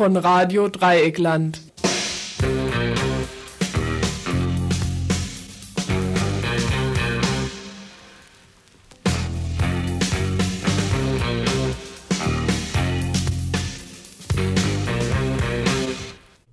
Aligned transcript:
Von 0.00 0.16
Radio 0.16 0.68
Dreieckland. 0.70 1.60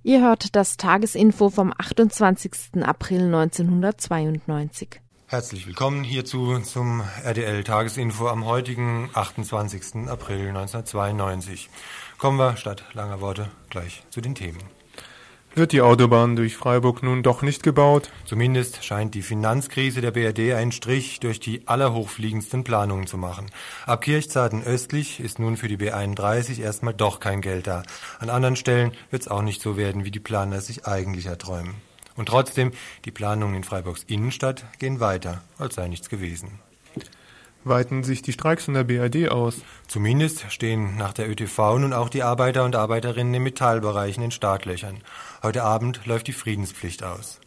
Ihr 0.02 0.20
hört 0.20 0.54
das 0.54 0.76
Tagesinfo 0.76 1.48
vom 1.48 1.72
28. 1.74 2.52
April 2.82 3.34
1992. 3.34 5.00
Herzlich 5.30 5.66
willkommen 5.66 6.04
hierzu 6.04 6.58
zum 6.60 7.02
RDL 7.22 7.62
Tagesinfo 7.62 8.28
am 8.28 8.44
heutigen 8.44 9.10
28. 9.12 10.08
April 10.08 10.48
1992. 10.48 11.68
Kommen 12.18 12.36
wir 12.36 12.56
statt 12.56 12.82
langer 12.94 13.20
Worte 13.20 13.48
gleich 13.70 14.02
zu 14.10 14.20
den 14.20 14.34
Themen. 14.34 14.58
Wird 15.54 15.70
die 15.70 15.82
Autobahn 15.82 16.34
durch 16.34 16.56
Freiburg 16.56 17.04
nun 17.04 17.22
doch 17.22 17.42
nicht 17.42 17.62
gebaut? 17.62 18.10
Zumindest 18.24 18.84
scheint 18.84 19.14
die 19.14 19.22
Finanzkrise 19.22 20.00
der 20.00 20.10
BRD 20.10 20.54
einen 20.54 20.72
Strich 20.72 21.20
durch 21.20 21.38
die 21.38 21.66
allerhochfliegendsten 21.66 22.64
Planungen 22.64 23.06
zu 23.06 23.18
machen. 23.18 23.46
Ab 23.86 24.02
Kirchzarten 24.02 24.64
östlich 24.64 25.20
ist 25.20 25.38
nun 25.38 25.56
für 25.56 25.68
die 25.68 25.76
B31 25.76 26.60
erstmal 26.60 26.94
doch 26.94 27.20
kein 27.20 27.40
Geld 27.40 27.68
da. 27.68 27.84
An 28.18 28.30
anderen 28.30 28.56
Stellen 28.56 28.92
wird 29.10 29.22
es 29.22 29.28
auch 29.28 29.42
nicht 29.42 29.62
so 29.62 29.76
werden, 29.76 30.04
wie 30.04 30.10
die 30.10 30.20
Planer 30.20 30.60
sich 30.60 30.86
eigentlich 30.86 31.26
erträumen. 31.26 31.74
Und 32.16 32.26
trotzdem, 32.26 32.72
die 33.04 33.12
Planungen 33.12 33.54
in 33.54 33.64
Freiburgs 33.64 34.02
Innenstadt 34.08 34.64
gehen 34.80 34.98
weiter, 34.98 35.42
als 35.56 35.76
sei 35.76 35.86
nichts 35.86 36.08
gewesen. 36.08 36.58
Weiten 37.64 38.04
sich 38.04 38.22
die 38.22 38.32
Streiks 38.32 38.68
in 38.68 38.74
der 38.74 38.84
BRD 38.84 39.30
aus? 39.30 39.62
Zumindest 39.86 40.50
stehen 40.50 40.96
nach 40.96 41.12
der 41.12 41.28
ÖTV 41.28 41.78
nun 41.78 41.92
auch 41.92 42.08
die 42.08 42.22
Arbeiter 42.22 42.64
und 42.64 42.76
Arbeiterinnen 42.76 43.34
im 43.34 43.42
Metallbereich 43.42 44.16
in 44.16 44.22
den 44.22 44.30
Startlöchern. 44.30 45.00
Heute 45.42 45.64
Abend 45.64 46.06
läuft 46.06 46.28
die 46.28 46.32
Friedenspflicht 46.32 47.02
aus. 47.02 47.40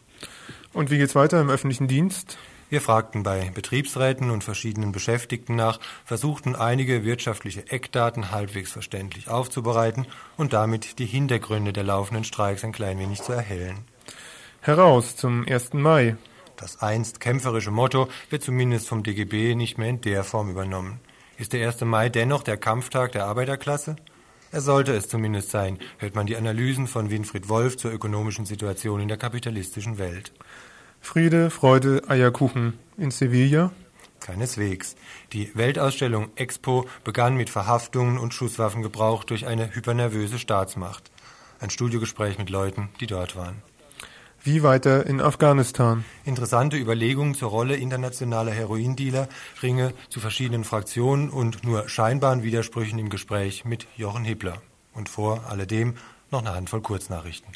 Und 0.72 0.90
wie 0.90 0.98
geht's 0.98 1.14
weiter 1.14 1.40
im 1.40 1.50
öffentlichen 1.50 1.88
Dienst? 1.88 2.38
Wir 2.72 2.80
fragten 2.80 3.22
bei 3.22 3.50
Betriebsräten 3.52 4.30
und 4.30 4.44
verschiedenen 4.44 4.92
Beschäftigten 4.92 5.56
nach, 5.56 5.78
versuchten 6.06 6.56
einige 6.56 7.04
wirtschaftliche 7.04 7.70
Eckdaten 7.70 8.30
halbwegs 8.30 8.72
verständlich 8.72 9.28
aufzubereiten 9.28 10.06
und 10.38 10.54
damit 10.54 10.98
die 10.98 11.04
Hintergründe 11.04 11.74
der 11.74 11.84
laufenden 11.84 12.24
Streiks 12.24 12.64
ein 12.64 12.72
klein 12.72 12.98
wenig 12.98 13.20
zu 13.20 13.32
erhellen. 13.32 13.84
Heraus 14.62 15.16
zum 15.16 15.46
1. 15.46 15.74
Mai. 15.74 16.16
Das 16.56 16.80
einst 16.80 17.20
kämpferische 17.20 17.70
Motto 17.70 18.08
wird 18.30 18.42
zumindest 18.42 18.88
vom 18.88 19.02
DGB 19.02 19.54
nicht 19.54 19.78
mehr 19.78 19.88
in 19.88 20.00
der 20.00 20.24
Form 20.24 20.50
übernommen. 20.50 21.00
Ist 21.38 21.52
der 21.52 21.66
1. 21.66 21.80
Mai 21.82 22.08
dennoch 22.08 22.42
der 22.42 22.56
Kampftag 22.56 23.12
der 23.12 23.26
Arbeiterklasse? 23.26 23.96
Er 24.52 24.60
sollte 24.60 24.92
es 24.94 25.08
zumindest 25.08 25.50
sein, 25.50 25.78
hört 25.98 26.14
man 26.14 26.26
die 26.26 26.36
Analysen 26.36 26.86
von 26.86 27.10
Winfried 27.10 27.48
Wolf 27.48 27.78
zur 27.78 27.90
ökonomischen 27.90 28.44
Situation 28.44 29.00
in 29.00 29.08
der 29.08 29.16
kapitalistischen 29.16 29.98
Welt. 29.98 30.32
Friede, 31.00 31.50
Freude, 31.50 32.02
Eierkuchen 32.06 32.78
in 32.98 33.10
Sevilla? 33.10 33.72
Keineswegs. 34.20 34.94
Die 35.32 35.50
Weltausstellung 35.54 36.28
Expo 36.36 36.86
begann 37.02 37.34
mit 37.34 37.50
Verhaftungen 37.50 38.18
und 38.18 38.34
Schusswaffengebrauch 38.34 39.24
durch 39.24 39.46
eine 39.46 39.74
hypernervöse 39.74 40.38
Staatsmacht. 40.38 41.10
Ein 41.58 41.70
Studiogespräch 41.70 42.38
mit 42.38 42.50
Leuten, 42.50 42.90
die 43.00 43.06
dort 43.06 43.36
waren. 43.36 43.62
Wie 44.44 44.64
weiter 44.64 45.06
in 45.06 45.20
Afghanistan? 45.20 46.04
Interessante 46.24 46.76
Überlegungen 46.76 47.36
zur 47.36 47.50
Rolle 47.50 47.76
internationaler 47.76 48.50
Heroindealer, 48.50 49.28
Ringe 49.62 49.94
zu 50.08 50.18
verschiedenen 50.18 50.64
Fraktionen 50.64 51.30
und 51.30 51.62
nur 51.62 51.88
scheinbaren 51.88 52.42
Widersprüchen 52.42 52.98
im 52.98 53.08
Gespräch 53.08 53.64
mit 53.64 53.86
Jochen 53.96 54.24
Hippler. 54.24 54.60
Und 54.94 55.08
vor 55.08 55.44
alledem 55.48 55.94
noch 56.32 56.40
eine 56.40 56.54
Handvoll 56.54 56.80
Kurznachrichten. 56.80 57.52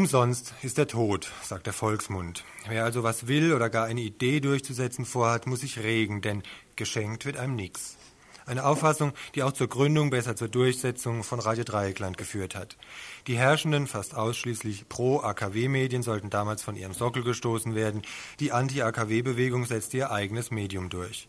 Umsonst 0.00 0.54
ist 0.62 0.78
der 0.78 0.86
Tod, 0.86 1.30
sagt 1.42 1.66
der 1.66 1.74
Volksmund. 1.74 2.42
Wer 2.66 2.84
also 2.84 3.02
was 3.02 3.26
will 3.26 3.52
oder 3.52 3.68
gar 3.68 3.84
eine 3.84 4.00
Idee 4.00 4.40
durchzusetzen 4.40 5.04
vorhat, 5.04 5.46
muss 5.46 5.60
sich 5.60 5.78
regen, 5.80 6.22
denn 6.22 6.42
geschenkt 6.74 7.26
wird 7.26 7.36
einem 7.36 7.54
nichts. 7.54 7.98
Eine 8.46 8.64
Auffassung, 8.64 9.12
die 9.34 9.42
auch 9.42 9.52
zur 9.52 9.68
Gründung, 9.68 10.08
besser 10.08 10.36
zur 10.36 10.48
Durchsetzung 10.48 11.22
von 11.22 11.38
Radio 11.38 11.64
Dreieckland 11.64 12.16
geführt 12.16 12.54
hat. 12.54 12.78
Die 13.26 13.36
herrschenden, 13.36 13.86
fast 13.86 14.14
ausschließlich 14.14 14.88
Pro-AKW-Medien 14.88 16.02
sollten 16.02 16.30
damals 16.30 16.62
von 16.62 16.76
ihrem 16.76 16.94
Sockel 16.94 17.22
gestoßen 17.22 17.74
werden. 17.74 18.00
Die 18.40 18.52
Anti-AKW-Bewegung 18.52 19.66
setzte 19.66 19.98
ihr 19.98 20.10
eigenes 20.10 20.50
Medium 20.50 20.88
durch. 20.88 21.28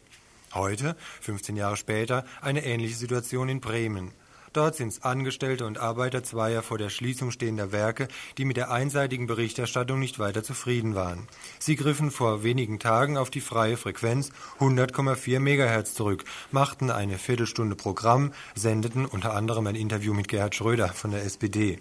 Heute, 0.53 0.95
15 1.19 1.57
Jahre 1.57 1.75
später, 1.75 2.23
eine 2.39 2.63
ähnliche 2.63 2.95
Situation 2.95 3.49
in 3.49 3.59
Bremen. 3.59 4.13
Dort 4.53 4.75
sind 4.75 4.89
es 4.89 5.03
Angestellte 5.03 5.65
und 5.65 5.77
Arbeiter 5.77 6.23
zweier 6.23 6.61
vor 6.61 6.77
der 6.77 6.89
Schließung 6.89 7.31
stehender 7.31 7.71
Werke, 7.71 8.09
die 8.37 8.43
mit 8.43 8.57
der 8.57 8.69
einseitigen 8.69 9.25
Berichterstattung 9.25 9.97
nicht 9.97 10.19
weiter 10.19 10.43
zufrieden 10.43 10.93
waren. 10.93 11.29
Sie 11.57 11.77
griffen 11.77 12.11
vor 12.11 12.43
wenigen 12.43 12.77
Tagen 12.77 13.17
auf 13.17 13.29
die 13.29 13.39
freie 13.39 13.77
Frequenz 13.77 14.31
100,4 14.59 15.39
Megahertz 15.39 15.93
zurück, 15.93 16.25
machten 16.51 16.91
eine 16.91 17.17
Viertelstunde 17.17 17.77
Programm, 17.77 18.33
sendeten 18.53 19.05
unter 19.05 19.35
anderem 19.35 19.67
ein 19.67 19.75
Interview 19.75 20.13
mit 20.13 20.27
Gerhard 20.27 20.53
Schröder 20.53 20.89
von 20.89 21.11
der 21.11 21.23
SPD. 21.23 21.79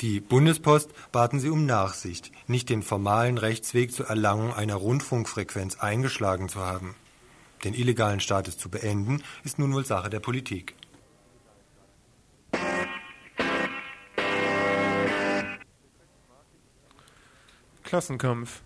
Die 0.00 0.20
Bundespost 0.20 0.90
baten 1.12 1.38
sie 1.38 1.50
um 1.50 1.66
Nachsicht, 1.66 2.32
nicht 2.46 2.70
den 2.70 2.82
formalen 2.82 3.36
Rechtsweg 3.36 3.92
zur 3.92 4.06
Erlangung 4.06 4.54
einer 4.54 4.76
Rundfunkfrequenz 4.76 5.80
eingeschlagen 5.80 6.48
zu 6.48 6.60
haben. 6.60 6.94
Den 7.62 7.74
illegalen 7.74 8.20
Status 8.20 8.56
zu 8.56 8.70
beenden, 8.70 9.22
ist 9.44 9.58
nun 9.58 9.74
wohl 9.74 9.84
Sache 9.84 10.08
der 10.08 10.20
Politik. 10.20 10.74
Klassenkampf. 17.88 18.60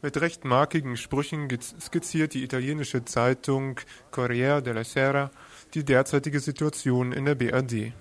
Mit 0.00 0.18
recht 0.22 0.46
markigen 0.46 0.96
Sprüchen 0.96 1.50
skizziert 1.60 2.32
die 2.32 2.42
italienische 2.42 3.04
Zeitung 3.04 3.78
Corriere 4.10 4.62
della 4.62 4.84
Sera 4.84 5.30
die 5.74 5.84
derzeitige 5.84 6.40
Situation 6.40 7.12
in 7.12 7.26
der 7.26 7.34
BRD. 7.34 7.92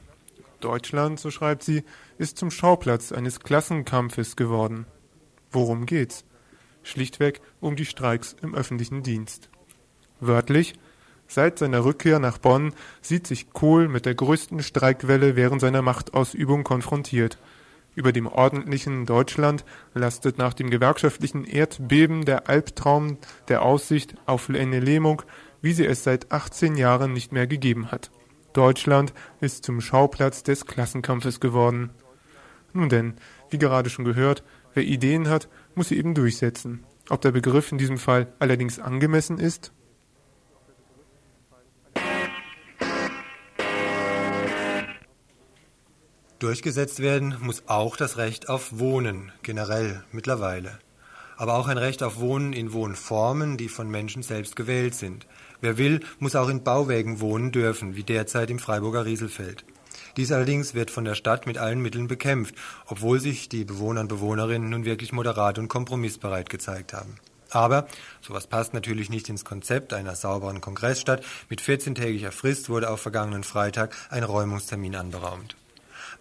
Deutschland, 0.62 1.20
so 1.20 1.32
schreibt 1.32 1.64
sie, 1.64 1.84
ist 2.18 2.38
zum 2.38 2.50
Schauplatz 2.50 3.12
eines 3.12 3.42
Klassenkampfes 3.42 4.38
geworden. 4.38 4.86
Worum 5.52 5.86
geht's? 5.86 6.24
Schlichtweg 6.82 7.42
um 7.60 7.76
die 7.76 7.86
Streiks 7.86 8.34
im 8.42 8.56
öffentlichen 8.56 9.04
Dienst. 9.04 9.50
Wörtlich, 10.22 10.76
seit 11.28 11.60
seiner 11.60 11.84
Rückkehr 11.84 12.20
nach 12.20 12.38
Bonn 12.38 12.74
sieht 13.02 13.28
sich 13.28 13.52
Kohl 13.52 13.90
mit 13.90 14.06
der 14.06 14.16
größten 14.16 14.64
Streikwelle 14.64 15.36
während 15.36 15.60
seiner 15.60 15.82
Machtausübung 15.82 16.64
konfrontiert– 16.64 17.38
über 17.96 18.12
dem 18.12 18.28
ordentlichen 18.28 19.06
Deutschland 19.06 19.66
lastet 19.94 20.38
nach 20.38 20.54
dem 20.54 20.70
gewerkschaftlichen 20.70 21.46
Erdbeben 21.46 22.26
der 22.26 22.50
Albtraum 22.50 23.18
der 23.48 23.62
Aussicht 23.62 24.16
auf 24.26 24.50
eine 24.50 24.80
Lähmung, 24.80 25.22
wie 25.62 25.74
sie 25.74 25.86
es 25.86 26.04
seit 26.04 26.32
18 26.32 26.76
Jahren 26.76 27.14
nicht 27.14 27.32
mehr 27.32 27.48
gegeben 27.48 27.92
hat. 27.92 28.12
Deutschland 28.54 29.14
ist 29.42 29.64
zum 29.64 29.82
Schauplatz 29.82 30.44
des 30.44 30.66
Klassenkampfes 30.66 31.40
geworden. 31.40 31.90
Nun 32.72 32.90
denn, 32.90 33.16
wie 33.50 33.58
gerade 33.58 33.90
schon 33.90 34.06
gehört, 34.06 34.44
wer 34.74 34.84
Ideen 34.84 35.30
hat, 35.30 35.50
muss 35.76 35.90
sie 35.90 35.98
eben 35.98 36.14
durchsetzen. 36.14 36.84
Ob 37.10 37.22
der 37.22 37.32
Begriff 37.32 37.72
in 37.72 37.78
diesem 37.78 37.98
Fall 37.98 38.34
allerdings 38.40 38.80
angemessen 38.80 39.40
ist? 39.40 39.72
Durchgesetzt 46.44 47.00
werden 47.00 47.38
muss 47.40 47.64
auch 47.68 47.96
das 47.96 48.18
Recht 48.18 48.50
auf 48.50 48.78
Wohnen, 48.78 49.32
generell 49.44 50.04
mittlerweile. 50.12 50.78
Aber 51.38 51.54
auch 51.54 51.70
ein 51.70 51.78
Recht 51.78 52.04
auf 52.04 52.20
Wohnen 52.20 52.52
in 52.52 52.74
Wohnformen, 52.74 53.56
die 53.56 53.70
von 53.70 53.90
Menschen 53.90 54.24
selbst 54.24 54.58
gewählt 54.58 54.94
sind. 54.94 55.26
Wer 55.62 55.78
will, 55.78 56.02
muss 56.20 56.36
auch 56.36 56.50
in 56.50 56.62
Bauwägen 56.62 57.22
wohnen 57.22 57.54
dürfen, 57.54 57.96
wie 57.96 58.04
derzeit 58.04 58.50
im 58.50 58.60
Freiburger 58.60 59.06
Rieselfeld. 59.06 59.64
Dies 60.18 60.34
allerdings 60.34 60.74
wird 60.74 60.92
von 60.92 61.06
der 61.06 61.16
Stadt 61.16 61.48
mit 61.48 61.58
allen 61.58 61.80
Mitteln 61.80 62.10
bekämpft, 62.10 62.56
obwohl 62.88 63.22
sich 63.22 63.48
die 63.48 63.64
Bewohner 63.64 64.02
und 64.02 64.10
Bewohnerinnen 64.10 64.70
nun 64.70 64.84
wirklich 64.84 65.14
moderat 65.14 65.58
und 65.60 65.70
kompromissbereit 65.70 66.50
gezeigt 66.50 66.92
haben. 66.92 67.20
Aber 67.52 67.88
sowas 68.20 68.48
passt 68.48 68.74
natürlich 68.74 69.10
nicht 69.10 69.30
ins 69.30 69.46
Konzept 69.46 69.94
einer 69.94 70.16
sauberen 70.16 70.60
Kongressstadt. 70.60 71.24
Mit 71.48 71.62
14-tägiger 71.62 72.32
Frist 72.32 72.68
wurde 72.68 72.90
auf 72.90 73.00
vergangenen 73.00 73.46
Freitag 73.46 73.96
ein 74.10 74.24
Räumungstermin 74.24 74.98
anberaumt. 74.98 75.56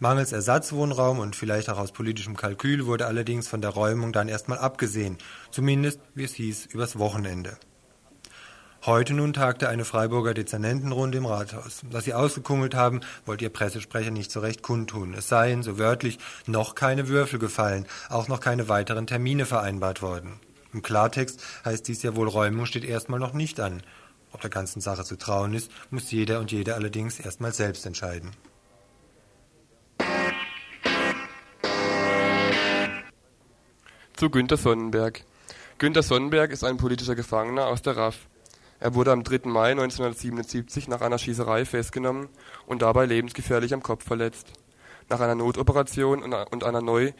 Mangels 0.03 0.33
Ersatzwohnraum 0.33 1.21
und 1.21 1.37
vielleicht 1.37 1.71
auch 1.71 1.79
aus 1.79 1.93
politischem 1.93 2.37
Kalkül 2.37 2.87
wurde 2.87 3.07
allerdings 3.07 3.47
von 3.47 3.61
der 3.61 3.71
Räumung 3.71 4.13
dann 4.13 4.29
erstmal 4.29 4.59
abgesehen, 4.59 5.17
zumindest, 5.53 6.01
wie 6.17 6.25
es 6.25 6.35
hieß, 6.35 6.67
übers 6.67 6.99
Wochenende. 6.99 7.57
Heute 8.85 9.15
nun 9.15 9.33
tagte 9.33 9.69
eine 9.69 9.85
Freiburger 9.85 10.35
Dezernentenrunde 10.35 11.19
im 11.19 11.27
Rathaus. 11.27 11.83
Was 11.89 12.03
sie 12.03 12.15
ausgekungelt 12.15 12.75
haben, 12.75 12.99
wollte 13.27 13.45
ihr 13.45 13.53
Pressesprecher 13.53 14.11
nicht 14.11 14.33
so 14.33 14.41
recht 14.41 14.61
kundtun. 14.61 15.15
Es 15.15 15.29
seien, 15.29 15.63
so 15.63 15.79
wörtlich, 15.79 16.19
noch 16.47 16.75
keine 16.75 17.07
Würfel 17.07 17.39
gefallen, 17.39 17.87
auch 18.09 18.27
noch 18.27 18.41
keine 18.41 18.69
weiteren 18.69 19.07
Termine 19.07 19.47
vereinbart 19.47 20.03
worden. 20.03 20.41
Im 20.73 20.83
Klartext 20.83 21.41
heißt 21.65 21.87
dies 21.87 22.03
ja 22.03 22.17
wohl, 22.17 22.27
Räumung 22.27 22.67
steht 22.67 22.85
erstmal 22.85 23.21
noch 23.21 23.35
nicht 23.35 23.61
an. 23.61 23.85
Ob 24.33 24.41
der 24.41 24.51
ganzen 24.51 24.81
Sache 24.81 25.05
zu 25.05 25.17
trauen 25.17 25.55
ist, 25.55 25.71
muss 25.91 26.11
jeder 26.11 26.41
und 26.41 26.51
jede 26.51 26.75
allerdings 26.75 27.21
erstmal 27.21 27.53
selbst 27.53 27.87
entscheiden. 27.87 28.33
Zu 34.23 34.31
Günter 34.31 34.57
Sonnenberg. 34.57 35.25
Günter 35.79 36.05
Sonnenberg 36.05 36.53
ist 36.53 36.63
ein 36.63 36.77
politischer 36.77 37.17
Gefangener 37.17 37.67
aus 37.67 37.83
der 37.83 37.97
RAF. 37.97 38.29
Er 38.79 38.95
wurde 38.95 39.11
am 39.11 39.25
3. 39.25 39.49
Mai 39.51 39.73
1977 39.73 40.87
nach 40.87 41.01
einer 41.01 41.19
Schießerei 41.19 41.65
festgenommen 41.65 42.29
und 42.67 42.83
dabei 42.83 43.05
lebensgefährlich 43.05 43.75
am 43.75 43.83
Kopf 43.83 44.05
verletzt. 44.05 44.53
Nach 45.09 45.19
einer 45.19 45.35
Notoperation 45.35 46.23
und 46.23 46.63
einer 46.63 46.83
neu 46.83 47.11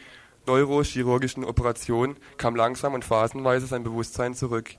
neurochirurgischen 0.45 1.43
Operation 1.43 2.15
kam 2.37 2.55
langsam 2.55 2.93
und 2.93 3.03
phasenweise 3.03 3.67
sein 3.67 3.83
Bewusstsein 3.83 4.33
zurück. 4.33 4.69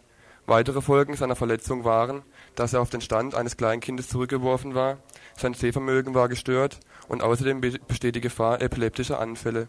Weitere 0.46 0.80
Folgen 0.80 1.16
seiner 1.16 1.36
Verletzung 1.36 1.84
waren, 1.84 2.22
dass 2.54 2.72
er 2.72 2.80
auf 2.80 2.88
den 2.88 3.02
Stand 3.02 3.34
eines 3.34 3.58
Kleinkindes 3.58 4.08
zurückgeworfen 4.08 4.74
war, 4.74 4.96
sein 5.36 5.52
Sehvermögen 5.52 6.14
war 6.14 6.30
gestört 6.30 6.80
und 7.06 7.22
außerdem 7.22 7.60
besteht 7.60 8.16
die 8.16 8.22
Gefahr 8.22 8.62
epileptischer 8.62 9.20
Anfälle. 9.20 9.68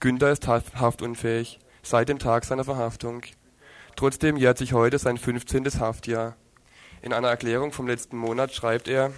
Günther 0.00 0.32
ist 0.32 0.46
haftunfähig, 0.48 1.60
seit 1.86 2.08
dem 2.08 2.18
Tag 2.18 2.44
seiner 2.44 2.64
Verhaftung. 2.64 3.22
Trotzdem 3.94 4.36
jährt 4.36 4.58
sich 4.58 4.72
heute 4.72 4.98
sein 4.98 5.18
15. 5.18 5.64
Haftjahr. 5.78 6.36
In 7.00 7.12
einer 7.12 7.28
Erklärung 7.28 7.72
vom 7.72 7.86
letzten 7.86 8.16
Monat 8.16 8.52
schreibt 8.52 8.88
er, 8.88 9.12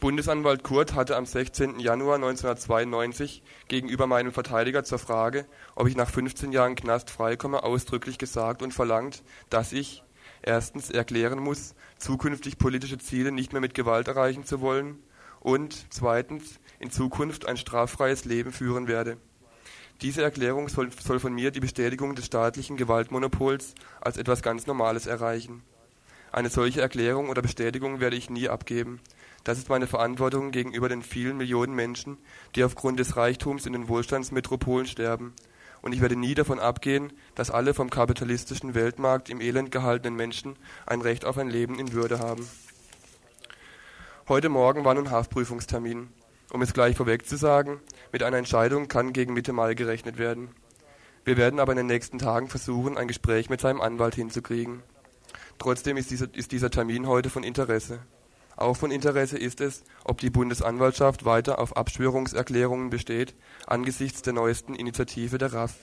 Bundesanwalt 0.00 0.62
Kurt 0.62 0.94
hatte 0.94 1.16
am 1.16 1.26
16. 1.26 1.80
Januar 1.80 2.16
1992 2.16 3.42
gegenüber 3.68 4.06
meinem 4.06 4.32
Verteidiger 4.32 4.84
zur 4.84 4.98
Frage, 4.98 5.46
ob 5.74 5.86
ich 5.86 5.96
nach 5.96 6.08
15 6.08 6.52
Jahren 6.52 6.76
Knast 6.76 7.10
freikomme, 7.10 7.62
ausdrücklich 7.62 8.16
gesagt 8.16 8.62
und 8.62 8.72
verlangt, 8.72 9.22
dass 9.50 9.72
ich 9.72 10.02
erstens 10.42 10.90
erklären 10.90 11.40
muss, 11.40 11.74
zukünftig 11.98 12.56
politische 12.56 12.98
Ziele 12.98 13.32
nicht 13.32 13.52
mehr 13.52 13.60
mit 13.60 13.74
Gewalt 13.74 14.08
erreichen 14.08 14.44
zu 14.44 14.62
wollen 14.62 14.98
und 15.40 15.86
zweitens 15.90 16.58
in 16.78 16.90
Zukunft 16.90 17.46
ein 17.46 17.58
straffreies 17.58 18.24
Leben 18.24 18.52
führen 18.52 18.88
werde. 18.88 19.18
Diese 20.02 20.22
Erklärung 20.22 20.68
soll, 20.68 20.90
soll 20.92 21.20
von 21.20 21.32
mir 21.32 21.50
die 21.50 21.60
Bestätigung 21.60 22.14
des 22.14 22.26
staatlichen 22.26 22.76
Gewaltmonopols 22.76 23.74
als 24.00 24.18
etwas 24.18 24.42
ganz 24.42 24.66
Normales 24.66 25.06
erreichen. 25.06 25.62
Eine 26.32 26.50
solche 26.50 26.82
Erklärung 26.82 27.30
oder 27.30 27.40
Bestätigung 27.40 27.98
werde 27.98 28.16
ich 28.16 28.28
nie 28.28 28.48
abgeben. 28.48 29.00
Das 29.42 29.56
ist 29.56 29.70
meine 29.70 29.86
Verantwortung 29.86 30.50
gegenüber 30.50 30.88
den 30.90 31.02
vielen 31.02 31.38
Millionen 31.38 31.74
Menschen, 31.74 32.18
die 32.54 32.64
aufgrund 32.64 32.98
des 32.98 33.16
Reichtums 33.16 33.64
in 33.64 33.72
den 33.72 33.88
Wohlstandsmetropolen 33.88 34.86
sterben. 34.86 35.32
Und 35.80 35.94
ich 35.94 36.02
werde 36.02 36.16
nie 36.16 36.34
davon 36.34 36.58
abgehen, 36.58 37.12
dass 37.34 37.50
alle 37.50 37.72
vom 37.72 37.88
kapitalistischen 37.88 38.74
Weltmarkt 38.74 39.30
im 39.30 39.40
Elend 39.40 39.70
gehaltenen 39.70 40.16
Menschen 40.16 40.56
ein 40.84 41.00
Recht 41.00 41.24
auf 41.24 41.38
ein 41.38 41.48
Leben 41.48 41.78
in 41.78 41.92
Würde 41.92 42.18
haben. 42.18 42.46
Heute 44.28 44.48
Morgen 44.48 44.84
war 44.84 44.94
nun 44.94 45.10
Haftprüfungstermin. 45.10 46.08
Um 46.50 46.62
es 46.62 46.74
gleich 46.74 46.96
vorweg 46.96 47.26
zu 47.26 47.36
sagen, 47.36 47.80
mit 48.12 48.22
einer 48.22 48.38
Entscheidung 48.38 48.88
kann 48.88 49.12
gegen 49.12 49.34
Mitte 49.34 49.52
Mai 49.52 49.74
gerechnet 49.74 50.18
werden. 50.18 50.48
Wir 51.24 51.36
werden 51.36 51.58
aber 51.58 51.72
in 51.72 51.78
den 51.78 51.86
nächsten 51.86 52.18
Tagen 52.18 52.48
versuchen, 52.48 52.96
ein 52.96 53.08
Gespräch 53.08 53.50
mit 53.50 53.60
seinem 53.60 53.80
Anwalt 53.80 54.14
hinzukriegen. 54.14 54.82
Trotzdem 55.58 55.96
ist 55.96 56.10
dieser, 56.10 56.32
ist 56.34 56.52
dieser 56.52 56.70
Termin 56.70 57.06
heute 57.06 57.30
von 57.30 57.42
Interesse. 57.42 58.00
Auch 58.56 58.76
von 58.76 58.90
Interesse 58.90 59.36
ist 59.36 59.60
es, 59.60 59.84
ob 60.04 60.18
die 60.18 60.30
Bundesanwaltschaft 60.30 61.24
weiter 61.24 61.58
auf 61.58 61.76
Abschwörungserklärungen 61.76 62.90
besteht, 62.90 63.34
angesichts 63.66 64.22
der 64.22 64.32
neuesten 64.32 64.74
Initiative 64.74 65.36
der 65.36 65.52
RAF. 65.52 65.74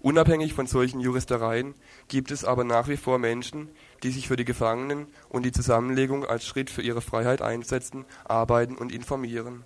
Unabhängig 0.00 0.54
von 0.54 0.66
solchen 0.66 1.00
Juristereien 1.00 1.74
gibt 2.08 2.30
es 2.30 2.44
aber 2.44 2.64
nach 2.64 2.88
wie 2.88 2.96
vor 2.96 3.18
Menschen, 3.18 3.68
die 4.02 4.10
sich 4.10 4.28
für 4.28 4.36
die 4.36 4.44
Gefangenen 4.44 5.06
und 5.28 5.44
die 5.44 5.52
Zusammenlegung 5.52 6.24
als 6.24 6.46
Schritt 6.46 6.70
für 6.70 6.82
ihre 6.82 7.00
Freiheit 7.00 7.42
einsetzen, 7.42 8.04
arbeiten 8.24 8.76
und 8.76 8.92
informieren. 8.92 9.64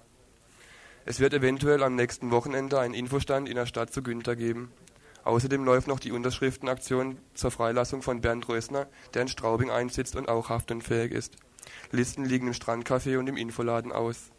Es 1.10 1.18
wird 1.18 1.34
eventuell 1.34 1.82
am 1.82 1.96
nächsten 1.96 2.30
Wochenende 2.30 2.78
einen 2.78 2.94
Infostand 2.94 3.48
in 3.48 3.56
der 3.56 3.66
Stadt 3.66 3.92
zu 3.92 4.00
Günther 4.00 4.36
geben. 4.36 4.70
Außerdem 5.24 5.64
läuft 5.64 5.88
noch 5.88 5.98
die 5.98 6.12
Unterschriftenaktion 6.12 7.18
zur 7.34 7.50
Freilassung 7.50 8.00
von 8.00 8.20
Bernd 8.20 8.48
Rösner, 8.48 8.86
der 9.12 9.22
in 9.22 9.28
Straubing 9.28 9.70
einsitzt 9.70 10.14
und 10.14 10.28
auch 10.28 10.50
haftunfähig 10.50 11.10
ist. 11.10 11.34
Listen 11.90 12.24
liegen 12.24 12.46
im 12.46 12.52
Strandcafé 12.52 13.18
und 13.18 13.26
im 13.26 13.36
Infoladen 13.36 13.90
aus. 13.90 14.30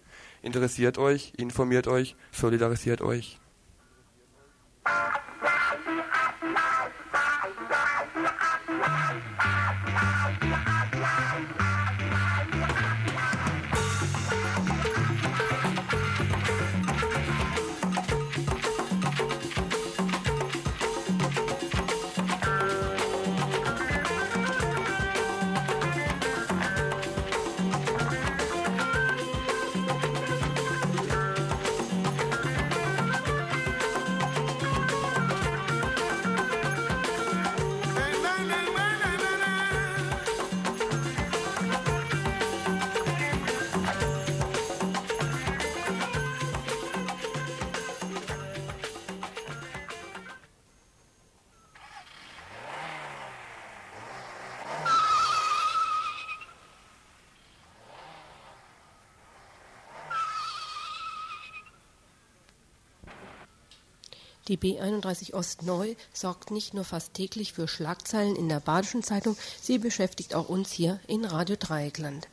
Interessiert 0.41 0.97
euch, 0.97 1.33
informiert 1.35 1.89
euch, 1.89 2.15
solidarisiert 2.31 3.01
euch. 3.01 3.37
Die 64.47 64.57
B31 64.57 65.33
Ost 65.33 65.61
Neu 65.63 65.95
sorgt 66.13 66.49
nicht 66.49 66.73
nur 66.73 66.83
fast 66.83 67.13
täglich 67.13 67.53
für 67.53 67.67
Schlagzeilen 67.67 68.35
in 68.35 68.49
der 68.49 68.59
Badischen 68.59 69.03
Zeitung, 69.03 69.37
sie 69.61 69.77
beschäftigt 69.77 70.33
auch 70.33 70.49
uns 70.49 70.71
hier 70.71 70.99
in 71.07 71.25
Radio 71.25 71.55
Dreieckland. 71.59 72.27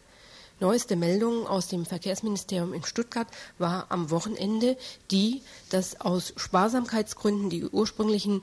Neueste 0.60 0.96
Meldung 0.96 1.46
aus 1.46 1.68
dem 1.68 1.86
Verkehrsministerium 1.86 2.72
in 2.72 2.82
Stuttgart 2.82 3.28
war 3.58 3.86
am 3.90 4.10
Wochenende 4.10 4.76
die, 5.10 5.42
dass 5.70 6.00
aus 6.00 6.32
Sparsamkeitsgründen 6.36 7.50
die 7.50 7.64
ursprünglichen 7.64 8.40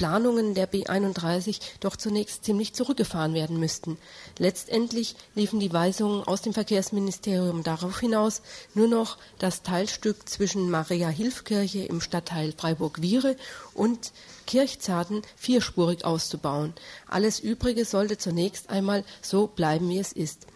Planungen 0.00 0.54
der 0.54 0.66
B31 0.66 1.60
doch 1.80 1.94
zunächst 1.94 2.46
ziemlich 2.46 2.72
zurückgefahren 2.72 3.34
werden 3.34 3.60
müssten. 3.60 3.98
Letztendlich 4.38 5.14
liefen 5.34 5.60
die 5.60 5.74
Weisungen 5.74 6.24
aus 6.24 6.40
dem 6.40 6.54
Verkehrsministerium 6.54 7.62
darauf 7.62 8.00
hinaus, 8.00 8.40
nur 8.72 8.88
noch 8.88 9.18
das 9.38 9.62
Teilstück 9.62 10.26
zwischen 10.26 10.70
Maria-Hilf-Kirche 10.70 11.80
im 11.80 12.00
Stadtteil 12.00 12.54
Freiburg-Wiehre 12.56 13.36
und 13.74 14.12
Kirchzarten 14.46 15.20
vierspurig 15.36 16.02
auszubauen. 16.02 16.72
Alles 17.06 17.38
Übrige 17.38 17.84
sollte 17.84 18.16
zunächst 18.16 18.70
einmal 18.70 19.04
so 19.20 19.48
bleiben, 19.48 19.90
wie 19.90 19.98
es 19.98 20.12
ist. 20.14 20.46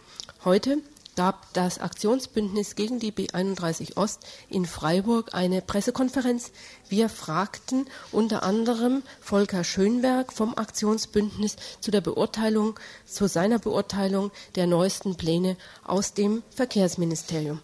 Heute 0.43 0.79
gab 1.15 1.53
das 1.53 1.79
Aktionsbündnis 1.79 2.75
gegen 2.75 2.99
die 2.99 3.11
B31 3.11 3.97
Ost 3.97 4.25
in 4.49 4.65
Freiburg 4.65 5.33
eine 5.33 5.61
Pressekonferenz. 5.61 6.51
Wir 6.89 7.09
fragten 7.09 7.85
unter 8.11 8.43
anderem 8.43 9.03
Volker 9.21 9.63
Schönberg 9.63 10.33
vom 10.33 10.57
Aktionsbündnis 10.57 11.55
zu 11.79 11.91
der 11.91 12.01
Beurteilung, 12.01 12.79
zu 13.05 13.27
seiner 13.27 13.59
Beurteilung 13.59 14.31
der 14.55 14.67
neuesten 14.67 15.15
Pläne 15.15 15.57
aus 15.83 16.13
dem 16.13 16.43
Verkehrsministerium. 16.49 17.61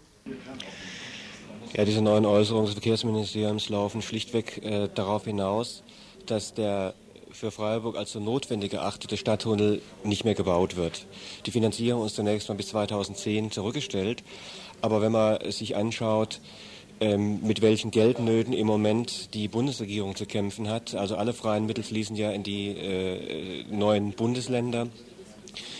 Ja, 1.74 1.84
diese 1.84 2.02
neuen 2.02 2.26
Äußerungen 2.26 2.66
des 2.66 2.74
Verkehrsministeriums 2.74 3.68
laufen 3.68 4.02
schlichtweg 4.02 4.62
äh, 4.62 4.88
darauf 4.94 5.24
hinaus, 5.24 5.82
dass 6.26 6.52
der 6.52 6.94
für 7.32 7.50
Freiburg 7.50 7.96
als 7.96 8.12
so 8.12 8.20
notwendig 8.20 8.74
erachtete 8.74 9.16
Stadttunnel 9.16 9.80
nicht 10.04 10.24
mehr 10.24 10.34
gebaut 10.34 10.76
wird. 10.76 11.06
Die 11.46 11.50
Finanzierung 11.50 12.04
ist 12.04 12.16
zunächst 12.16 12.48
mal 12.48 12.54
bis 12.54 12.68
2010 12.68 13.50
zurückgestellt, 13.50 14.22
aber 14.80 15.00
wenn 15.00 15.12
man 15.12 15.50
sich 15.50 15.76
anschaut, 15.76 16.40
ähm, 17.00 17.40
mit 17.42 17.62
welchen 17.62 17.90
Geldnöten 17.90 18.52
im 18.52 18.66
Moment 18.66 19.34
die 19.34 19.48
Bundesregierung 19.48 20.14
zu 20.14 20.26
kämpfen 20.26 20.68
hat, 20.68 20.94
also 20.94 21.16
alle 21.16 21.32
freien 21.32 21.66
Mittel 21.66 21.84
fließen 21.84 22.16
ja 22.16 22.30
in 22.30 22.42
die 22.42 22.68
äh, 22.68 23.64
neuen 23.70 24.12
Bundesländer, 24.12 24.88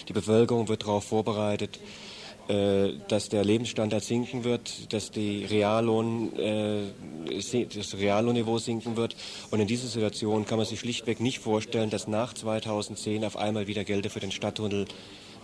die 0.09 0.13
Bevölkerung 0.13 0.69
wird 0.69 0.83
darauf 0.83 1.05
vorbereitet, 1.05 1.79
dass 2.49 3.29
der 3.29 3.45
Lebensstandard 3.45 4.03
sinken 4.03 4.45
wird, 4.45 4.93
dass 4.93 5.11
die 5.11 5.45
Reallohn, 5.45 6.37
äh, 6.37 6.83
das 7.75 7.97
Reallohnniveau 7.97 8.59
sinken 8.59 8.97
wird. 8.97 9.17
Und 9.51 9.61
in 9.61 9.67
dieser 9.67 9.89
Situation 9.89 10.45
kann 10.45 10.59
man 10.59 10.67
sich 10.67 10.81
schlichtweg 10.81 11.21
nicht 11.21 11.39
vorstellen, 11.39 11.89
dass 11.89 12.09
nach 12.09 12.35
2010 12.35 13.25
auf 13.25 13.37
einmal 13.37 13.69
wieder 13.69 13.85
Gelder 13.85 14.11
für 14.11 14.21
den 14.21 14.33
Stadttunnel 14.33 14.87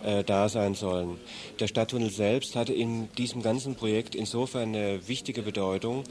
äh, 0.03 0.23
da 0.23 0.49
sein 0.49 0.75
sollen. 0.75 1.17
Der 1.59 1.67
Stadttunnel 1.67 2.09
selbst 2.09 2.55
hatte 2.55 2.73
in 2.73 3.09
diesem 3.17 3.41
ganzen 3.41 3.75
Projekt 3.75 4.15
insofern 4.15 4.75
eine 4.75 5.07
wichtige 5.07 5.41
Bedeutung, 5.41 6.03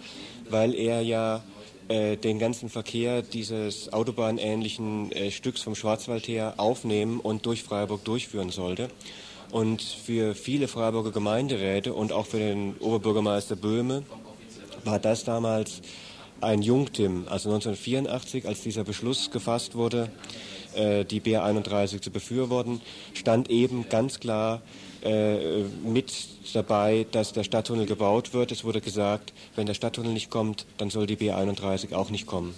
weil 0.50 0.74
er 0.74 1.00
ja 1.00 1.42
äh, 1.88 2.16
den 2.16 2.38
ganzen 2.38 2.68
Verkehr 2.68 3.22
dieses 3.22 3.90
autobahnähnlichen 3.92 5.10
äh, 5.12 5.30
Stücks 5.30 5.62
vom 5.62 5.74
Schwarzwald 5.74 6.28
her 6.28 6.54
aufnehmen 6.58 7.18
und 7.18 7.46
durch 7.46 7.62
Freiburg 7.62 8.04
durchführen 8.04 8.50
sollte. 8.50 8.90
Und 9.50 9.82
für 9.82 10.34
viele 10.34 10.68
Freiburger 10.68 11.10
Gemeinderäte 11.10 11.94
und 11.94 12.12
auch 12.12 12.26
für 12.26 12.38
den 12.38 12.76
Oberbürgermeister 12.78 13.56
Böhme 13.56 14.02
war 14.84 14.98
das 14.98 15.24
damals 15.24 15.80
ein 16.40 16.62
Jungtim. 16.62 17.26
Also 17.28 17.48
1984, 17.48 18.46
als 18.46 18.62
dieser 18.62 18.84
Beschluss 18.84 19.30
gefasst 19.30 19.74
wurde, 19.74 20.10
äh, 20.74 21.04
die 21.04 21.20
BR31 21.20 22.00
zu 22.00 22.10
befürworten, 22.10 22.80
stand 23.14 23.50
eben 23.50 23.88
ganz 23.88 24.20
klar 24.20 24.60
äh, 25.02 25.62
mit 25.82 26.12
dabei, 26.52 27.06
dass 27.10 27.32
der 27.32 27.44
Stadttunnel 27.44 27.86
gebaut 27.86 28.34
wird. 28.34 28.52
Es 28.52 28.64
wurde 28.64 28.80
gesagt, 28.80 29.32
wenn 29.56 29.66
der 29.66 29.74
Stadttunnel 29.74 30.12
nicht 30.12 30.30
kommt, 30.30 30.66
dann 30.76 30.90
soll 30.90 31.06
die 31.06 31.16
BR31 31.16 31.94
auch 31.94 32.10
nicht 32.10 32.26
kommen. 32.26 32.54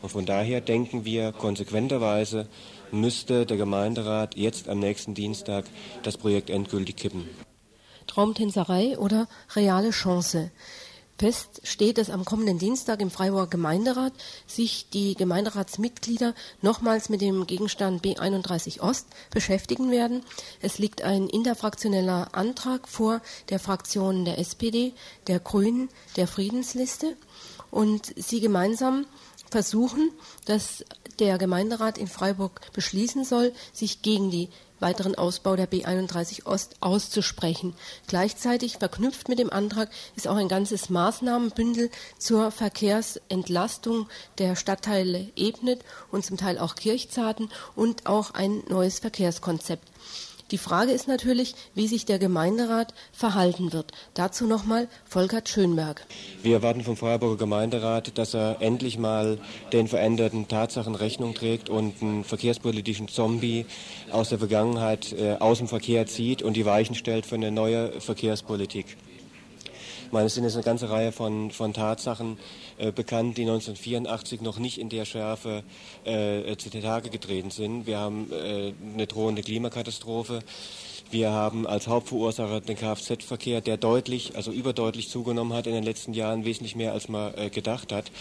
Und 0.00 0.08
von 0.08 0.26
daher 0.26 0.60
denken 0.60 1.04
wir 1.04 1.32
konsequenterweise, 1.32 2.48
müsste 2.92 3.46
der 3.46 3.56
Gemeinderat 3.56 4.36
jetzt 4.36 4.68
am 4.68 4.78
nächsten 4.78 5.14
Dienstag 5.14 5.64
das 6.02 6.16
Projekt 6.16 6.50
endgültig 6.50 6.96
kippen. 6.96 7.28
Traumtänzerei 8.06 8.98
oder 8.98 9.28
reale 9.54 9.90
Chance. 9.90 10.50
Fest 11.22 11.60
steht, 11.62 11.98
dass 11.98 12.10
am 12.10 12.24
kommenden 12.24 12.58
Dienstag 12.58 13.00
im 13.00 13.08
Freiburger 13.08 13.46
Gemeinderat 13.46 14.12
sich 14.48 14.90
die 14.92 15.14
Gemeinderatsmitglieder 15.14 16.34
nochmals 16.62 17.10
mit 17.10 17.20
dem 17.20 17.46
Gegenstand 17.46 18.04
B31 18.04 18.80
Ost 18.80 19.06
beschäftigen 19.30 19.92
werden. 19.92 20.24
Es 20.60 20.78
liegt 20.78 21.02
ein 21.02 21.28
interfraktioneller 21.28 22.30
Antrag 22.32 22.88
vor 22.88 23.20
der 23.50 23.60
Fraktionen 23.60 24.24
der 24.24 24.40
SPD, 24.40 24.94
der 25.28 25.38
Grünen, 25.38 25.90
der 26.16 26.26
Friedensliste 26.26 27.16
und 27.70 28.12
sie 28.16 28.40
gemeinsam 28.40 29.06
versuchen, 29.52 30.10
dass 30.46 30.84
der 31.20 31.38
Gemeinderat 31.38 31.98
in 31.98 32.08
Freiburg 32.08 32.60
beschließen 32.72 33.24
soll, 33.24 33.52
sich 33.72 34.02
gegen 34.02 34.30
die 34.30 34.48
weiteren 34.80 35.14
Ausbau 35.14 35.54
der 35.54 35.70
B31 35.70 36.44
Ost 36.46 36.74
auszusprechen. 36.80 37.74
Gleichzeitig 38.08 38.78
verknüpft 38.78 39.28
mit 39.28 39.38
dem 39.38 39.52
Antrag 39.52 39.90
ist 40.16 40.26
auch 40.26 40.34
ein 40.36 40.48
ganzes 40.48 40.90
Maßnahmenbündel 40.90 41.90
zur 42.18 42.50
Verkehrsentlastung 42.50 44.08
der 44.38 44.56
Stadtteile 44.56 45.30
Ebnet 45.36 45.82
und 46.10 46.24
zum 46.24 46.36
Teil 46.36 46.58
auch 46.58 46.74
Kirchzarten 46.74 47.48
und 47.76 48.06
auch 48.06 48.32
ein 48.32 48.64
neues 48.68 48.98
Verkehrskonzept. 48.98 49.91
Die 50.52 50.58
Frage 50.58 50.92
ist 50.92 51.08
natürlich, 51.08 51.54
wie 51.74 51.86
sich 51.86 52.04
der 52.04 52.18
Gemeinderat 52.18 52.92
verhalten 53.10 53.72
wird. 53.72 53.92
Dazu 54.12 54.46
nochmal 54.46 54.86
Volkert 55.06 55.48
Schönberg. 55.48 56.04
Wir 56.42 56.56
erwarten 56.56 56.82
vom 56.82 56.94
Freiburger 56.94 57.38
Gemeinderat, 57.38 58.18
dass 58.18 58.34
er 58.34 58.58
endlich 58.60 58.98
mal 58.98 59.38
den 59.72 59.88
veränderten 59.88 60.48
Tatsachen 60.48 60.94
Rechnung 60.94 61.32
trägt 61.32 61.70
und 61.70 62.02
einen 62.02 62.24
verkehrspolitischen 62.24 63.08
Zombie 63.08 63.64
aus 64.10 64.28
der 64.28 64.38
Vergangenheit 64.38 65.14
äh, 65.14 65.36
aus 65.40 65.56
dem 65.56 65.68
Verkehr 65.68 66.06
zieht 66.06 66.42
und 66.42 66.54
die 66.54 66.66
Weichen 66.66 66.94
stellt 66.94 67.24
für 67.24 67.36
eine 67.36 67.50
neue 67.50 67.98
Verkehrspolitik. 68.02 68.98
Ich 70.12 70.14
meine, 70.14 70.26
es 70.26 70.34
sind 70.34 70.44
jetzt 70.44 70.56
eine 70.56 70.62
ganze 70.62 70.90
Reihe 70.90 71.10
von, 71.10 71.50
von 71.50 71.72
Tatsachen 71.72 72.36
äh, 72.76 72.92
bekannt, 72.92 73.38
die 73.38 73.44
1984 73.44 74.42
noch 74.42 74.58
nicht 74.58 74.76
in 74.76 74.90
der 74.90 75.06
Schärfe 75.06 75.62
äh, 76.04 76.54
zu 76.58 76.68
Tage 76.68 77.08
getreten 77.08 77.50
sind. 77.50 77.86
Wir 77.86 77.96
haben 77.96 78.30
äh, 78.30 78.74
eine 78.92 79.06
drohende 79.06 79.40
Klimakatastrophe. 79.40 80.40
Wir 81.10 81.30
haben 81.30 81.66
als 81.66 81.88
Hauptverursacher 81.88 82.60
den 82.60 82.76
Kfz-Verkehr, 82.76 83.62
der 83.62 83.78
deutlich, 83.78 84.36
also 84.36 84.52
überdeutlich 84.52 85.08
zugenommen 85.08 85.54
hat 85.54 85.66
in 85.66 85.72
den 85.72 85.82
letzten 85.82 86.12
Jahren, 86.12 86.44
wesentlich 86.44 86.76
mehr 86.76 86.92
als 86.92 87.08
man 87.08 87.32
äh, 87.34 87.48
gedacht 87.48 87.90
hat. 87.90 88.12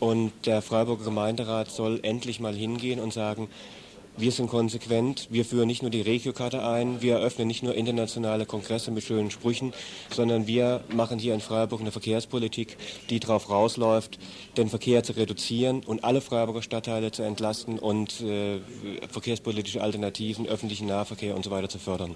Und 0.00 0.32
der 0.46 0.62
Freiburger 0.62 1.04
Gemeinderat 1.04 1.70
soll 1.70 2.00
endlich 2.02 2.40
mal 2.40 2.56
hingehen 2.56 2.98
und 2.98 3.12
sagen, 3.12 3.48
wir 4.16 4.32
sind 4.32 4.48
konsequent. 4.48 5.28
Wir 5.30 5.44
führen 5.44 5.66
nicht 5.66 5.82
nur 5.82 5.90
die 5.90 6.00
Regiokarte 6.00 6.66
ein, 6.66 7.02
wir 7.02 7.16
eröffnen 7.16 7.48
nicht 7.48 7.62
nur 7.62 7.74
internationale 7.74 8.46
Kongresse 8.46 8.90
mit 8.90 9.04
schönen 9.04 9.30
Sprüchen, 9.30 9.72
sondern 10.10 10.46
wir 10.46 10.82
machen 10.94 11.18
hier 11.18 11.34
in 11.34 11.40
Freiburg 11.40 11.80
eine 11.80 11.92
Verkehrspolitik, 11.92 12.76
die 13.10 13.20
darauf 13.20 13.50
rausläuft, 13.50 14.18
den 14.56 14.68
Verkehr 14.68 15.02
zu 15.02 15.12
reduzieren 15.12 15.82
und 15.84 16.04
alle 16.04 16.20
Freiburger 16.20 16.62
Stadtteile 16.62 17.10
zu 17.10 17.22
entlasten 17.22 17.78
und 17.78 18.20
äh, 18.20 18.60
verkehrspolitische 19.08 19.82
Alternativen, 19.82 20.46
öffentlichen 20.46 20.86
Nahverkehr 20.86 21.34
und 21.34 21.44
so 21.44 21.50
weiter 21.50 21.68
zu 21.68 21.78
fördern. 21.78 22.14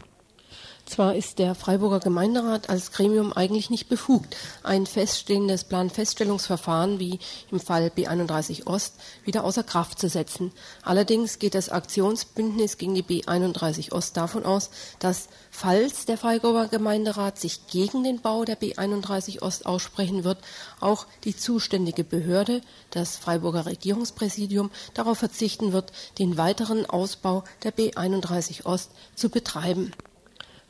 Zwar 0.86 1.14
ist 1.14 1.38
der 1.38 1.54
Freiburger 1.54 2.00
Gemeinderat 2.00 2.68
als 2.68 2.90
Gremium 2.92 3.32
eigentlich 3.32 3.70
nicht 3.70 3.88
befugt, 3.88 4.36
ein 4.62 4.86
feststehendes 4.86 5.64
Planfeststellungsverfahren 5.64 6.98
wie 6.98 7.18
im 7.50 7.60
Fall 7.60 7.92
B31 7.96 8.66
Ost 8.66 8.94
wieder 9.24 9.44
außer 9.44 9.62
Kraft 9.62 9.98
zu 9.98 10.08
setzen. 10.08 10.52
Allerdings 10.82 11.38
geht 11.38 11.54
das 11.54 11.68
Aktionsbündnis 11.68 12.76
gegen 12.76 12.94
die 12.94 13.04
B31 13.04 13.92
Ost 13.92 14.16
davon 14.16 14.44
aus, 14.44 14.70
dass 14.98 15.28
falls 15.50 16.06
der 16.06 16.18
Freiburger 16.18 16.68
Gemeinderat 16.68 17.38
sich 17.38 17.66
gegen 17.68 18.02
den 18.02 18.20
Bau 18.20 18.44
der 18.44 18.58
B31 18.58 19.42
Ost 19.42 19.66
aussprechen 19.66 20.24
wird, 20.24 20.38
auch 20.80 21.06
die 21.24 21.36
zuständige 21.36 22.04
Behörde, 22.04 22.62
das 22.90 23.16
Freiburger 23.16 23.66
Regierungspräsidium, 23.66 24.70
darauf 24.94 25.18
verzichten 25.18 25.72
wird, 25.72 25.92
den 26.18 26.36
weiteren 26.36 26.84
Ausbau 26.86 27.44
der 27.62 27.72
B31 27.72 28.64
Ost 28.66 28.90
zu 29.14 29.28
betreiben. 29.28 29.92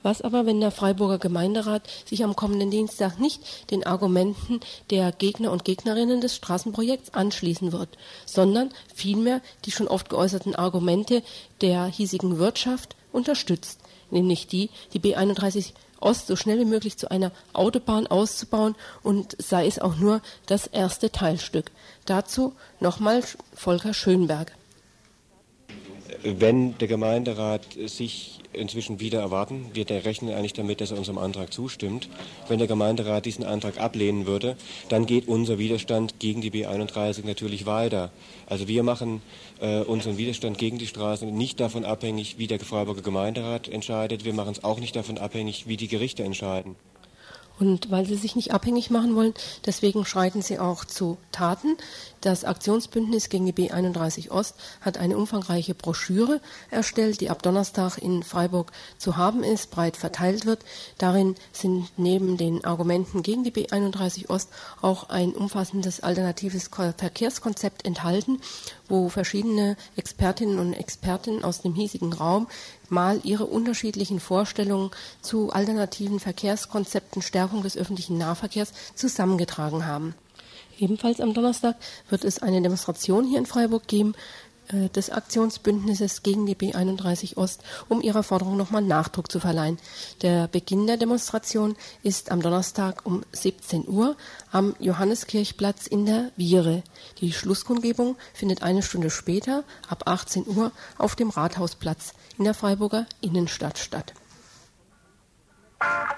Was 0.03 0.23
aber, 0.23 0.47
wenn 0.47 0.61
der 0.61 0.71
Freiburger 0.71 1.19
Gemeinderat 1.19 1.83
sich 2.07 2.25
am 2.25 2.35
kommenden 2.35 2.71
Dienstag 2.71 3.19
nicht 3.19 3.71
den 3.71 3.87
Argumenten 3.87 4.61
der 4.91 5.13
Gegner 5.13 5.53
und 5.53 5.65
Gegnerinnen 5.65 6.21
des 6.21 6.37
Straßenprojekts 6.37 7.13
anschließen 7.13 7.73
wird, 7.73 7.91
sondern 8.25 8.71
vielmehr 8.95 9.41
die 9.65 9.73
schon 9.73 9.89
oft 9.89 10.09
geäußerten 10.09 10.55
Argumente 10.55 11.23
der 11.61 11.85
hiesigen 11.87 12.39
Wirtschaft 12.39 12.97
unterstützt, 13.13 13.81
nämlich 14.11 14.47
die, 14.47 14.71
die 14.95 15.01
B31 15.01 15.73
Ost 16.01 16.29
so 16.29 16.37
schnell 16.37 16.59
wie 16.59 16.65
möglich 16.65 16.97
zu 16.97 17.11
einer 17.11 17.31
Autobahn 17.53 18.07
auszubauen 18.07 18.75
und 19.03 19.37
sei 19.39 19.67
es 19.67 19.79
auch 19.79 19.97
nur 19.97 20.23
das 20.47 20.67
erste 20.67 21.13
Teilstück. 21.13 21.71
Dazu 22.07 22.55
nochmal 22.81 23.23
Volker 23.55 23.93
Schönberg. 23.93 24.53
Wenn 26.23 26.77
der 26.79 26.89
Gemeinderat 26.89 27.63
sich 27.87 28.41
inzwischen 28.53 29.01
wieder 29.01 29.21
erwarten. 29.21 29.67
Wir 29.75 29.89
rechnen 29.89 30.35
eigentlich 30.35 30.53
damit, 30.53 30.81
dass 30.81 30.91
er 30.91 30.99
unserem 30.99 31.19
Antrag 31.19 31.53
zustimmt. 31.53 32.09
Wenn 32.49 32.59
der 32.59 32.69
Gemeinderat 32.69 33.25
diesen 33.27 33.45
Antrag 33.45 33.79
ablehnen 33.79 34.27
würde, 34.27 34.57
dann 34.89 35.07
geht 35.07 35.29
unser 35.29 35.59
Widerstand 35.59 36.19
gegen 36.19 36.41
die 36.41 36.51
B31 36.51 37.25
natürlich 37.25 37.67
weiter. 37.67 38.11
Also 38.47 38.67
wir 38.67 38.83
machen 38.83 39.23
äh, 39.61 39.81
unseren 39.81 40.19
Widerstand 40.19 40.59
gegen 40.59 40.79
die 40.79 40.87
Straße 40.87 41.27
nicht 41.27 41.61
davon 41.61 41.85
abhängig, 41.85 42.39
wie 42.39 42.47
der 42.47 42.59
Freiburger 42.61 43.03
Gemeinderat 43.03 43.69
entscheidet. 43.69 44.25
Wir 44.25 44.35
machen 44.35 44.53
es 44.53 44.65
auch 44.65 44.81
nicht 44.81 44.97
davon 44.97 45.19
abhängig, 45.19 45.69
wie 45.69 45.77
die 45.77 45.89
Gerichte 45.89 46.25
entscheiden. 46.25 46.77
Und 47.61 47.91
weil 47.91 48.07
sie 48.07 48.17
sich 48.17 48.37
nicht 48.37 48.53
abhängig 48.53 48.91
machen 48.91 49.15
wollen, 49.15 49.35
deswegen 49.67 50.07
schreiten 50.07 50.41
sie 50.41 50.59
auch 50.59 50.87
zu 50.87 51.19
Taten. 51.31 51.77
Das 52.21 52.45
Aktionsbündnis 52.45 53.31
gegen 53.31 53.47
die 53.47 53.55
B31 53.55 54.31
Ost 54.31 54.55
hat 54.83 54.99
eine 54.99 55.17
umfangreiche 55.17 55.75
Broschüre 55.75 56.43
erstellt, 56.71 57.23
die 57.23 57.31
ab 57.31 57.43
Donnerstag 57.43 57.97
in 57.97 58.23
Freiburg 58.23 58.73
zu 58.99 59.17
haben 59.17 59.43
ist, 59.43 59.71
breit 59.71 59.97
verteilt 59.97 60.45
wird. 60.45 60.63
Darin 60.99 61.35
sind 61.53 61.89
neben 61.97 62.37
den 62.37 62.63
Argumenten 62.63 63.23
gegen 63.23 63.43
die 63.43 63.53
B31 63.53 64.29
Ost 64.29 64.51
auch 64.83 65.09
ein 65.09 65.33
umfassendes 65.33 66.01
alternatives 66.01 66.69
Verkehrskonzept 66.69 67.87
enthalten, 67.87 68.39
wo 68.87 69.09
verschiedene 69.09 69.79
Expertinnen 69.97 70.59
und 70.59 70.75
Experten 70.75 71.43
aus 71.43 71.63
dem 71.63 71.75
hiesigen 71.75 72.13
Raum 72.13 72.49
mal 72.91 73.21
ihre 73.23 73.47
unterschiedlichen 73.47 74.21
Vorstellungen 74.21 74.91
zu 75.23 75.53
alternativen 75.53 76.21
Verkehrskonzepten, 76.21 77.23
Stärkung 77.23 77.63
des 77.63 77.79
öffentlichen 77.79 78.19
Nahverkehrs 78.19 78.75
zusammengetragen 78.95 79.87
haben. 79.87 80.15
Ebenfalls 80.81 81.21
am 81.21 81.35
Donnerstag 81.35 81.77
wird 82.09 82.25
es 82.25 82.41
eine 82.41 82.63
Demonstration 82.63 83.27
hier 83.27 83.39
in 83.39 83.45
Freiburg 83.45 83.87
geben 83.87 84.15
äh, 84.69 84.89
des 84.89 85.11
Aktionsbündnisses 85.11 86.23
gegen 86.23 86.47
die 86.47 86.57
B31 86.57 87.37
Ost, 87.37 87.63
um 87.91 88.01
ihrer 88.01 88.23
Forderung 88.23 88.57
nochmal 88.57 88.81
Nachdruck 88.81 89.31
zu 89.31 89.41
verleihen. 89.41 89.79
Der 90.23 90.49
Beginn 90.49 90.87
der 90.87 90.97
Demonstration 90.97 91.77
ist 92.03 92.31
am 92.31 92.41
Donnerstag 92.41 93.05
um 93.05 93.23
17 93.33 93.87
Uhr 93.89 94.17
am 94.51 94.75
Johanneskirchplatz 94.79 95.87
in 95.87 96.07
der 96.07 96.31
Viere. 96.37 96.83
Die 97.21 97.35
Schlusskundgebung 97.35 98.17
findet 98.33 98.63
eine 98.63 98.83
Stunde 98.83 99.11
später, 99.11 99.65
ab 99.87 100.05
18 100.07 100.47
Uhr, 100.47 100.73
auf 100.97 101.15
dem 101.15 101.29
Rathausplatz 101.29 102.15
in 102.39 102.45
der 102.45 102.55
Freiburger 102.55 103.05
Innenstadt 103.21 103.77
statt. 103.77 104.15
Bye. 105.81 106.11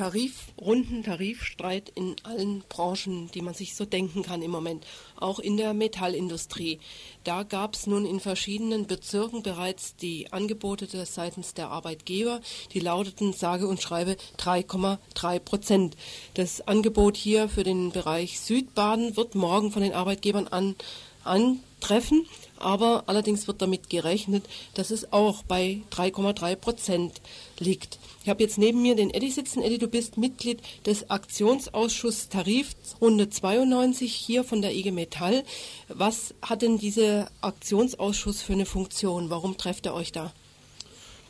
Tarifrunden, 0.00 1.02
Tarifstreit 1.02 1.92
in 1.94 2.16
allen 2.22 2.64
Branchen, 2.70 3.30
die 3.34 3.42
man 3.42 3.52
sich 3.52 3.74
so 3.74 3.84
denken 3.84 4.22
kann 4.22 4.40
im 4.40 4.50
Moment, 4.50 4.86
auch 5.16 5.38
in 5.38 5.58
der 5.58 5.74
Metallindustrie. 5.74 6.80
Da 7.22 7.42
gab 7.42 7.74
es 7.74 7.86
nun 7.86 8.06
in 8.06 8.18
verschiedenen 8.18 8.86
Bezirken 8.86 9.42
bereits 9.42 9.96
die 9.96 10.32
Angebote 10.32 10.88
seitens 11.04 11.52
der 11.52 11.68
Arbeitgeber, 11.68 12.40
die 12.72 12.80
lauteten 12.80 13.34
sage 13.34 13.68
und 13.68 13.82
schreibe 13.82 14.16
3,3 14.38 15.38
Prozent. 15.38 15.98
Das 16.32 16.66
Angebot 16.66 17.18
hier 17.18 17.50
für 17.50 17.62
den 17.62 17.92
Bereich 17.92 18.40
Südbaden 18.40 19.18
wird 19.18 19.34
morgen 19.34 19.70
von 19.70 19.82
den 19.82 19.92
Arbeitgebern 19.92 20.48
an 20.48 20.76
antreffen, 21.24 22.26
aber 22.58 23.04
allerdings 23.06 23.46
wird 23.46 23.60
damit 23.60 23.90
gerechnet, 23.90 24.46
dass 24.72 24.90
es 24.90 25.12
auch 25.12 25.42
bei 25.42 25.82
3,3 25.90 26.56
Prozent 26.56 27.20
liegt. 27.58 27.98
Ich 28.22 28.28
habe 28.28 28.42
jetzt 28.42 28.58
neben 28.58 28.82
mir 28.82 28.96
den 28.96 29.08
Eddie 29.10 29.30
sitzen. 29.30 29.62
Eddie, 29.62 29.78
du 29.78 29.88
bist 29.88 30.18
Mitglied 30.18 30.60
des 30.84 31.08
Aktionsausschusses 31.08 32.28
Tarif 32.28 32.76
Runde 33.00 33.30
92 33.30 34.12
hier 34.12 34.44
von 34.44 34.60
der 34.60 34.74
IG 34.74 34.90
Metall. 34.90 35.42
Was 35.88 36.34
hat 36.42 36.60
denn 36.60 36.76
dieser 36.76 37.30
Aktionsausschuss 37.40 38.42
für 38.42 38.52
eine 38.52 38.66
Funktion? 38.66 39.30
Warum 39.30 39.56
trefft 39.56 39.86
ihr 39.86 39.94
euch 39.94 40.12
da? 40.12 40.32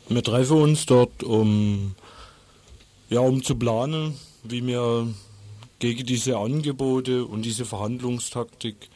Wir 0.09 0.21
treffen 0.21 0.61
uns 0.61 0.85
dort, 0.85 1.23
um, 1.23 1.95
ja, 3.09 3.21
um 3.21 3.41
zu 3.41 3.55
planen, 3.55 4.17
wie 4.43 4.65
wir 4.67 5.07
gegen 5.79 6.05
diese 6.05 6.37
Angebote 6.37 7.25
und 7.25 7.43
diese 7.43 7.63
Verhandlungstaktik 7.63 8.89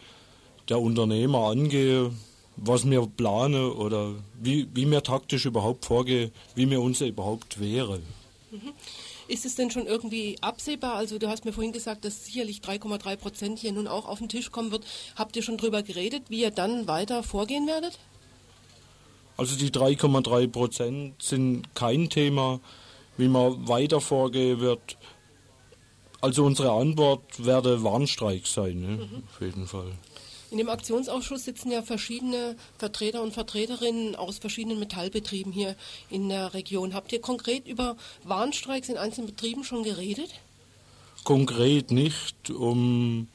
der 0.67 0.81
Unternehmer 0.81 1.47
angehen 1.47 2.17
was 2.57 2.89
wir 2.89 3.05
planen 3.07 3.71
oder 3.71 4.13
wie, 4.41 4.67
wie 4.73 4.89
wir 4.89 5.03
taktisch 5.03 5.45
überhaupt 5.45 5.85
vorgehen, 5.85 6.31
wie 6.55 6.69
wir 6.69 6.81
uns 6.81 7.01
überhaupt 7.01 7.59
wehren. 7.59 8.03
Mhm. 8.51 8.73
Ist 9.27 9.45
es 9.45 9.55
denn 9.55 9.71
schon 9.71 9.87
irgendwie 9.87 10.37
absehbar? 10.41 10.95
Also 10.95 11.17
du 11.17 11.27
hast 11.27 11.45
mir 11.45 11.53
vorhin 11.53 11.73
gesagt, 11.73 12.05
dass 12.05 12.25
sicherlich 12.25 12.59
3,3 12.59 13.15
Prozent 13.15 13.59
hier 13.59 13.71
nun 13.71 13.87
auch 13.87 14.07
auf 14.07 14.19
den 14.19 14.29
Tisch 14.29 14.51
kommen 14.51 14.71
wird. 14.71 14.85
Habt 15.15 15.35
ihr 15.35 15.41
schon 15.41 15.57
darüber 15.57 15.81
geredet, 15.81 16.23
wie 16.29 16.41
ihr 16.41 16.51
dann 16.51 16.87
weiter 16.87 17.23
vorgehen 17.23 17.65
werdet? 17.65 17.97
Also 19.37 19.57
die 19.57 19.71
3,3 19.71 20.47
Prozent 20.47 21.21
sind 21.21 21.73
kein 21.73 22.09
Thema, 22.09 22.59
wie 23.17 23.27
man 23.27 23.67
weiter 23.67 23.99
vorgehen 23.99 24.59
wird. 24.59 24.97
Also 26.21 26.45
unsere 26.45 26.71
Antwort 26.71 27.23
werde 27.43 27.83
Warnstreik 27.83 28.47
sein, 28.47 28.79
ne? 28.79 28.87
mhm. 28.87 29.23
auf 29.29 29.41
jeden 29.41 29.67
Fall. 29.67 29.91
In 30.55 30.59
dem 30.59 30.69
Aktionsausschuss 30.69 31.43
sitzen 31.43 31.69
ja 31.69 31.81
verschiedene 31.81 32.55
Vertreter 32.77 33.21
und 33.21 33.33
Vertreterinnen 33.33 34.15
aus 34.15 34.37
verschiedenen 34.37 34.79
Metallbetrieben 34.79 35.51
hier 35.51 35.75
in 36.09 36.29
der 36.29 36.53
Region. 36.53 36.93
Habt 36.93 37.11
ihr 37.11 37.19
konkret 37.19 37.67
über 37.67 37.97
Warnstreiks 38.23 38.87
in 38.87 38.95
einzelnen 38.95 39.27
Betrieben 39.27 39.65
schon 39.65 39.83
geredet? 39.83 40.29
Konkret 41.25 41.91
nicht, 41.91 42.51
um, 42.51 43.27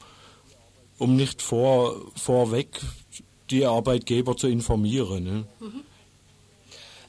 um 0.97 1.15
nicht 1.15 1.43
vor, 1.43 2.11
vorweg 2.15 2.81
die 3.51 3.67
Arbeitgeber 3.67 4.35
zu 4.35 4.47
informieren. 4.47 5.23
Ne? 5.23 5.45
Mhm. 5.59 5.81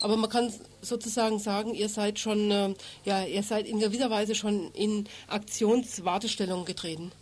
Aber 0.01 0.19
man 0.19 0.29
kann 0.29 0.53
sozusagen 0.83 1.39
sagen, 1.39 1.73
ihr 1.73 1.89
seid 1.89 2.19
schon, 2.19 2.51
äh, 2.51 2.75
ja, 3.07 3.25
ihr 3.25 3.43
seid 3.43 3.67
in 3.67 3.81
gewisser 3.81 4.11
Weise 4.11 4.35
schon 4.35 4.73
in 4.73 5.09
Aktionswartestellung 5.29 6.67
getreten. 6.67 7.13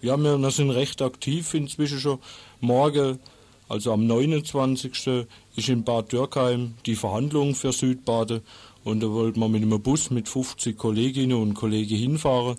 Ja, 0.00 0.16
wir, 0.16 0.50
sind 0.52 0.70
recht 0.70 1.02
aktiv 1.02 1.54
inzwischen 1.54 1.98
schon. 1.98 2.20
Morgen, 2.60 3.18
also 3.68 3.92
am 3.92 4.06
29. 4.06 5.26
ist 5.56 5.68
in 5.68 5.82
Bad 5.82 6.12
Dürkheim 6.12 6.74
die 6.86 6.94
Verhandlung 6.94 7.56
für 7.56 7.72
Südbade 7.72 8.42
und 8.84 9.00
da 9.00 9.10
wollten 9.10 9.40
wir 9.40 9.48
mit 9.48 9.62
einem 9.62 9.82
Bus 9.82 10.10
mit 10.10 10.28
50 10.28 10.78
Kolleginnen 10.78 11.36
und 11.36 11.54
Kollegen 11.54 11.96
hinfahren 11.96 12.56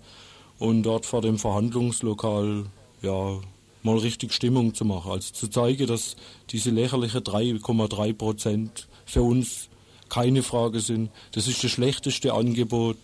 und 0.58 0.82
dort 0.82 1.06
vor 1.06 1.22
dem 1.22 1.38
Verhandlungslokal 1.38 2.66
ja 3.00 3.38
mal 3.82 3.96
richtig 3.96 4.34
Stimmung 4.34 4.74
zu 4.74 4.84
machen. 4.84 5.10
Also 5.10 5.32
zu 5.32 5.48
zeigen, 5.48 5.86
dass 5.86 6.16
diese 6.50 6.68
lächerliche 6.68 7.20
3,3 7.20 8.12
Prozent 8.12 8.86
für 9.06 9.22
uns 9.22 9.70
keine 10.10 10.42
Frage 10.42 10.80
sind. 10.80 11.10
Das 11.32 11.48
ist 11.48 11.64
das 11.64 11.70
schlechteste 11.70 12.34
Angebot 12.34 12.98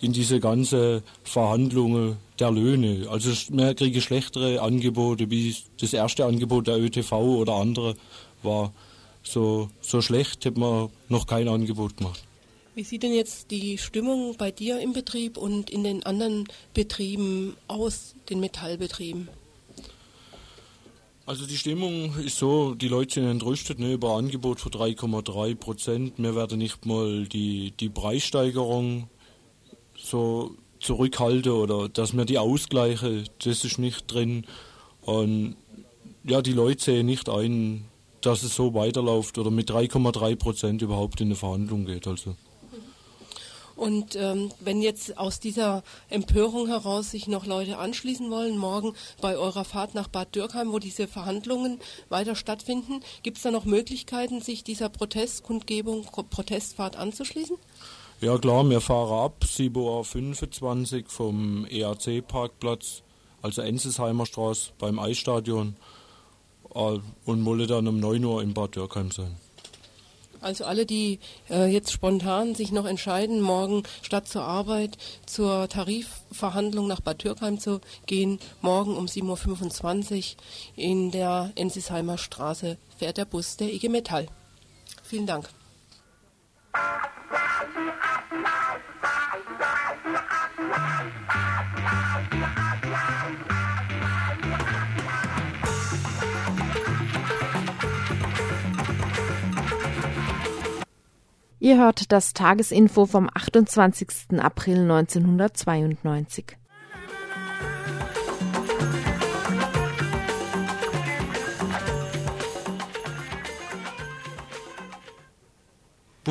in 0.00 0.12
diese 0.12 0.40
ganze 0.40 1.02
Verhandlungen 1.24 2.16
der 2.38 2.50
Löhne. 2.50 3.06
Also 3.10 3.30
wir 3.50 3.74
kriegen 3.74 4.00
schlechtere 4.00 4.60
Angebote, 4.60 5.30
wie 5.30 5.54
das 5.78 5.92
erste 5.92 6.24
Angebot 6.24 6.66
der 6.66 6.78
ÖTV 6.78 7.12
oder 7.12 7.54
andere 7.54 7.94
war. 8.42 8.72
So, 9.22 9.68
so 9.80 10.00
schlecht 10.00 10.44
hätte 10.44 10.58
man 10.58 10.88
noch 11.08 11.26
kein 11.26 11.48
Angebot 11.48 11.98
gemacht. 11.98 12.22
Wie 12.74 12.84
sieht 12.84 13.02
denn 13.02 13.12
jetzt 13.12 13.50
die 13.50 13.76
Stimmung 13.76 14.36
bei 14.38 14.50
dir 14.50 14.80
im 14.80 14.92
Betrieb 14.92 15.36
und 15.36 15.68
in 15.70 15.84
den 15.84 16.04
anderen 16.04 16.48
Betrieben 16.72 17.56
aus, 17.68 18.14
den 18.30 18.40
Metallbetrieben? 18.40 19.28
Also 21.26 21.46
die 21.46 21.56
Stimmung 21.56 22.16
ist 22.18 22.38
so, 22.38 22.74
die 22.74 22.88
Leute 22.88 23.14
sind 23.14 23.26
entrüstet 23.26 23.78
ne, 23.78 23.92
über 23.92 24.16
Angebot 24.16 24.60
von 24.60 24.72
3,3 24.72 25.54
Prozent. 25.54 26.14
Wir 26.16 26.34
werden 26.34 26.58
nicht 26.58 26.86
mal 26.86 27.26
die, 27.26 27.72
die 27.78 27.88
Preissteigerung 27.88 29.08
so 30.10 30.56
zurückhalte 30.80 31.54
oder 31.54 31.88
dass 31.88 32.12
mir 32.12 32.24
die 32.24 32.38
Ausgleiche, 32.38 33.24
das 33.44 33.64
ist 33.64 33.78
nicht 33.78 34.12
drin. 34.12 34.46
Und 35.02 35.56
ja, 36.24 36.42
die 36.42 36.52
Leute 36.52 36.82
sehen 36.82 37.06
nicht 37.06 37.28
ein, 37.28 37.84
dass 38.20 38.42
es 38.42 38.54
so 38.54 38.74
weiterläuft 38.74 39.38
oder 39.38 39.50
mit 39.50 39.70
3,3 39.70 40.36
Prozent 40.36 40.82
überhaupt 40.82 41.20
in 41.20 41.28
eine 41.28 41.36
Verhandlung 41.36 41.86
geht. 41.86 42.06
Also. 42.06 42.34
Und 43.76 44.14
ähm, 44.14 44.50
wenn 44.60 44.82
jetzt 44.82 45.16
aus 45.16 45.40
dieser 45.40 45.82
Empörung 46.10 46.66
heraus 46.66 47.12
sich 47.12 47.28
noch 47.28 47.46
Leute 47.46 47.78
anschließen 47.78 48.30
wollen, 48.30 48.58
morgen 48.58 48.92
bei 49.22 49.38
eurer 49.38 49.64
Fahrt 49.64 49.94
nach 49.94 50.08
Bad 50.08 50.34
Dürkheim, 50.34 50.72
wo 50.72 50.78
diese 50.78 51.08
Verhandlungen 51.08 51.80
weiter 52.10 52.36
stattfinden, 52.36 53.00
gibt 53.22 53.38
es 53.38 53.42
da 53.42 53.50
noch 53.50 53.64
Möglichkeiten, 53.64 54.42
sich 54.42 54.64
dieser 54.64 54.90
Protestkundgebung, 54.90 56.04
Protestfahrt 56.04 56.96
anzuschließen? 56.96 57.56
Ja 58.20 58.36
klar, 58.36 58.68
wir 58.68 58.82
fahren 58.82 59.24
ab 59.24 59.44
7.25 59.46 61.04
Uhr 61.04 61.08
vom 61.08 61.66
EAC-Parkplatz, 61.70 63.02
also 63.40 63.62
Enzesheimer 63.62 64.26
Straße 64.26 64.72
beim 64.78 64.98
Eisstadion 64.98 65.74
äh, 66.74 66.98
und 67.24 67.44
wollen 67.46 67.66
dann 67.66 67.88
um 67.88 67.98
9 67.98 68.22
Uhr 68.22 68.42
in 68.42 68.52
Bad 68.52 68.76
Dürkheim 68.76 69.10
sein. 69.10 69.36
Also 70.42 70.64
alle, 70.64 70.84
die 70.84 71.18
äh, 71.48 71.72
jetzt 71.72 71.92
spontan 71.92 72.54
sich 72.54 72.72
noch 72.72 72.84
entscheiden, 72.84 73.40
morgen 73.40 73.84
statt 74.02 74.28
zur 74.28 74.42
Arbeit 74.42 74.98
zur 75.24 75.66
Tarifverhandlung 75.70 76.86
nach 76.88 77.00
Bad 77.00 77.24
Dürkheim 77.24 77.58
zu 77.58 77.80
gehen, 78.04 78.38
morgen 78.60 78.98
um 78.98 79.06
7.25 79.06 80.16
Uhr 80.16 80.42
in 80.76 81.10
der 81.10 81.52
Enzesheimer 81.56 82.18
Straße 82.18 82.76
fährt 82.98 83.16
der 83.16 83.24
Bus 83.24 83.56
der 83.56 83.72
IG 83.72 83.88
Metall. 83.88 84.26
Vielen 85.02 85.26
Dank. 85.26 85.48
Ihr 101.62 101.76
hört 101.78 102.10
das 102.10 102.32
Tagesinfo 102.32 103.06
vom 103.06 103.28
28. 103.32 104.40
April 104.40 104.90
1992. 104.90 106.59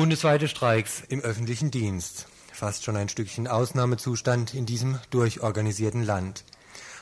Bundesweite 0.00 0.48
Streiks 0.48 1.02
im 1.10 1.20
öffentlichen 1.20 1.70
Dienst. 1.70 2.26
fast 2.54 2.84
schon 2.84 2.96
ein 2.96 3.10
Stückchen 3.10 3.46
Ausnahmezustand 3.46 4.54
in 4.54 4.64
diesem 4.64 4.98
durchorganisierten 5.10 6.04
Land. 6.04 6.46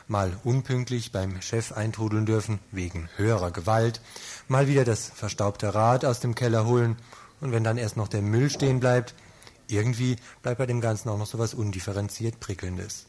Mal 0.09 0.37
unpünktlich 0.43 1.13
beim 1.13 1.41
Chef 1.41 1.71
eintrudeln 1.71 2.27
dürfen, 2.27 2.59
wegen 2.73 3.09
höherer 3.15 3.53
Gewalt, 3.53 4.01
mal 4.49 4.67
wieder 4.67 4.85
das 4.85 5.13
verstaubte 5.15 5.77
Rad 5.77 6.05
aus 6.05 6.19
dem 6.19 6.35
Keller 6.35 6.67
holen 6.67 6.97
und 7.41 7.53
wenn 7.53 7.63
dann 7.63 7.79
erst 7.79 7.97
noch 7.97 8.09
der 8.09 8.21
Müll 8.21 8.51
stehen 8.51 8.81
bleibt, 8.81 9.15
irgendwie 9.69 10.17
bleibt 10.43 10.59
bei 10.59 10.67
dem 10.67 10.81
Ganzen 10.81 11.09
auch 11.09 11.19
noch 11.19 11.29
so 11.29 11.39
was 11.39 11.55
undifferenziert 11.55 12.41
Prickelndes. 12.41 13.07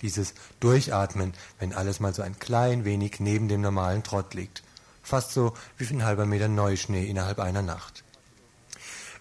Dieses 0.00 0.34
Durchatmen, 0.60 1.32
wenn 1.58 1.72
alles 1.72 1.98
mal 1.98 2.14
so 2.14 2.22
ein 2.22 2.38
klein 2.38 2.84
wenig 2.84 3.18
neben 3.18 3.48
dem 3.48 3.62
normalen 3.62 4.04
Trott 4.04 4.34
liegt. 4.34 4.62
Fast 5.02 5.32
so 5.32 5.54
wie 5.76 5.92
ein 5.92 6.04
halber 6.04 6.24
Meter 6.24 6.46
Neuschnee 6.46 7.08
innerhalb 7.08 7.40
einer 7.40 7.62
Nacht. 7.62 8.04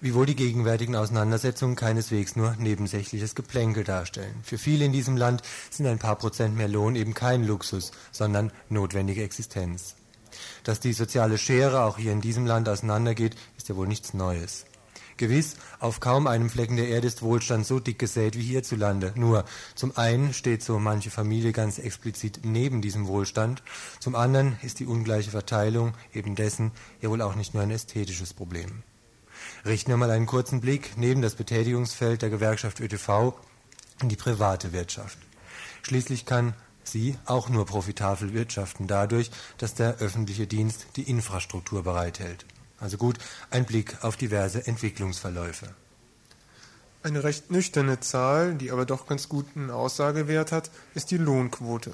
Wiewohl 0.04 0.26
die 0.26 0.36
gegenwärtigen 0.36 0.98
Auseinandersetzungen 0.98 1.78
keineswegs 1.78 2.36
nur 2.36 2.58
nebensächliches 2.60 3.36
Geplänkel 3.36 3.86
darstellen. 3.86 4.36
Für 4.44 4.58
viele 4.58 4.84
in 4.84 4.92
diesem 4.92 5.16
Land 5.16 5.44
sind 5.70 5.88
ein 5.88 5.98
paar 5.98 6.18
Prozent 6.18 6.58
mehr 6.58 6.68
Lohn 6.68 6.98
eben 6.98 7.14
kein 7.14 7.48
Luxus, 7.48 7.94
sondern 8.12 8.52
notwendige 8.68 9.24
Existenz. 9.24 9.96
Dass 10.66 10.82
die 10.82 10.92
soziale 10.92 11.38
Schere 11.38 11.86
auch 11.86 11.98
hier 11.98 12.12
in 12.12 12.20
diesem 12.20 12.46
Land 12.46 12.68
auseinandergeht, 12.68 13.38
ist 13.58 13.70
ja 13.70 13.78
wohl 13.78 13.88
nichts 13.88 14.14
Neues. 14.14 14.66
Gewiss, 15.16 15.56
auf 15.80 16.02
kaum 16.02 16.28
einem 16.28 16.50
Flecken 16.50 16.76
der 16.76 16.90
Erde 16.90 17.08
ist 17.08 17.22
Wohlstand 17.22 17.66
so 17.66 17.80
dick 17.80 17.98
gesät 17.98 18.38
wie 18.38 18.44
hierzulande. 18.44 19.14
Nur, 19.16 19.46
zum 19.74 19.96
einen 19.96 20.34
steht 20.34 20.64
so 20.64 20.80
manche 20.80 21.12
Familie 21.12 21.54
ganz 21.54 21.80
explizit 21.80 22.42
neben 22.44 22.82
diesem 22.82 23.08
Wohlstand, 23.08 23.64
zum 24.02 24.16
anderen 24.16 24.58
ist 24.64 24.82
die 24.82 24.86
ungleiche 24.86 25.32
Verteilung 25.32 25.94
eben 26.14 26.36
dessen 26.36 26.72
ja 27.00 27.10
wohl 27.10 27.22
auch 27.22 27.36
nicht 27.36 27.54
nur 27.54 27.64
ein 27.64 27.72
ästhetisches 27.72 28.34
Problem. 28.34 28.84
Richten 29.66 29.92
wir 29.92 29.98
mal 29.98 30.12
einen 30.12 30.26
kurzen 30.26 30.60
Blick 30.60 30.98
neben 30.98 31.22
das 31.22 31.36
Betätigungsfeld 31.36 32.22
der 32.22 32.30
Gewerkschaft 32.30 32.82
ÖTV 32.82 33.34
in 34.02 34.10
die 34.10 34.18
private 34.18 34.74
Wirtschaft. 34.74 35.18
Schließlich 35.84 36.26
kann 36.26 36.54
sie 36.84 37.18
auch 37.26 37.48
nur 37.48 37.66
profitabel 37.66 38.34
wirtschaften 38.34 38.88
dadurch, 38.88 39.32
dass 39.58 39.74
der 39.74 40.00
öffentliche 40.00 40.48
Dienst 40.48 40.88
die 40.98 41.10
Infrastruktur 41.10 41.84
bereithält. 41.84 42.46
Also 42.78 42.98
gut, 42.98 43.18
ein 43.52 43.64
Blick 43.66 44.04
auf 44.04 44.18
diverse 44.18 44.68
Entwicklungsverläufe. 44.68 45.70
Eine 47.02 47.24
recht 47.24 47.50
nüchterne 47.50 48.02
Zahl, 48.02 48.56
die 48.56 48.72
aber 48.72 48.86
doch 48.86 49.08
ganz 49.08 49.30
guten 49.30 49.70
Aussagewert 49.72 50.52
hat, 50.52 50.72
ist 50.94 51.12
die 51.12 51.18
Lohnquote. 51.18 51.92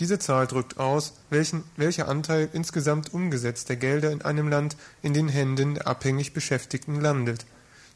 Diese 0.00 0.18
Zahl 0.18 0.48
drückt 0.48 0.78
aus, 0.78 1.14
welchen, 1.30 1.62
welcher 1.76 2.08
Anteil 2.08 2.48
insgesamt 2.52 3.14
umgesetzter 3.14 3.76
Gelder 3.76 4.10
in 4.10 4.22
einem 4.22 4.48
Land 4.48 4.76
in 5.02 5.14
den 5.14 5.28
Händen 5.28 5.74
der 5.74 5.86
abhängig 5.86 6.32
Beschäftigten 6.32 7.00
landet. 7.00 7.46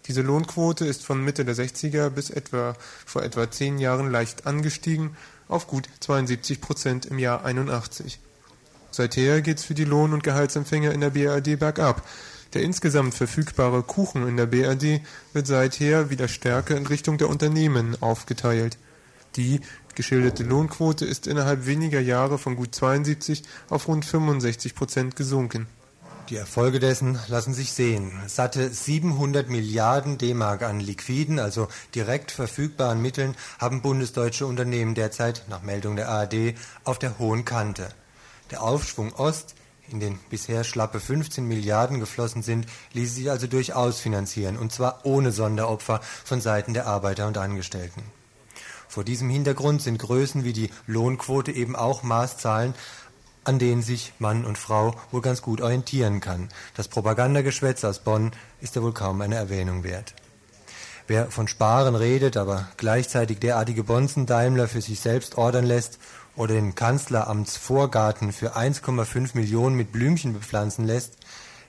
Diese 0.06 0.22
Lohnquote 0.22 0.86
ist 0.86 1.04
von 1.04 1.22
Mitte 1.24 1.44
der 1.44 1.56
60er 1.56 2.08
bis 2.10 2.30
etwa 2.30 2.74
vor 3.04 3.24
etwa 3.24 3.50
zehn 3.50 3.78
Jahren 3.78 4.10
leicht 4.10 4.46
angestiegen 4.46 5.16
auf 5.48 5.66
gut 5.66 5.88
72 6.00 6.60
Prozent 6.60 7.06
im 7.06 7.18
Jahr 7.18 7.44
81. 7.44 8.20
Seither 8.92 9.42
geht's 9.42 9.64
für 9.64 9.74
die 9.74 9.84
Lohn- 9.84 10.12
und 10.12 10.22
Gehaltsempfänger 10.22 10.92
in 10.92 11.00
der 11.00 11.10
BRD 11.10 11.58
bergab. 11.58 12.06
Der 12.54 12.62
insgesamt 12.62 13.14
verfügbare 13.14 13.82
Kuchen 13.82 14.26
in 14.26 14.36
der 14.36 14.46
BRD 14.46 15.02
wird 15.32 15.46
seither 15.46 16.10
wieder 16.10 16.28
stärker 16.28 16.76
in 16.76 16.86
Richtung 16.86 17.18
der 17.18 17.28
Unternehmen 17.28 17.96
aufgeteilt. 18.00 18.78
Die 19.38 19.60
geschilderte 19.94 20.42
Lohnquote 20.42 21.04
ist 21.04 21.28
innerhalb 21.28 21.64
weniger 21.64 22.00
Jahre 22.00 22.38
von 22.38 22.56
gut 22.56 22.74
72 22.74 23.44
auf 23.70 23.86
rund 23.86 24.04
65 24.04 24.74
Prozent 24.74 25.14
gesunken. 25.14 25.68
Die 26.28 26.36
Erfolge 26.36 26.80
dessen 26.80 27.20
lassen 27.28 27.54
sich 27.54 27.72
sehen. 27.72 28.10
Satte 28.26 28.68
700 28.68 29.48
Milliarden 29.48 30.18
D-Mark 30.18 30.62
an 30.62 30.80
liquiden, 30.80 31.38
also 31.38 31.68
direkt 31.94 32.32
verfügbaren 32.32 33.00
Mitteln 33.00 33.36
haben 33.60 33.80
bundesdeutsche 33.80 34.44
Unternehmen 34.44 34.96
derzeit 34.96 35.44
nach 35.48 35.62
Meldung 35.62 35.94
der 35.94 36.08
ARD 36.08 36.54
auf 36.82 36.98
der 36.98 37.20
hohen 37.20 37.44
Kante. 37.44 37.88
Der 38.50 38.62
Aufschwung 38.62 39.14
Ost, 39.14 39.54
in 39.88 40.00
den 40.00 40.18
bisher 40.30 40.64
schlappe 40.64 40.98
15 40.98 41.46
Milliarden 41.46 42.00
geflossen 42.00 42.42
sind, 42.42 42.66
ließ 42.92 43.14
sich 43.14 43.30
also 43.30 43.46
durchaus 43.46 44.00
finanzieren, 44.00 44.58
und 44.58 44.72
zwar 44.72 45.06
ohne 45.06 45.30
Sonderopfer 45.30 46.00
von 46.24 46.40
Seiten 46.40 46.74
der 46.74 46.88
Arbeiter 46.88 47.28
und 47.28 47.38
Angestellten. 47.38 48.17
Vor 48.88 49.04
diesem 49.04 49.30
Hintergrund 49.30 49.82
sind 49.82 49.98
Größen 49.98 50.44
wie 50.44 50.52
die 50.52 50.70
Lohnquote 50.86 51.52
eben 51.52 51.76
auch 51.76 52.02
Maßzahlen, 52.02 52.74
an 53.44 53.58
denen 53.58 53.82
sich 53.82 54.12
Mann 54.18 54.44
und 54.44 54.58
Frau 54.58 54.94
wohl 55.10 55.22
ganz 55.22 55.42
gut 55.42 55.60
orientieren 55.60 56.20
kann. 56.20 56.48
Das 56.74 56.88
Propagandageschwätz 56.88 57.84
aus 57.84 58.00
Bonn 58.00 58.32
ist 58.60 58.76
ja 58.76 58.82
wohl 58.82 58.92
kaum 58.92 59.20
eine 59.20 59.36
Erwähnung 59.36 59.84
wert. 59.84 60.14
Wer 61.06 61.30
von 61.30 61.48
Sparen 61.48 61.94
redet, 61.94 62.36
aber 62.36 62.68
gleichzeitig 62.76 63.38
derartige 63.38 63.84
Bonzen 63.84 64.26
Daimler 64.26 64.68
für 64.68 64.82
sich 64.82 65.00
selbst 65.00 65.38
ordern 65.38 65.64
lässt 65.64 65.98
oder 66.36 66.54
den 66.54 66.74
Kanzleramtsvorgarten 66.74 68.32
für 68.32 68.56
1,5 68.56 69.30
Millionen 69.34 69.76
mit 69.76 69.92
Blümchen 69.92 70.34
bepflanzen 70.34 70.86
lässt, 70.86 71.16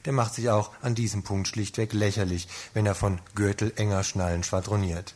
der 0.03 0.11
macht 0.11 0.33
sich 0.33 0.49
auch 0.49 0.71
an 0.81 0.95
diesem 0.95 1.23
Punkt 1.23 1.47
schlichtweg 1.47 1.93
lächerlich, 1.93 2.49
wenn 2.73 2.85
er 2.85 2.95
von 2.95 3.19
Gürtel 3.35 3.71
enger 3.77 4.03
Schnallen 4.03 4.43
schwadroniert. 4.43 5.15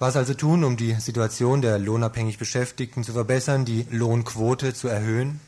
Was 0.00 0.16
also 0.16 0.32
tun, 0.32 0.64
um 0.64 0.78
die 0.78 0.94
Situation 0.94 1.60
der 1.60 1.78
lohnabhängig 1.78 2.38
Beschäftigten 2.38 3.04
zu 3.04 3.12
verbessern, 3.12 3.66
die 3.66 3.86
Lohnquote 3.90 4.72
zu 4.72 4.88
erhöhen? 4.88 5.40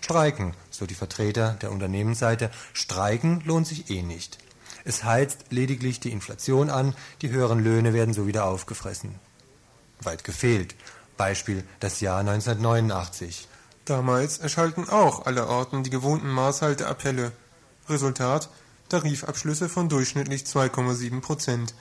Streiken, 0.00 0.54
so 0.70 0.86
die 0.86 0.94
Vertreter 0.94 1.58
der 1.60 1.70
Unternehmensseite. 1.70 2.50
Streiken 2.72 3.42
lohnt 3.44 3.66
sich 3.66 3.90
eh 3.90 4.02
nicht. 4.02 4.38
Es 4.86 5.04
heizt 5.04 5.44
lediglich 5.50 6.00
die 6.00 6.10
Inflation 6.10 6.70
an, 6.70 6.94
die 7.20 7.28
höheren 7.28 7.62
Löhne 7.62 7.92
werden 7.92 8.14
so 8.14 8.26
wieder 8.26 8.46
aufgefressen. 8.46 9.16
Weit 10.00 10.24
gefehlt. 10.24 10.74
Beispiel 11.18 11.62
das 11.78 12.00
Jahr 12.00 12.20
1989. 12.20 13.46
Damals 13.84 14.38
erschallten 14.38 14.88
auch 14.88 15.26
allerorten 15.26 15.82
die 15.82 15.90
gewohnten 15.90 16.30
Maßhalteappelle. 16.30 17.32
Resultat 17.90 18.48
Tarifabschlüsse 18.88 19.68
von 19.68 19.90
durchschnittlich 19.90 20.44
2,7 20.44 21.20
Prozent. 21.20 21.74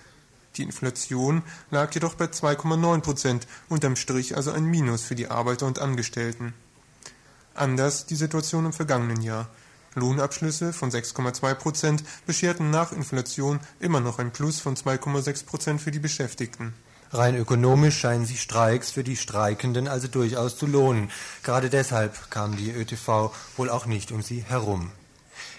Die 0.57 0.63
Inflation 0.63 1.43
lag 1.69 1.93
jedoch 1.93 2.15
bei 2.15 2.25
2,9 2.25 3.01
Prozent, 3.01 3.47
unterm 3.69 3.95
Strich 3.95 4.35
also 4.35 4.51
ein 4.51 4.65
Minus 4.65 5.03
für 5.03 5.15
die 5.15 5.27
Arbeiter 5.27 5.67
und 5.67 5.79
Angestellten. 5.79 6.53
Anders 7.53 8.05
die 8.05 8.15
Situation 8.15 8.65
im 8.65 8.73
vergangenen 8.73 9.21
Jahr. 9.21 9.47
Lohnabschlüsse 9.95 10.73
von 10.73 10.91
6,2 10.91 11.53
Prozent 11.55 12.03
bescherten 12.25 12.69
nach 12.69 12.91
Inflation 12.91 13.59
immer 13.79 13.99
noch 13.99 14.19
ein 14.19 14.31
Plus 14.31 14.59
von 14.59 14.75
2,6 14.75 15.45
Prozent 15.45 15.81
für 15.81 15.91
die 15.91 15.99
Beschäftigten. 15.99 16.73
Rein 17.11 17.35
ökonomisch 17.35 17.97
scheinen 17.97 18.25
sich 18.25 18.41
Streiks 18.41 18.91
für 18.91 19.03
die 19.03 19.15
Streikenden 19.15 19.87
also 19.87 20.07
durchaus 20.07 20.57
zu 20.57 20.65
lohnen. 20.65 21.09
Gerade 21.41 21.69
deshalb 21.69 22.29
kam 22.29 22.57
die 22.57 22.71
ÖTV 22.71 23.33
wohl 23.55 23.69
auch 23.69 23.85
nicht 23.85 24.11
um 24.11 24.21
sie 24.21 24.43
herum. 24.43 24.91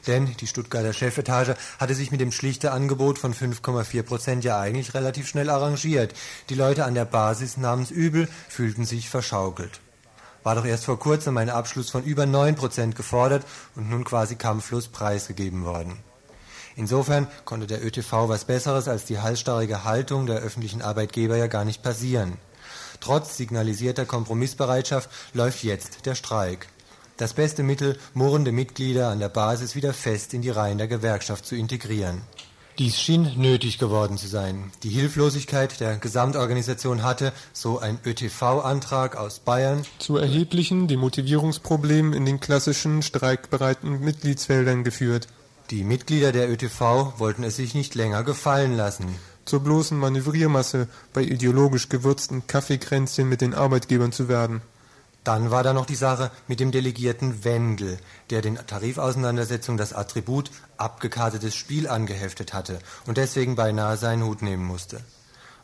Denn 0.08 0.34
die 0.40 0.46
Stuttgarter 0.46 0.94
Chefetage 0.94 1.54
hatte 1.78 1.94
sich 1.94 2.10
mit 2.10 2.20
dem 2.20 2.32
schlichten 2.32 2.68
Angebot 2.68 3.18
von 3.18 3.34
5,4 3.34 4.02
Prozent 4.02 4.42
ja 4.42 4.58
eigentlich 4.58 4.94
relativ 4.94 5.28
schnell 5.28 5.50
arrangiert. 5.50 6.14
Die 6.48 6.54
Leute 6.54 6.86
an 6.86 6.94
der 6.94 7.04
Basis 7.04 7.58
namens 7.58 7.90
übel, 7.90 8.26
fühlten 8.48 8.86
sich 8.86 9.10
verschaukelt. 9.10 9.80
War 10.42 10.54
doch 10.54 10.64
erst 10.64 10.86
vor 10.86 10.98
kurzem 10.98 11.36
ein 11.36 11.50
Abschluss 11.50 11.90
von 11.90 12.04
über 12.04 12.24
9 12.24 12.54
Prozent 12.54 12.96
gefordert 12.96 13.44
und 13.76 13.90
nun 13.90 14.04
quasi 14.04 14.36
kampflos 14.36 14.88
preisgegeben 14.88 15.66
worden. 15.66 15.98
Insofern 16.74 17.26
konnte 17.44 17.66
der 17.66 17.84
ÖTV 17.84 18.30
was 18.30 18.46
Besseres 18.46 18.88
als 18.88 19.04
die 19.04 19.18
halsstarrige 19.18 19.84
Haltung 19.84 20.24
der 20.24 20.36
öffentlichen 20.36 20.80
Arbeitgeber 20.80 21.36
ja 21.36 21.48
gar 21.48 21.66
nicht 21.66 21.82
passieren. 21.82 22.38
Trotz 23.00 23.36
signalisierter 23.36 24.06
Kompromissbereitschaft 24.06 25.10
läuft 25.34 25.64
jetzt 25.64 26.06
der 26.06 26.14
Streik. 26.14 26.68
Das 27.18 27.34
beste 27.34 27.64
Mittel, 27.64 27.98
murrende 28.14 28.52
Mitglieder 28.52 29.08
an 29.08 29.18
der 29.18 29.28
Basis 29.28 29.74
wieder 29.74 29.92
fest 29.92 30.34
in 30.34 30.40
die 30.40 30.50
Reihen 30.50 30.78
der 30.78 30.86
Gewerkschaft 30.86 31.44
zu 31.44 31.56
integrieren. 31.56 32.22
Dies 32.78 32.96
schien 32.96 33.32
nötig 33.36 33.78
geworden 33.78 34.16
zu 34.16 34.28
sein. 34.28 34.70
Die 34.84 34.90
Hilflosigkeit 34.90 35.80
der 35.80 35.96
Gesamtorganisation 35.96 37.02
hatte, 37.02 37.32
so 37.52 37.80
ein 37.80 37.98
ÖTV-Antrag 38.06 39.16
aus 39.16 39.40
Bayern, 39.40 39.82
zu 39.98 40.16
erheblichen 40.16 40.86
Demotivierungsproblemen 40.86 42.12
in 42.12 42.24
den 42.24 42.38
klassischen 42.38 43.02
streikbereiten 43.02 43.98
Mitgliedsfeldern 43.98 44.84
geführt. 44.84 45.26
Die 45.70 45.82
Mitglieder 45.82 46.30
der 46.30 46.48
ÖTV 46.48 47.14
wollten 47.18 47.42
es 47.42 47.56
sich 47.56 47.74
nicht 47.74 47.96
länger 47.96 48.22
gefallen 48.22 48.76
lassen. 48.76 49.06
Zur 49.44 49.58
bloßen 49.58 49.98
Manövriermasse 49.98 50.86
bei 51.12 51.22
ideologisch 51.22 51.88
gewürzten 51.88 52.46
Kaffeekränzchen 52.46 53.28
mit 53.28 53.40
den 53.40 53.54
Arbeitgebern 53.54 54.12
zu 54.12 54.28
werden. 54.28 54.62
Dann 55.28 55.50
war 55.50 55.62
da 55.62 55.74
noch 55.74 55.84
die 55.84 55.94
Sache 55.94 56.30
mit 56.46 56.58
dem 56.58 56.70
Delegierten 56.70 57.44
Wendel, 57.44 57.98
der 58.30 58.40
den 58.40 58.54
Tarifauseinandersetzungen 58.54 59.76
das 59.76 59.92
Attribut 59.92 60.50
abgekartetes 60.78 61.54
Spiel 61.54 61.86
angeheftet 61.86 62.54
hatte 62.54 62.78
und 63.06 63.18
deswegen 63.18 63.54
beinahe 63.54 63.98
seinen 63.98 64.24
Hut 64.24 64.40
nehmen 64.40 64.64
musste. 64.64 65.02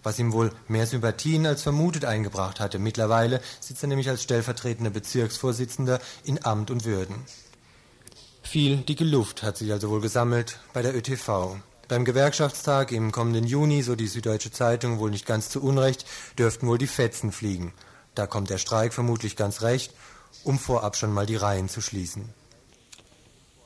Was 0.02 0.18
ihm 0.18 0.34
wohl 0.34 0.52
mehr 0.68 0.86
Sympathien 0.86 1.46
als 1.46 1.62
vermutet 1.62 2.04
eingebracht 2.04 2.60
hatte. 2.60 2.78
Mittlerweile 2.78 3.40
sitzt 3.58 3.82
er 3.82 3.88
nämlich 3.88 4.10
als 4.10 4.22
stellvertretender 4.22 4.90
Bezirksvorsitzender 4.90 5.98
in 6.24 6.44
Amt 6.44 6.70
und 6.70 6.84
Würden. 6.84 7.24
Viel 8.42 8.76
dicke 8.76 9.04
Luft 9.04 9.42
hat 9.42 9.56
sich 9.56 9.72
also 9.72 9.88
wohl 9.88 10.02
gesammelt 10.02 10.58
bei 10.74 10.82
der 10.82 10.94
ÖTV. 10.94 11.56
Beim 11.88 12.04
Gewerkschaftstag 12.04 12.92
im 12.92 13.12
kommenden 13.12 13.46
Juni, 13.46 13.80
so 13.80 13.96
die 13.96 14.08
Süddeutsche 14.08 14.50
Zeitung 14.50 14.98
wohl 14.98 15.10
nicht 15.10 15.24
ganz 15.24 15.48
zu 15.48 15.62
Unrecht, 15.62 16.04
dürften 16.38 16.66
wohl 16.66 16.76
die 16.76 16.86
Fetzen 16.86 17.32
fliegen. 17.32 17.72
Da 18.14 18.26
kommt 18.26 18.50
der 18.50 18.58
Streik 18.58 18.94
vermutlich 18.94 19.36
ganz 19.36 19.62
recht, 19.62 19.92
um 20.44 20.58
vorab 20.58 20.96
schon 20.96 21.12
mal 21.12 21.26
die 21.26 21.36
Reihen 21.36 21.68
zu 21.68 21.80
schließen. 21.80 22.28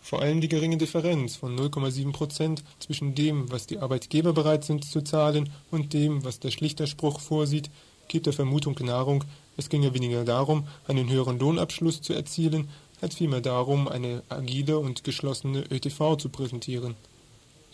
Vor 0.00 0.22
allem 0.22 0.40
die 0.40 0.48
geringe 0.48 0.78
Differenz 0.78 1.36
von 1.36 1.54
0,7 1.54 2.12
Prozent 2.12 2.64
zwischen 2.78 3.14
dem, 3.14 3.50
was 3.52 3.66
die 3.66 3.78
Arbeitgeber 3.78 4.32
bereit 4.32 4.64
sind 4.64 4.84
zu 4.86 5.02
zahlen, 5.02 5.50
und 5.70 5.92
dem, 5.92 6.24
was 6.24 6.40
der 6.40 6.50
Schlichterspruch 6.50 7.20
vorsieht, 7.20 7.70
gibt 8.08 8.24
der 8.24 8.32
Vermutung 8.32 8.74
Nahrung, 8.80 9.24
es 9.58 9.68
ginge 9.68 9.92
weniger 9.92 10.24
darum, 10.24 10.66
einen 10.86 11.10
höheren 11.10 11.38
Lohnabschluss 11.38 12.00
zu 12.00 12.14
erzielen, 12.14 12.70
als 13.02 13.16
vielmehr 13.16 13.42
darum, 13.42 13.86
eine 13.86 14.22
agile 14.30 14.78
und 14.78 15.04
geschlossene 15.04 15.64
ÖTV 15.70 16.16
zu 16.16 16.30
präsentieren. 16.30 16.94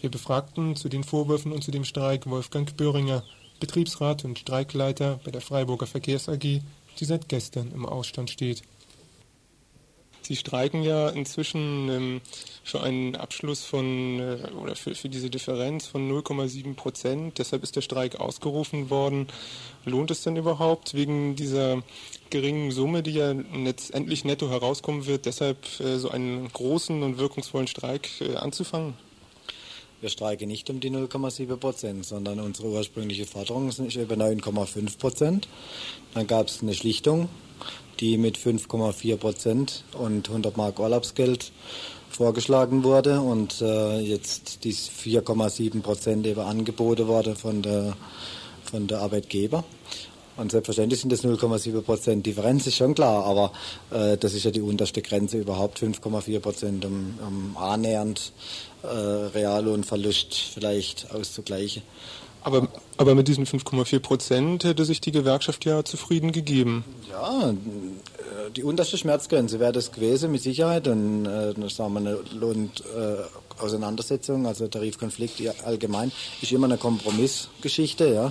Wir 0.00 0.10
befragten 0.10 0.74
zu 0.74 0.88
den 0.88 1.04
Vorwürfen 1.04 1.52
und 1.52 1.62
zu 1.62 1.70
dem 1.70 1.84
Streik 1.84 2.28
Wolfgang 2.28 2.76
Böhringer, 2.76 3.22
Betriebsrat 3.60 4.24
und 4.24 4.38
Streikleiter 4.38 5.20
bei 5.24 5.30
der 5.30 5.40
Freiburger 5.40 5.86
Verkehrs 5.86 6.28
AG, 6.28 6.40
die 6.40 7.04
seit 7.04 7.28
gestern 7.28 7.72
im 7.72 7.86
Ausstand 7.86 8.30
steht. 8.30 8.62
Sie 10.26 10.36
streiken 10.36 10.82
ja 10.82 11.10
inzwischen 11.10 11.88
ähm, 11.90 12.20
für 12.62 12.82
einen 12.82 13.14
Abschluss 13.14 13.64
von 13.64 14.20
äh, 14.20 14.48
oder 14.58 14.74
für, 14.74 14.94
für 14.94 15.10
diese 15.10 15.28
Differenz 15.28 15.86
von 15.86 16.10
0,7 16.10 16.74
Prozent. 16.74 17.38
Deshalb 17.38 17.62
ist 17.62 17.76
der 17.76 17.82
Streik 17.82 18.16
ausgerufen 18.16 18.88
worden. 18.88 19.26
Lohnt 19.84 20.10
es 20.10 20.22
denn 20.22 20.36
überhaupt 20.36 20.94
wegen 20.94 21.36
dieser 21.36 21.82
geringen 22.30 22.70
Summe, 22.70 23.02
die 23.02 23.12
ja 23.12 23.32
letztendlich 23.32 24.24
netto 24.24 24.48
herauskommen 24.48 25.04
wird, 25.04 25.26
deshalb 25.26 25.58
äh, 25.80 25.98
so 25.98 26.08
einen 26.10 26.50
großen 26.50 27.02
und 27.02 27.18
wirkungsvollen 27.18 27.68
Streik 27.68 28.08
äh, 28.22 28.36
anzufangen? 28.36 28.94
Wir 30.00 30.10
streiken 30.10 30.48
nicht 30.48 30.68
um 30.70 30.80
die 30.80 30.90
0,7 30.90 31.56
Prozent, 31.56 32.04
sondern 32.04 32.40
unsere 32.40 32.68
ursprüngliche 32.68 33.24
Forderung 33.26 33.68
ist 33.68 33.78
über 33.78 34.14
9,5 34.16 34.98
Prozent. 34.98 35.48
Dann 36.12 36.26
gab 36.26 36.48
es 36.48 36.62
eine 36.62 36.74
Schlichtung, 36.74 37.28
die 38.00 38.18
mit 38.18 38.36
5,4 38.36 39.16
Prozent 39.16 39.84
und 39.98 40.28
100 40.28 40.56
Mark 40.56 40.78
Urlaubsgeld 40.78 41.52
vorgeschlagen 42.10 42.84
wurde 42.84 43.20
und 43.20 43.60
äh, 43.60 43.98
jetzt 44.00 44.64
die 44.64 44.72
4,7 44.72 45.82
Prozent 45.82 46.26
eben 46.26 46.40
angeboten 46.40 47.06
wurde 47.06 47.34
von 47.34 47.62
der, 47.62 47.96
von 48.62 48.86
der 48.86 49.00
Arbeitgeber. 49.00 49.64
Und 50.36 50.50
selbstverständlich 50.50 51.00
sind 51.00 51.12
das 51.12 51.24
0,7 51.24 51.80
Prozent. 51.82 52.26
Differenz 52.26 52.66
ist 52.66 52.76
schon 52.76 52.94
klar, 52.94 53.24
aber 53.24 53.52
äh, 53.90 54.16
das 54.16 54.34
ist 54.34 54.44
ja 54.44 54.50
die 54.50 54.60
unterste 54.60 55.00
Grenze 55.00 55.38
überhaupt, 55.38 55.80
5,4 55.80 56.40
Prozent, 56.40 56.84
um, 56.84 57.18
um 57.26 57.56
annähernd 57.56 58.32
äh, 58.82 58.86
Reallohnverlust 58.86 60.34
vielleicht 60.34 61.10
auszugleichen. 61.12 61.82
Aber, 62.44 62.68
aber 62.98 63.14
mit 63.14 63.26
diesen 63.26 63.46
5,4 63.46 64.00
Prozent 64.00 64.64
hätte 64.64 64.84
sich 64.84 65.00
die 65.00 65.12
Gewerkschaft 65.12 65.64
ja 65.64 65.82
zufrieden 65.82 66.30
gegeben. 66.30 66.84
Ja, 67.10 67.50
äh, 67.50 67.54
die 68.54 68.64
unterste 68.64 68.98
Schmerzgrenze 68.98 69.60
wäre 69.60 69.72
das 69.72 69.92
gewesen, 69.92 70.30
mit 70.30 70.42
Sicherheit. 70.42 70.86
Und 70.86 71.24
äh, 71.24 71.54
sagen 71.70 71.94
wir, 71.94 72.00
eine 72.00 72.18
Lohnauseinandersetzung, 72.34 74.46
also 74.46 74.68
Tarifkonflikt 74.68 75.40
allgemein, 75.64 76.12
ist 76.42 76.52
immer 76.52 76.66
eine 76.66 76.76
Kompromissgeschichte. 76.76 78.12
Ja. 78.12 78.30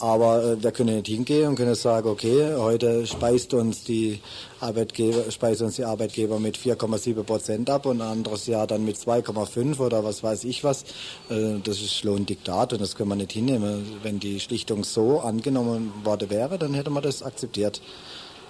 Aber 0.00 0.42
äh, 0.42 0.62
wir 0.62 0.72
können 0.72 0.96
nicht 0.96 1.08
hingehen 1.08 1.48
und 1.48 1.56
können 1.56 1.74
sagen, 1.74 2.08
okay, 2.08 2.54
heute 2.56 3.06
speist 3.06 3.52
uns 3.54 3.84
die 3.84 4.20
Arbeitgeber, 4.60 5.30
speist 5.30 5.62
uns 5.62 5.76
die 5.76 5.84
Arbeitgeber 5.84 6.40
mit 6.40 6.56
4,7 6.56 7.22
Prozent 7.22 7.70
ab 7.70 7.86
und 7.86 8.00
ein 8.00 8.08
anderes 8.08 8.46
Jahr 8.46 8.66
dann 8.66 8.84
mit 8.84 8.96
2,5 8.96 9.78
oder 9.78 10.02
was 10.02 10.22
weiß 10.22 10.44
ich 10.44 10.64
was. 10.64 10.84
Äh, 11.28 11.58
das 11.62 11.82
ist 11.82 12.02
Lohndiktat 12.02 12.72
und 12.72 12.80
das 12.80 12.96
können 12.96 13.10
wir 13.10 13.16
nicht 13.16 13.32
hinnehmen. 13.32 13.98
Wenn 14.02 14.18
die 14.20 14.40
Schlichtung 14.40 14.84
so 14.84 15.20
angenommen 15.20 15.92
worden 16.02 16.30
wäre, 16.30 16.58
dann 16.58 16.74
hätte 16.74 16.90
man 16.90 17.02
das 17.02 17.22
akzeptiert 17.22 17.80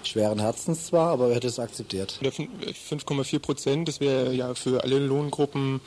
schweren 0.03 0.39
Herzens 0.39 0.87
zwar, 0.87 1.11
aber 1.11 1.29
er 1.29 1.35
hätte 1.35 1.47
es 1.47 1.59
akzeptiert. 1.59 2.19
5,4 2.23 3.39
Prozent, 3.39 3.87
das 3.87 3.99
wäre 3.99 4.33
ja 4.33 4.55
für 4.55 4.83
alle 4.83 4.97
Lohngruppen 4.97 5.79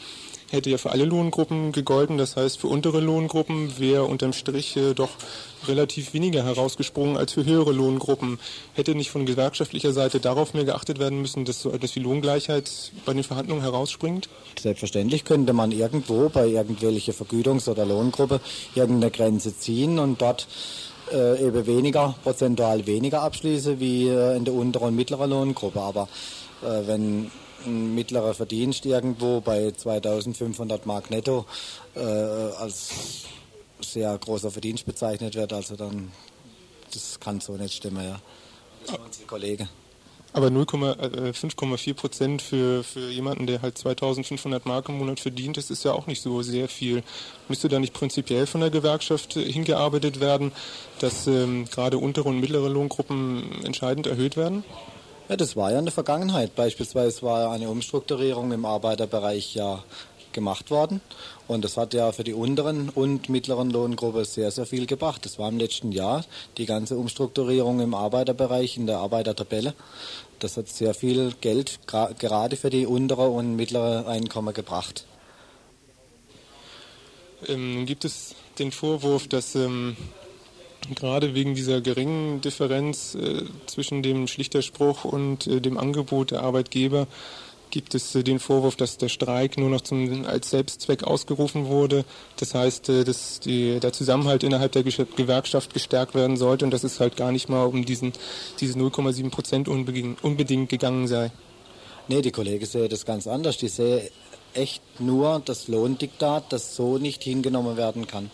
hätte 0.55 0.71
ja 0.71 0.79
für 0.79 0.91
alle 0.91 1.05
Lohngruppen 1.05 1.73
gegolten. 1.73 2.19
Das 2.19 2.37
heißt, 2.37 2.59
für 2.59 2.69
untere 2.69 3.01
Lohngruppen 3.01 3.79
wäre 3.79 4.05
unterm 4.05 4.33
Strich 4.33 4.77
äh, 4.77 4.95
doch 4.95 5.11
relativ 5.69 6.15
weniger 6.15 6.45
herausgesprungen 6.45 7.17
als 7.17 7.33
für 7.33 7.45
höhere 7.45 7.73
Lohngruppen. 7.73 8.39
Hätte 8.75 8.95
nicht 8.95 9.11
von 9.11 9.27
gewerkschaftlicher 9.27 9.93
Seite 9.93 10.21
darauf 10.21 10.55
mehr 10.55 10.65
geachtet 10.65 10.99
werden 10.99 11.21
müssen, 11.21 11.45
dass 11.45 11.61
so 11.61 11.71
etwas 11.71 11.95
wie 11.97 12.01
Lohngleichheit 12.01 12.93
bei 13.05 13.13
den 13.13 13.25
Verhandlungen 13.25 13.63
herausspringt? 13.63 14.29
Selbstverständlich 14.59 15.25
könnte 15.25 15.53
man 15.53 15.73
irgendwo 15.73 16.29
bei 16.29 16.47
irgendwelcher 16.47 17.13
Vergütungs- 17.13 17.69
oder 17.69 17.85
Lohngruppe 17.85 18.41
irgendeine 18.75 19.11
Grenze 19.11 19.57
ziehen 19.57 19.99
und 19.99 20.21
dort 20.23 20.47
äh, 21.13 21.47
eben 21.47 21.67
weniger, 21.67 22.15
prozentual 22.23 22.87
weniger 22.87 23.23
abschließen 23.23 23.81
wie 23.81 24.09
äh, 24.09 24.37
in 24.37 24.45
der 24.45 24.55
unteren 24.55 24.89
und 24.89 24.97
mittleren 24.97 25.31
Lohngruppe. 25.31 25.81
Aber 25.81 26.09
äh, 26.63 26.87
wenn 26.87 27.31
ein 27.67 27.95
mittlerer 27.95 28.35
Verdienst 28.35 28.87
irgendwo 28.87 29.41
bei 29.41 29.71
2500 29.71 30.87
Mark 30.87 31.11
netto 31.11 31.47
äh, 31.95 32.01
als 32.01 33.25
sehr 33.81 34.17
großer 34.17 34.51
Verdienst 34.51 34.87
bezeichnet 34.87 35.35
wird, 35.35 35.53
also 35.53 35.77
dann, 35.77 36.11
das 36.93 37.21
kann 37.21 37.41
so 37.41 37.57
nicht 37.57 37.75
stimmen, 37.75 38.05
ja. 38.05 38.21
Das 38.87 38.99
unsere 38.99 39.27
Kollegen. 39.27 39.69
Aber 40.35 40.49
5,4 40.49 41.91
äh, 41.91 41.95
Prozent 41.95 42.43
für, 42.43 42.83
für 42.83 43.09
jemanden, 43.09 43.47
der 43.47 43.63
halt 43.63 43.79
2500 43.79 44.67
Mark 44.67 44.89
im 44.89 44.99
Monat 44.99 45.21
verdient, 45.21 45.57
das 45.57 45.71
ist 45.71 45.85
ja 45.85 45.93
auch 45.93 46.09
nicht 46.09 46.21
so 46.21 46.43
sehr 46.43 46.69
viel. 46.69 47.05
Müsste 47.49 47.69
da 47.69 47.79
nicht 47.79 47.95
prinzipiell 47.95 48.47
von 48.47 48.61
der 48.61 48.71
Gewerkschaft 48.71 49.35
hingearbeitet 49.35 50.19
werden, 50.19 50.51
dass 50.99 51.29
ähm, 51.29 51.67
gerade 51.71 51.99
untere 51.99 52.29
und 52.29 52.41
mittlere 52.41 52.69
Lohngruppen 52.69 53.65
entscheidend 53.65 54.09
erhöht 54.09 54.37
werden? 54.37 54.65
Ja, 55.29 55.37
das 55.37 55.57
war 55.57 55.73
ja 55.73 55.79
in 55.79 55.87
der 55.87 55.93
Vergangenheit. 55.93 56.55
Beispielsweise 56.55 57.23
war 57.23 57.51
eine 57.51 57.71
Umstrukturierung 57.71 58.53
im 58.53 58.67
Arbeiterbereich 58.67 59.55
ja 59.55 59.83
gemacht 60.35 60.71
worden. 60.71 61.01
Und 61.49 61.65
das 61.65 61.79
hat 61.79 61.95
ja 61.95 62.13
für 62.13 62.25
die 62.25 62.35
unteren 62.35 62.91
und 62.91 63.31
mittleren 63.31 63.71
Lohngruppe 63.71 64.27
sehr, 64.27 64.51
sehr 64.51 64.67
viel 64.67 64.85
gebracht. 64.85 65.25
Das 65.25 65.39
war 65.39 65.49
im 65.49 65.59
letzten 65.59 65.93
Jahr 65.93 66.25
die 66.59 66.67
ganze 66.67 66.99
Umstrukturierung 66.99 67.81
im 67.81 67.95
Arbeiterbereich, 67.95 68.77
in 68.77 68.87
der 68.87 68.99
Arbeitertabelle. 68.99 69.73
Das 70.41 70.59
hat 70.59 70.69
sehr 70.69 70.93
viel 70.93 71.33
Geld 71.41 71.81
gerade 71.87 72.57
für 72.57 72.69
die 72.69 72.87
untere 72.87 73.29
und 73.29 73.57
mittlere 73.57 74.07
Einkommen 74.07 74.53
gebracht. 74.53 75.07
Ähm, 77.49 77.87
gibt 77.87 78.05
es 78.05 78.35
den 78.59 78.73
Vorwurf, 78.73 79.29
dass 79.29 79.55
ähm, 79.55 79.97
gerade 80.95 81.35
wegen 81.35 81.55
dieser 81.55 81.81
geringen 81.81 82.41
Differenz 82.41 83.15
äh, 83.15 83.45
zwischen 83.67 84.03
dem 84.03 84.27
Schlichterspruch 84.27 85.05
und 85.05 85.47
äh, 85.47 85.61
dem 85.61 85.79
Angebot 85.79 86.31
der 86.31 86.43
Arbeitgeber 86.43 87.07
gibt 87.75 87.95
es 87.95 88.15
äh, 88.15 88.23
den 88.23 88.39
Vorwurf, 88.39 88.77
dass 88.77 88.99
der 88.99 89.09
Streik 89.09 89.59
nur 89.59 89.69
noch 89.69 89.81
zum, 89.81 90.25
als 90.27 90.51
Selbstzweck 90.51 91.03
ausgerufen 91.03 91.67
wurde. 91.67 92.05
Das 92.37 92.55
heißt, 92.55 92.89
äh, 92.89 93.05
dass 93.05 93.41
die, 93.41 93.81
der 93.81 93.93
Zusammenhalt 93.93 94.45
innerhalb 94.45 94.73
der 94.73 94.85
Gewerkschaft 94.85 95.75
gestärkt 95.75 96.15
werden 96.15 96.37
sollte 96.37 96.65
und 96.65 96.71
dass 96.71 96.85
es 96.85 97.01
halt 97.01 97.17
gar 97.17 97.33
nicht 97.33 97.49
mal 97.49 97.65
um 97.65 97.85
diesen, 97.85 98.13
diese 98.61 98.79
0,7 98.79 99.31
Prozent 99.31 99.69
unbedingt, 99.69 100.69
gegangen 100.69 101.09
sei. 101.09 101.33
Nee, 102.07 102.23
die 102.23 102.31
Kollegen 102.31 102.65
sehen 102.65 102.89
das 102.89 103.05
ganz 103.05 103.27
anders. 103.27 103.59
Die 103.59 103.69
sehen 103.69 104.09
echt 104.53 104.83
nur 105.01 105.43
das 105.45 105.67
Lohndiktat, 105.67 106.53
das 106.53 106.77
so 106.77 106.99
nicht 106.99 107.25
hingenommen 107.25 107.77
werden 107.77 108.07
kann. 108.07 108.31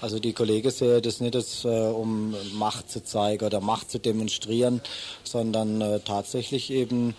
Also 0.00 0.18
die 0.18 0.32
Kollegen 0.32 0.70
sehen 0.70 1.02
das 1.02 1.20
nicht, 1.20 1.36
als, 1.36 1.64
äh, 1.64 1.68
um 1.68 2.34
Macht 2.54 2.90
zu 2.90 3.04
zeigen 3.04 3.44
oder 3.44 3.60
Macht 3.60 3.90
zu 3.90 3.98
demonstrieren, 3.98 4.80
sondern 5.24 5.80
äh, 5.80 6.00
tatsächlich 6.00 6.70
eben 6.70 7.14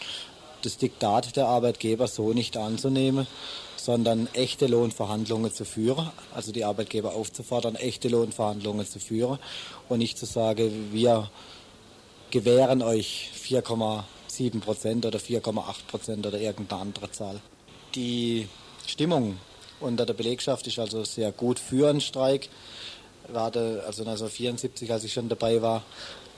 das 0.63 0.77
Diktat 0.77 1.35
der 1.35 1.47
Arbeitgeber 1.47 2.07
so 2.07 2.33
nicht 2.33 2.57
anzunehmen, 2.57 3.27
sondern 3.77 4.27
echte 4.33 4.67
Lohnverhandlungen 4.67 5.51
zu 5.51 5.65
führen, 5.65 6.09
also 6.33 6.51
die 6.51 6.65
Arbeitgeber 6.65 7.13
aufzufordern, 7.13 7.75
echte 7.75 8.09
Lohnverhandlungen 8.09 8.85
zu 8.85 8.99
führen 8.99 9.39
und 9.89 9.99
nicht 9.99 10.17
zu 10.17 10.25
sagen, 10.25 10.89
wir 10.91 11.29
gewähren 12.29 12.81
euch 12.81 13.29
4,7 13.43 14.59
Prozent 14.59 15.05
oder 15.05 15.19
4,8 15.19 15.63
Prozent 15.87 16.25
oder 16.27 16.39
irgendeine 16.39 16.81
andere 16.81 17.11
Zahl. 17.11 17.41
Die 17.95 18.47
Stimmung 18.87 19.37
unter 19.81 20.05
der 20.05 20.13
Belegschaft 20.13 20.67
ist 20.67 20.79
also 20.79 21.03
sehr 21.03 21.31
gut 21.31 21.59
für 21.59 21.89
einen 21.89 22.01
Streik. 22.01 22.49
Gerade 23.27 23.83
also 23.85 24.03
1974, 24.03 24.91
als 24.91 25.03
ich 25.03 25.13
schon 25.13 25.29
dabei 25.29 25.61
war 25.61 25.83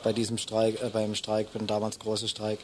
bei 0.04 0.14
diesem 0.14 0.38
Streik, 0.38 0.82
äh, 0.82 0.90
beim 0.90 1.16
Streik, 1.16 1.54
beim 1.54 1.68
damals 1.68 2.00
großen 2.00 2.28
Streik, 2.28 2.60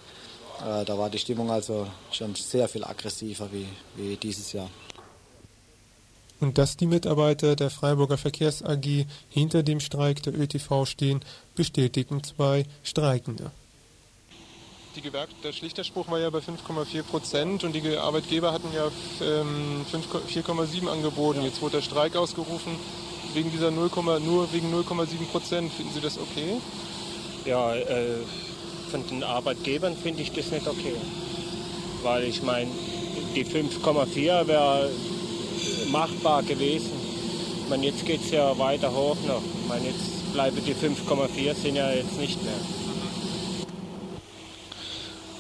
äh, 0.60 0.86
da 0.86 0.98
war 0.98 1.10
die 1.10 1.20
Stimmung 1.20 1.52
also 1.52 1.88
schon 2.12 2.36
sehr 2.36 2.68
viel 2.68 2.84
aggressiver 2.84 3.50
wie, 3.52 3.68
wie 3.96 4.15
dieses 4.18 4.52
Jahr. 4.54 4.70
Und 6.39 6.58
dass 6.58 6.78
die 6.78 6.86
Mitarbeiter 6.86 7.56
der 7.56 7.70
Freiburger 7.70 8.18
Verkehrs 8.18 8.63
AG 8.63 9.06
hinter 9.30 9.63
dem 9.63 9.80
Streik 9.80 10.24
der 10.24 10.38
ÖTV 10.38 10.86
stehen, 10.86 11.20
bestätigen 11.56 12.24
zwei 12.24 12.65
Streikende. 12.84 13.52
Die 15.00 15.10
Gewerk 15.10 15.30
der 15.44 15.54
Schlichterspruch 15.54 16.10
war 16.12 16.20
ja 16.20 16.30
bei 16.30 16.40
5,4 16.40 17.04
Prozent 17.04 17.64
und 17.64 17.74
die 17.74 17.96
Arbeitgeber 17.96 18.52
hatten 18.52 18.68
ja 18.74 18.92
ähm, 19.26 19.86
4,7 19.94 20.90
angeboten. 20.90 21.42
Jetzt 21.42 21.62
wurde 21.62 21.78
der 21.78 21.84
Streik 21.84 22.18
ausgerufen 22.18 22.76
wegen 23.34 23.50
dieser 23.50 23.72
0, 23.72 23.90
nur 24.26 24.52
wegen 24.52 24.74
0,7 24.74 25.26
Prozent. 25.32 25.72
Finden 25.72 25.94
Sie 25.94 26.02
das 26.02 26.18
okay? 26.18 26.58
Ja, 27.46 27.74
äh, 27.76 28.18
von 28.92 29.08
den 29.08 29.24
Arbeitgebern 29.24 29.96
finde 29.96 30.22
ich 30.22 30.34
das 30.34 30.52
nicht 30.52 30.68
okay. 30.68 30.96
Weil 32.04 32.26
ich 32.26 32.44
meine, 32.44 32.70
die 33.36 33.46
5,4 33.46 34.48
wäre 34.48 34.90
machbar 35.92 36.44
gewesen. 36.44 36.92
Ich 37.64 37.70
meine, 37.70 37.86
jetzt 37.86 38.06
geht 38.06 38.22
es 38.22 38.32
ja 38.32 38.58
weiter 38.58 38.92
hoch 38.92 39.18
noch. 39.26 39.42
Ich 39.62 39.70
meine, 39.70 39.86
jetzt 39.86 40.34
bleiben 40.34 40.58
die 40.66 40.76
5,4 40.76 41.56
sind 41.56 41.78
ja 41.78 41.90
jetzt 41.92 42.20
nicht 42.20 42.44
mehr. 42.44 42.79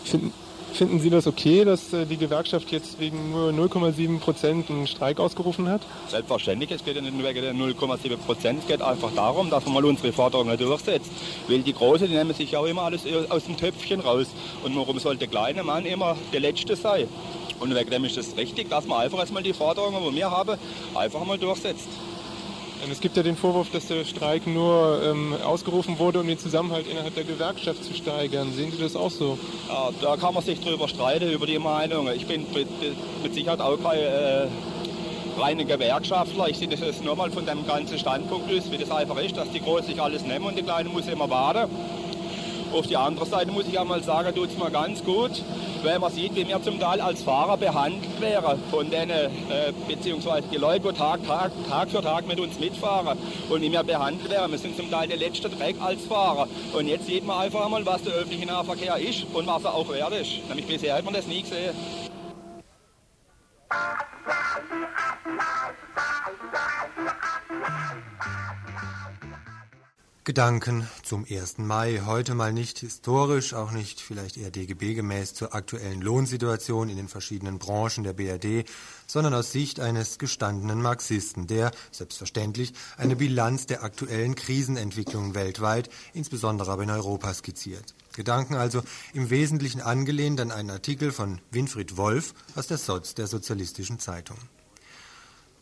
Finden, 0.09 0.33
finden 0.73 0.99
Sie 0.99 1.09
das 1.09 1.27
okay, 1.27 1.65
dass 1.65 1.93
äh, 1.93 2.05
die 2.05 2.17
Gewerkschaft 2.17 2.71
jetzt 2.71 2.99
wegen 2.99 3.31
nur 3.31 3.51
0,7 3.51 4.19
Prozent 4.19 4.69
einen 4.69 4.87
Streik 4.87 5.19
ausgerufen 5.19 5.69
hat? 5.69 5.81
Selbstverständlich, 6.07 6.71
es 6.71 6.83
geht 6.83 6.95
ja 6.95 7.01
nicht 7.01 7.15
nur 7.15 7.27
wegen 7.27 7.41
der 7.41 7.53
0,7 7.53 8.17
Prozent, 8.17 8.59
es 8.61 8.67
geht 8.67 8.81
einfach 8.81 9.11
darum, 9.15 9.49
dass 9.49 9.65
man 9.65 9.75
mal 9.75 9.85
unsere 9.85 10.11
Forderungen 10.11 10.57
durchsetzt. 10.57 11.11
Weil 11.47 11.59
die 11.59 11.73
Großen, 11.73 12.07
die 12.07 12.15
nehmen 12.15 12.33
sich 12.33 12.51
ja 12.51 12.59
auch 12.59 12.65
immer 12.65 12.83
alles 12.83 13.01
aus 13.29 13.45
dem 13.45 13.57
Töpfchen 13.57 13.99
raus. 13.99 14.27
Und 14.63 14.75
warum 14.75 14.97
soll 14.99 15.17
der 15.17 15.27
kleine 15.27 15.63
Mann 15.63 15.85
immer 15.85 16.15
der 16.33 16.39
Letzte 16.39 16.75
sein? 16.75 17.07
Und 17.59 17.75
wegen 17.75 17.89
dem 17.89 18.05
ist 18.05 18.17
es 18.17 18.37
richtig, 18.37 18.69
dass 18.69 18.85
man 18.87 19.01
einfach 19.01 19.19
erstmal 19.19 19.43
die 19.43 19.53
Forderungen, 19.53 20.01
die 20.09 20.15
wir 20.15 20.31
haben, 20.31 20.57
einfach 20.95 21.25
mal 21.25 21.37
durchsetzt. 21.37 21.87
Es 22.91 23.01
gibt 23.01 23.17
ja 23.17 23.23
den 23.23 23.35
Vorwurf, 23.35 23.69
dass 23.71 23.87
der 23.87 24.03
Streik 24.05 24.47
nur 24.47 25.01
ähm, 25.03 25.35
ausgerufen 25.43 25.99
wurde, 25.99 26.21
um 26.21 26.27
den 26.27 26.39
Zusammenhalt 26.39 26.87
innerhalb 26.87 27.13
der 27.13 27.23
Gewerkschaft 27.23 27.83
zu 27.83 27.93
steigern. 27.93 28.51
Sehen 28.53 28.71
Sie 28.71 28.81
das 28.81 28.95
auch 28.95 29.11
so? 29.11 29.37
Ja, 29.67 29.89
da 30.01 30.17
kann 30.17 30.33
man 30.33 30.43
sich 30.43 30.59
drüber 30.59 30.87
streiten, 30.87 31.29
über 31.29 31.45
die 31.45 31.59
Meinung. 31.59 32.09
Ich 32.15 32.25
bin 32.25 32.45
mit, 32.53 32.67
mit 33.21 33.33
Sicherheit 33.33 33.59
auch 33.59 33.77
kein 33.81 33.99
äh, 33.99 34.47
reiner 35.39 35.65
Gewerkschaftler. 35.65 36.47
Ich 36.49 36.57
sehe 36.57 36.67
das 36.67 37.01
nur 37.01 37.15
mal 37.15 37.29
von 37.31 37.45
dem 37.45 37.65
ganzen 37.67 37.99
Standpunkt 37.99 38.51
aus, 38.51 38.71
wie 38.71 38.77
das 38.77 38.91
einfach 38.91 39.17
ist, 39.21 39.37
dass 39.37 39.51
die 39.51 39.61
Großen 39.61 39.87
sich 39.87 40.01
alles 40.01 40.23
nehmen 40.23 40.45
und 40.45 40.57
die 40.57 40.63
Kleinen 40.63 40.91
muss 40.91 41.07
immer 41.07 41.29
warten. 41.29 41.69
Auf 42.73 42.85
die 42.85 42.97
andere 42.97 43.25
Seite 43.25 43.51
muss 43.51 43.67
ich 43.67 43.79
einmal 43.79 44.03
sagen, 44.03 44.33
tut 44.35 44.51
es 44.51 44.57
mir 44.57 44.69
ganz 44.69 45.03
gut, 45.03 45.31
weil 45.83 45.97
man 45.97 46.11
sieht, 46.11 46.35
wie 46.35 46.47
wir 46.47 46.61
zum 46.61 46.79
Teil 46.79 47.01
als 47.01 47.23
Fahrer 47.23 47.57
behandelt 47.57 48.21
wären 48.21 48.59
von 48.69 48.89
denen, 48.91 49.09
äh, 49.09 49.73
beziehungsweise 49.87 50.47
die 50.51 50.57
Leute, 50.57 50.91
die 50.91 50.97
Tag, 50.97 51.25
Tag, 51.25 51.51
Tag 51.67 51.89
für 51.89 52.01
Tag 52.01 52.27
mit 52.27 52.39
uns 52.39 52.59
mitfahren 52.59 53.17
und 53.49 53.61
wie 53.61 53.71
wir 53.71 53.83
behandelt 53.83 54.29
werden. 54.29 54.51
Wir 54.51 54.59
sind 54.59 54.77
zum 54.77 54.91
Teil 54.91 55.07
der 55.07 55.17
letzte 55.17 55.49
Dreck 55.49 55.75
als 55.81 56.05
Fahrer. 56.05 56.47
Und 56.73 56.87
jetzt 56.87 57.07
sieht 57.07 57.25
man 57.25 57.39
einfach 57.39 57.65
einmal, 57.65 57.85
was 57.85 58.03
der 58.03 58.13
öffentliche 58.13 58.45
Nahverkehr 58.45 58.97
ist 58.97 59.25
und 59.33 59.47
was 59.47 59.63
er 59.63 59.73
auch 59.73 59.89
wert 59.89 60.13
ist. 60.13 60.47
Nämlich 60.47 60.67
bisher 60.67 60.95
hat 60.95 61.05
man 61.05 61.13
das 61.15 61.25
nie 61.25 61.41
gesehen. 61.41 61.75
Gedanken 70.29 70.87
zum 71.01 71.25
1. 71.27 71.57
Mai. 71.57 72.03
Heute 72.05 72.35
mal 72.35 72.53
nicht 72.53 72.77
historisch, 72.77 73.55
auch 73.55 73.71
nicht 73.71 73.99
vielleicht 73.99 74.37
eher 74.37 74.51
DGB-gemäß 74.51 75.33
zur 75.33 75.55
aktuellen 75.55 76.03
Lohnsituation 76.03 76.87
in 76.87 76.97
den 76.97 77.07
verschiedenen 77.07 77.57
Branchen 77.57 78.03
der 78.03 78.13
BRD, 78.13 78.69
sondern 79.07 79.33
aus 79.33 79.51
Sicht 79.51 79.79
eines 79.79 80.19
gestandenen 80.19 80.83
Marxisten, 80.83 81.47
der, 81.47 81.71
selbstverständlich, 81.91 82.73
eine 82.95 83.15
Bilanz 83.15 83.65
der 83.65 83.81
aktuellen 83.81 84.35
Krisenentwicklungen 84.35 85.33
weltweit, 85.33 85.89
insbesondere 86.13 86.71
aber 86.71 86.83
in 86.83 86.91
Europa 86.91 87.33
skizziert. 87.33 87.95
Gedanken 88.13 88.53
also 88.53 88.83
im 89.15 89.31
Wesentlichen 89.31 89.81
angelehnt 89.81 90.39
an 90.41 90.51
einen 90.51 90.69
Artikel 90.69 91.11
von 91.11 91.41
Winfried 91.49 91.97
Wolf 91.97 92.35
aus 92.53 92.67
der 92.67 92.77
Soz 92.77 93.15
der 93.15 93.25
Sozialistischen 93.25 93.97
Zeitung. 93.97 94.37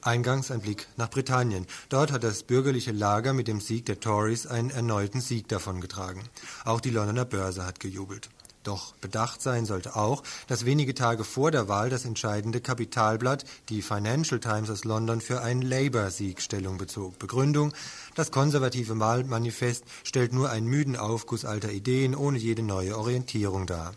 Eingangs 0.08 0.52
ein 0.52 0.62
Blick 0.62 0.88
nach 0.96 1.10
Britannien. 1.10 1.67
Dort 1.89 2.13
hat 2.13 2.24
das 2.24 2.43
bürgerliche 2.43 2.93
Lager 2.93 3.34
mit 3.34 3.50
dem 3.50 3.60
Sieg 3.60 3.86
der 3.88 4.00
Tories 4.00 4.48
einen 4.48 4.70
erneuten 4.70 5.20
Sieg 5.20 5.50
davongetragen. 5.50 6.24
Auch 6.63 6.80
die 6.80 6.91
Londoner 6.91 7.26
Börse 7.26 7.65
hat 7.65 7.82
gejubelt. 7.82 8.30
Doch 8.63 8.93
bedacht 8.96 9.41
sein 9.41 9.65
sollte 9.65 9.98
auch, 9.98 10.24
dass 10.48 10.63
wenige 10.63 10.93
Tage 10.93 11.26
vor 11.26 11.52
der 11.52 11.67
Wahl 11.67 11.89
das 11.89 12.06
entscheidende 12.06 12.62
Kapitalblatt, 12.62 13.43
die 13.67 13.82
Financial 13.82 14.39
Times 14.39 14.70
aus 14.70 14.86
London, 14.86 15.20
für 15.20 15.41
einen 15.41 15.62
Labour-Sieg 15.62 16.41
Stellung 16.41 16.78
bezog. 16.78 17.20
Begründung, 17.20 17.74
das 18.15 18.32
konservative 18.32 18.98
Wahlmanifest 18.98 19.84
stellt 20.06 20.32
nur 20.32 20.50
einen 20.50 20.67
müden 20.67 20.96
Aufguss 20.96 21.43
alter 21.43 21.72
Ideen 21.74 22.15
ohne 22.15 22.38
jede 22.38 22.63
neue 22.63 22.98
Orientierung 22.98 23.67
dar. 23.67 23.93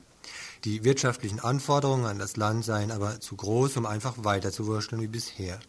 Die 0.64 0.82
wirtschaftlichen 0.82 1.38
Anforderungen 1.38 2.06
an 2.06 2.18
das 2.18 2.36
Land 2.36 2.64
seien 2.64 2.90
aber 2.90 3.20
zu 3.20 3.36
groß, 3.36 3.76
um 3.76 3.86
einfach 3.86 4.14
weiterzuwurschteln 4.18 5.00
wie 5.00 5.06
bisher. 5.06 5.60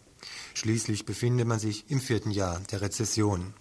Schließlich 0.53 1.05
befindet 1.05 1.47
man 1.47 1.59
sich 1.59 1.85
im 1.89 1.99
vierten 1.99 2.31
Jahr 2.31 2.59
der 2.71 2.81
Rezession. 2.81 3.53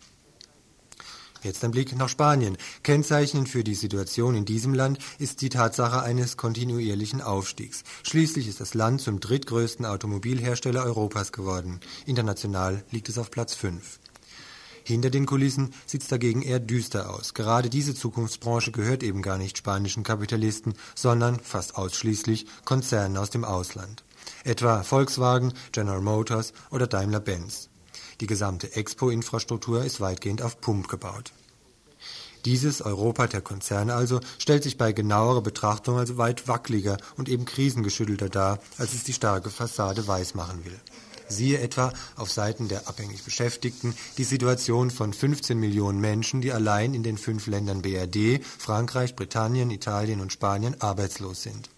Jetzt 1.43 1.65
ein 1.65 1.71
Blick 1.71 1.97
nach 1.97 2.11
Spanien. 2.11 2.59
Kennzeichnend 2.83 3.49
für 3.49 3.65
die 3.65 3.75
Situation 3.75 4.35
in 4.35 4.45
diesem 4.45 4.75
Land 4.75 4.99
ist 5.19 5.41
die 5.41 5.49
Tatsache 5.49 6.03
eines 6.03 6.37
kontinuierlichen 6.37 7.23
Aufstiegs. 7.23 7.83
Schließlich 8.03 8.47
ist 8.47 8.61
das 8.61 8.75
Land 8.75 9.01
zum 9.01 9.21
drittgrößten 9.21 9.87
Automobilhersteller 9.87 10.85
Europas 10.85 11.33
geworden. 11.33 11.81
International 12.05 12.85
liegt 12.91 13.09
es 13.09 13.17
auf 13.17 13.31
Platz 13.31 13.55
5. 13.55 14.01
Hinter 14.85 15.09
den 15.09 15.25
Kulissen 15.25 15.73
sieht 15.87 16.03
es 16.03 16.09
dagegen 16.09 16.43
eher 16.43 16.61
düster 16.61 17.15
aus. 17.15 17.33
Gerade 17.33 17.71
diese 17.71 17.95
Zukunftsbranche 17.95 18.73
gehört 18.73 19.03
eben 19.03 19.23
gar 19.23 19.39
nicht 19.39 19.57
spanischen 19.57 20.03
Kapitalisten, 20.03 20.75
sondern 20.95 21.41
fast 21.41 21.77
ausschließlich 21.77 22.47
Konzernen 22.65 23.17
aus 23.17 23.31
dem 23.31 23.45
Ausland 23.45 24.05
etwa 24.45 24.83
Volkswagen, 24.83 25.53
General 25.73 26.01
Motors 26.01 26.53
oder 26.71 26.87
Daimler-Benz. 26.87 27.69
Die 28.21 28.27
gesamte 28.27 28.75
Expo-Infrastruktur 28.77 29.85
ist 29.85 30.01
weitgehend 30.01 30.43
auf 30.43 30.61
Pump 30.61 30.89
gebaut. 30.89 31.33
Dieses 32.45 32.81
Europa 32.81 33.27
der 33.27 33.43
Konzerne 33.43 33.95
also 33.95 34.21
stellt 34.39 34.63
sich 34.63 34.79
bei 34.79 34.93
genauerer 34.93 35.43
Betrachtung 35.43 35.99
als 35.99 36.17
weit 36.17 36.49
wackeliger 36.49 36.97
und 37.17 37.29
eben 37.29 37.45
krisengeschüttelter 37.45 38.29
dar, 38.29 38.59
als 38.79 38.95
es 38.95 39.05
die 39.05 39.13
starke 39.13 39.51
Fassade 39.51 40.07
weismachen 40.07 40.65
will. 40.65 40.81
Siehe 41.29 41.61
etwa 41.61 41.93
auf 42.17 42.33
Seiten 42.33 42.69
der 42.69 42.89
abhängig 42.89 43.23
Beschäftigten 43.23 43.95
die 44.19 44.25
Situation 44.25 44.91
von 44.91 45.13
15 45.13 45.59
Millionen 45.59 46.01
Menschen, 46.01 46.41
die 46.41 46.53
allein 46.53 46.93
in 46.93 47.03
den 47.03 47.19
fünf 47.19 47.47
Ländern 47.47 47.83
BRD, 47.83 48.45
Frankreich, 48.45 49.15
Britannien, 49.15 49.71
Italien 49.71 50.21
und 50.21 50.33
Spanien 50.33 50.81
arbeitslos 50.81 51.43
sind. 51.43 51.71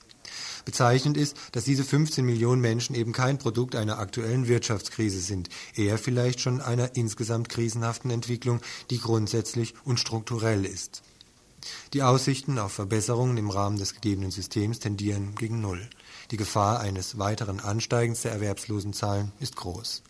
Bezeichnend 0.65 1.17
ist, 1.17 1.37
dass 1.53 1.65
diese 1.65 1.85
15 1.85 2.25
Millionen 2.25 2.61
Menschen 2.61 2.95
eben 2.95 3.13
kein 3.13 3.39
Produkt 3.39 3.77
einer 3.77 3.99
aktuellen 3.99 4.49
Wirtschaftskrise 4.49 5.21
sind, 5.21 5.49
eher 5.75 5.99
vielleicht 5.99 6.41
schon 6.41 6.61
einer 6.61 6.97
insgesamt 6.97 7.49
krisenhaften 7.49 8.11
Entwicklung, 8.11 8.61
die 8.91 8.99
grundsätzlich 8.99 9.75
und 9.85 10.01
strukturell 10.01 10.65
ist. 10.65 11.03
Die 11.93 12.03
Aussichten 12.03 12.59
auf 12.59 12.73
Verbesserungen 12.73 13.37
im 13.37 13.51
Rahmen 13.51 13.79
des 13.79 13.95
gegebenen 13.95 14.31
Systems 14.31 14.81
tendieren 14.81 15.35
gegen 15.37 15.61
Null. 15.61 15.89
Die 16.31 16.37
Gefahr 16.37 16.81
eines 16.81 17.19
weiteren 17.19 17.61
Ansteigens 17.61 18.23
der 18.23 18.33
Erwerbslosenzahlen 18.33 19.33
ist 19.39 19.57
groß. 19.57 20.03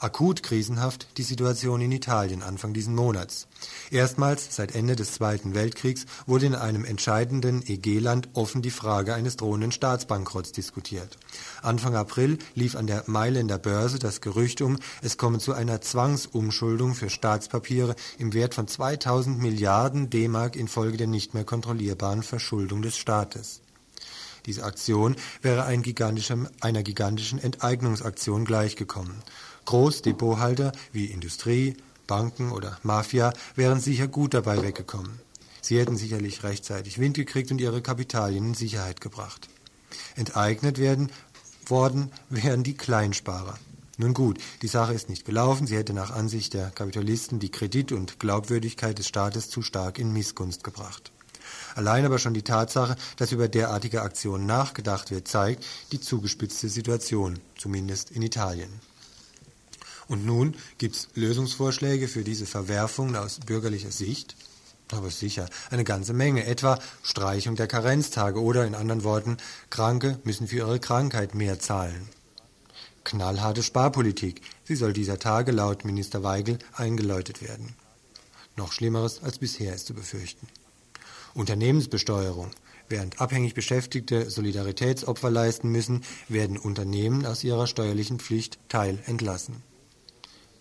Akut 0.00 0.42
krisenhaft 0.42 1.18
die 1.18 1.22
Situation 1.22 1.82
in 1.82 1.92
Italien 1.92 2.42
Anfang 2.42 2.72
diesen 2.72 2.94
Monats. 2.94 3.48
Erstmals 3.90 4.56
seit 4.56 4.74
Ende 4.74 4.96
des 4.96 5.12
Zweiten 5.12 5.54
Weltkriegs 5.54 6.06
wurde 6.26 6.46
in 6.46 6.54
einem 6.54 6.86
entscheidenden 6.86 7.62
EG-Land 7.66 8.30
offen 8.32 8.62
die 8.62 8.70
Frage 8.70 9.12
eines 9.12 9.36
drohenden 9.36 9.72
Staatsbankrotts 9.72 10.52
diskutiert. 10.52 11.18
Anfang 11.60 11.96
April 11.96 12.38
lief 12.54 12.76
an 12.76 12.86
der 12.86 13.04
Mailänder 13.08 13.58
Börse 13.58 13.98
das 13.98 14.22
Gerücht 14.22 14.62
um, 14.62 14.78
es 15.02 15.18
komme 15.18 15.38
zu 15.38 15.52
einer 15.52 15.82
Zwangsumschuldung 15.82 16.94
für 16.94 17.10
Staatspapiere 17.10 17.94
im 18.16 18.32
Wert 18.32 18.54
von 18.54 18.66
2000 18.66 19.38
Milliarden 19.38 20.08
D-Mark 20.08 20.56
infolge 20.56 20.96
der 20.96 21.08
nicht 21.08 21.34
mehr 21.34 21.44
kontrollierbaren 21.44 22.22
Verschuldung 22.22 22.80
des 22.80 22.96
Staates. 22.96 23.60
Diese 24.46 24.64
Aktion 24.64 25.16
wäre 25.42 25.64
ein 25.64 25.84
einer 26.60 26.82
gigantischen 26.82 27.38
Enteignungsaktion 27.38 28.46
gleichgekommen. 28.46 29.22
Großdepothalter 29.70 30.72
wie 30.90 31.04
Industrie, 31.04 31.76
Banken 32.08 32.50
oder 32.50 32.76
Mafia 32.82 33.32
wären 33.54 33.78
sicher 33.78 34.08
gut 34.08 34.34
dabei 34.34 34.64
weggekommen. 34.64 35.20
Sie 35.62 35.78
hätten 35.78 35.96
sicherlich 35.96 36.42
rechtzeitig 36.42 36.98
Wind 36.98 37.14
gekriegt 37.14 37.52
und 37.52 37.60
ihre 37.60 37.80
Kapitalien 37.80 38.48
in 38.48 38.54
Sicherheit 38.54 39.00
gebracht. 39.00 39.48
Enteignet 40.16 40.78
werden 40.78 41.12
worden 41.66 42.10
wären 42.30 42.64
die 42.64 42.76
Kleinsparer. 42.76 43.60
Nun 43.96 44.12
gut, 44.12 44.40
die 44.62 44.66
Sache 44.66 44.92
ist 44.92 45.08
nicht 45.08 45.24
gelaufen. 45.24 45.68
Sie 45.68 45.76
hätte 45.76 45.92
nach 45.92 46.10
Ansicht 46.10 46.54
der 46.54 46.70
Kapitalisten 46.70 47.38
die 47.38 47.52
Kredit- 47.52 47.92
und 47.92 48.18
Glaubwürdigkeit 48.18 48.98
des 48.98 49.06
Staates 49.06 49.50
zu 49.50 49.62
stark 49.62 50.00
in 50.00 50.12
Missgunst 50.12 50.64
gebracht. 50.64 51.12
Allein 51.76 52.04
aber 52.04 52.18
schon 52.18 52.34
die 52.34 52.42
Tatsache, 52.42 52.96
dass 53.18 53.30
über 53.30 53.46
derartige 53.46 54.02
Aktionen 54.02 54.46
nachgedacht 54.46 55.12
wird, 55.12 55.28
zeigt 55.28 55.64
die 55.92 56.00
zugespitzte 56.00 56.68
Situation, 56.68 57.38
zumindest 57.56 58.10
in 58.10 58.22
Italien. 58.22 58.89
Und 60.10 60.26
nun 60.26 60.56
gibt 60.78 60.96
es 60.96 61.08
Lösungsvorschläge 61.14 62.08
für 62.08 62.24
diese 62.24 62.44
Verwerfungen 62.44 63.14
aus 63.14 63.38
bürgerlicher 63.46 63.92
Sicht. 63.92 64.34
Aber 64.90 65.08
sicher, 65.08 65.48
eine 65.70 65.84
ganze 65.84 66.14
Menge, 66.14 66.46
etwa 66.46 66.80
Streichung 67.04 67.54
der 67.54 67.68
Karenztage 67.68 68.42
oder 68.42 68.66
in 68.66 68.74
anderen 68.74 69.04
Worten, 69.04 69.36
Kranke 69.70 70.18
müssen 70.24 70.48
für 70.48 70.56
ihre 70.56 70.80
Krankheit 70.80 71.36
mehr 71.36 71.60
zahlen. 71.60 72.08
Knallharte 73.04 73.62
Sparpolitik, 73.62 74.42
sie 74.64 74.74
soll 74.74 74.92
dieser 74.92 75.20
Tage 75.20 75.52
laut 75.52 75.84
Minister 75.84 76.24
Weigel 76.24 76.58
eingeläutet 76.74 77.40
werden. 77.40 77.76
Noch 78.56 78.72
Schlimmeres 78.72 79.22
als 79.22 79.38
bisher 79.38 79.76
ist 79.76 79.86
zu 79.86 79.94
befürchten. 79.94 80.48
Unternehmensbesteuerung. 81.34 82.50
Während 82.88 83.20
abhängig 83.20 83.54
Beschäftigte 83.54 84.28
Solidaritätsopfer 84.28 85.30
leisten 85.30 85.70
müssen, 85.70 86.02
werden 86.28 86.58
Unternehmen 86.58 87.26
aus 87.26 87.44
ihrer 87.44 87.68
steuerlichen 87.68 88.18
Pflicht 88.18 88.58
Teil 88.68 88.98
entlassen. 89.06 89.69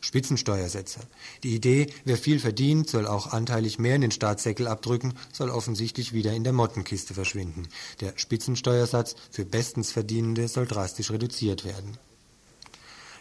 Spitzensteuersätze. 0.02 1.02
Die 1.44 1.56
Idee, 1.56 1.88
wer 2.06 2.18
viel 2.18 2.40
verdient, 2.40 2.90
soll 2.90 3.06
auch 3.06 3.28
anteilig 3.28 3.80
mehr 3.80 3.96
in 3.96 4.02
den 4.02 4.12
Staatssäckel 4.12 4.68
abdrücken, 4.68 5.14
soll 5.32 5.50
offensichtlich 5.50 6.14
wieder 6.14 6.34
in 6.34 6.44
der 6.44 6.54
Mottenkiste 6.54 7.14
verschwinden. 7.14 7.68
Der 8.00 8.14
Spitzensteuersatz 8.16 9.16
für 9.32 9.46
bestens 9.46 9.92
Verdienende 9.92 10.48
soll 10.48 10.68
drastisch 10.68 11.12
reduziert 11.12 11.66
werden. 11.66 11.98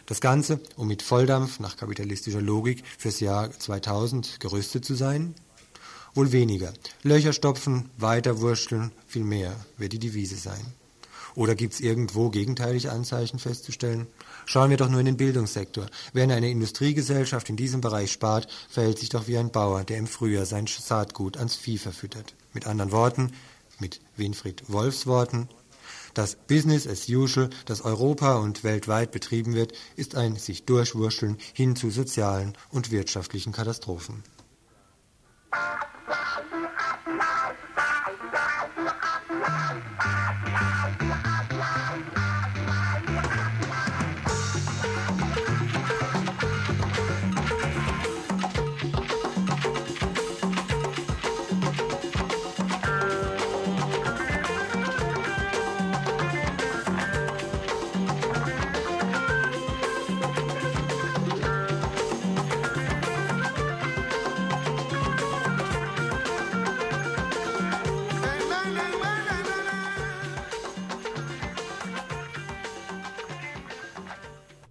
Das 0.07 0.23
Ganze, 0.23 0.61
um 0.77 0.89
mit 0.89 1.03
Volldampf 1.03 1.61
nach 1.61 1.77
kapitalistischer 1.77 2.41
Logik 2.41 2.83
fürs 2.97 3.21
Jahr 3.21 3.51
2000 3.51 4.41
gerüstet 4.41 4.85
zu 4.85 4.95
sein? 4.95 5.35
Wohl 6.15 6.33
weniger. 6.33 6.73
Löcher 7.03 7.35
stopfen, 7.35 7.91
weiter 7.99 8.41
wursteln, 8.41 8.91
viel 9.07 9.25
mehr 9.25 9.55
wird 9.77 9.93
die 9.93 9.99
Devise 9.99 10.37
sein. 10.37 10.73
Oder 11.35 11.55
gibt 11.55 11.75
es 11.75 11.81
irgendwo 11.81 12.31
gegenteilige 12.31 12.91
Anzeichen 12.91 13.39
festzustellen? 13.39 14.07
Schauen 14.51 14.71
wir 14.71 14.79
doch 14.79 14.89
nur 14.89 15.01
in 15.01 15.05
den 15.05 15.19
Bildungssektor. 15.19 15.89
Wer 16.15 16.25
in 16.25 16.33
einer 16.33 16.47
Industriegesellschaft 16.47 17.51
in 17.51 17.59
diesem 17.59 17.83
Bereich 17.83 18.11
spart, 18.11 18.49
verhält 18.71 18.99
sich 18.99 19.11
doch 19.11 19.29
wie 19.29 19.37
ein 19.37 19.53
Bauer, 19.53 19.85
der 19.85 19.99
im 19.99 20.07
Frühjahr 20.07 20.47
sein 20.47 20.67
Saatgut 20.67 21.37
ans 21.37 21.55
Vieh 21.55 21.77
verfüttert. 21.77 22.35
Mit 22.55 22.67
anderen 22.67 22.91
Worten, 22.91 23.33
mit 23.79 24.01
Winfried 24.17 24.63
Wolfs 24.69 25.07
Worten, 25.07 25.51
das 26.15 26.35
Business 26.35 26.87
as 26.87 27.11
usual, 27.11 27.51
das 27.67 27.83
Europa 27.83 28.37
und 28.37 28.65
weltweit 28.65 29.13
betrieben 29.13 29.53
wird, 29.53 29.75
ist 29.97 30.15
ein 30.15 30.37
sich 30.37 30.65
durchwurschteln 30.65 31.37
hin 31.53 31.77
zu 31.77 31.91
sozialen 31.91 32.57
und 32.71 32.91
wirtschaftlichen 32.91 33.53
Katastrophen. 33.53 34.23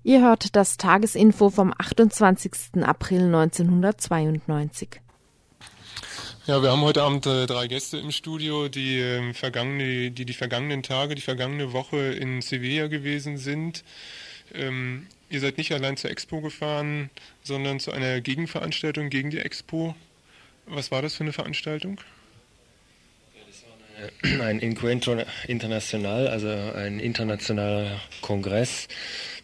Ihr 0.08 0.22
hört 0.22 0.56
das 0.56 0.78
Tagesinfo 0.78 1.50
vom 1.50 1.74
28. 1.78 2.82
April 2.82 3.24
1992. 3.24 5.02
Ja, 6.46 6.64
wir 6.64 6.72
haben 6.72 6.80
heute 6.80 7.04
Abend 7.04 7.26
äh, 7.26 7.46
drei 7.46 7.68
Gäste 7.68 7.98
im 7.98 8.12
Studio, 8.12 8.70
die, 8.70 9.02
äh, 9.02 9.34
vergangene, 9.34 10.10
die 10.12 10.24
die 10.24 10.34
vergangenen 10.34 10.82
Tage, 10.82 11.14
die 11.14 11.22
vergangene 11.22 11.74
Woche 11.74 11.98
in 11.98 12.42
Sevilla 12.42 12.88
gewesen 12.88 13.38
sind. 13.38 13.84
Ähm, 14.54 15.08
ihr 15.30 15.42
seid 15.42 15.58
nicht 15.58 15.74
allein 15.74 15.98
zur 15.98 16.10
Expo 16.10 16.40
gefahren, 16.40 17.10
sondern 17.44 17.82
zu 17.82 17.92
einer 17.92 18.22
Gegenveranstaltung 18.22 19.10
gegen 19.10 19.30
die 19.30 19.40
Expo. 19.40 19.94
Was 20.68 20.90
war 20.90 21.02
das 21.02 21.16
für 21.16 21.26
eine 21.26 21.34
Veranstaltung? 21.34 22.00
Ein 24.42 24.62
Encuentro 24.62 25.18
International, 25.48 26.28
also 26.28 26.50
ein 26.50 27.00
internationaler 27.00 28.00
Kongress 28.22 28.88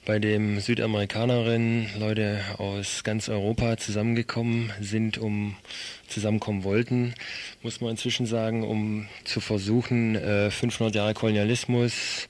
bei 0.06 0.20
dem 0.20 0.60
Südamerikanerinnen, 0.60 1.90
Leute 1.98 2.40
aus 2.58 3.04
ganz 3.04 3.30
Europa 3.30 3.78
zusammengekommen 3.78 4.72
sind, 4.80 5.18
um 5.18 5.56
zusammenkommen 6.08 6.64
wollten, 6.64 7.16
muss 7.64 7.82
man 7.82 7.92
inzwischen 7.92 8.26
sagen, 8.26 8.64
um 8.64 9.08
zu 9.24 9.40
versuchen, 9.40 10.16
500 10.52 10.94
äh, 10.94 10.98
Jahre 10.98 11.14
Kolonialismus, 11.14 12.28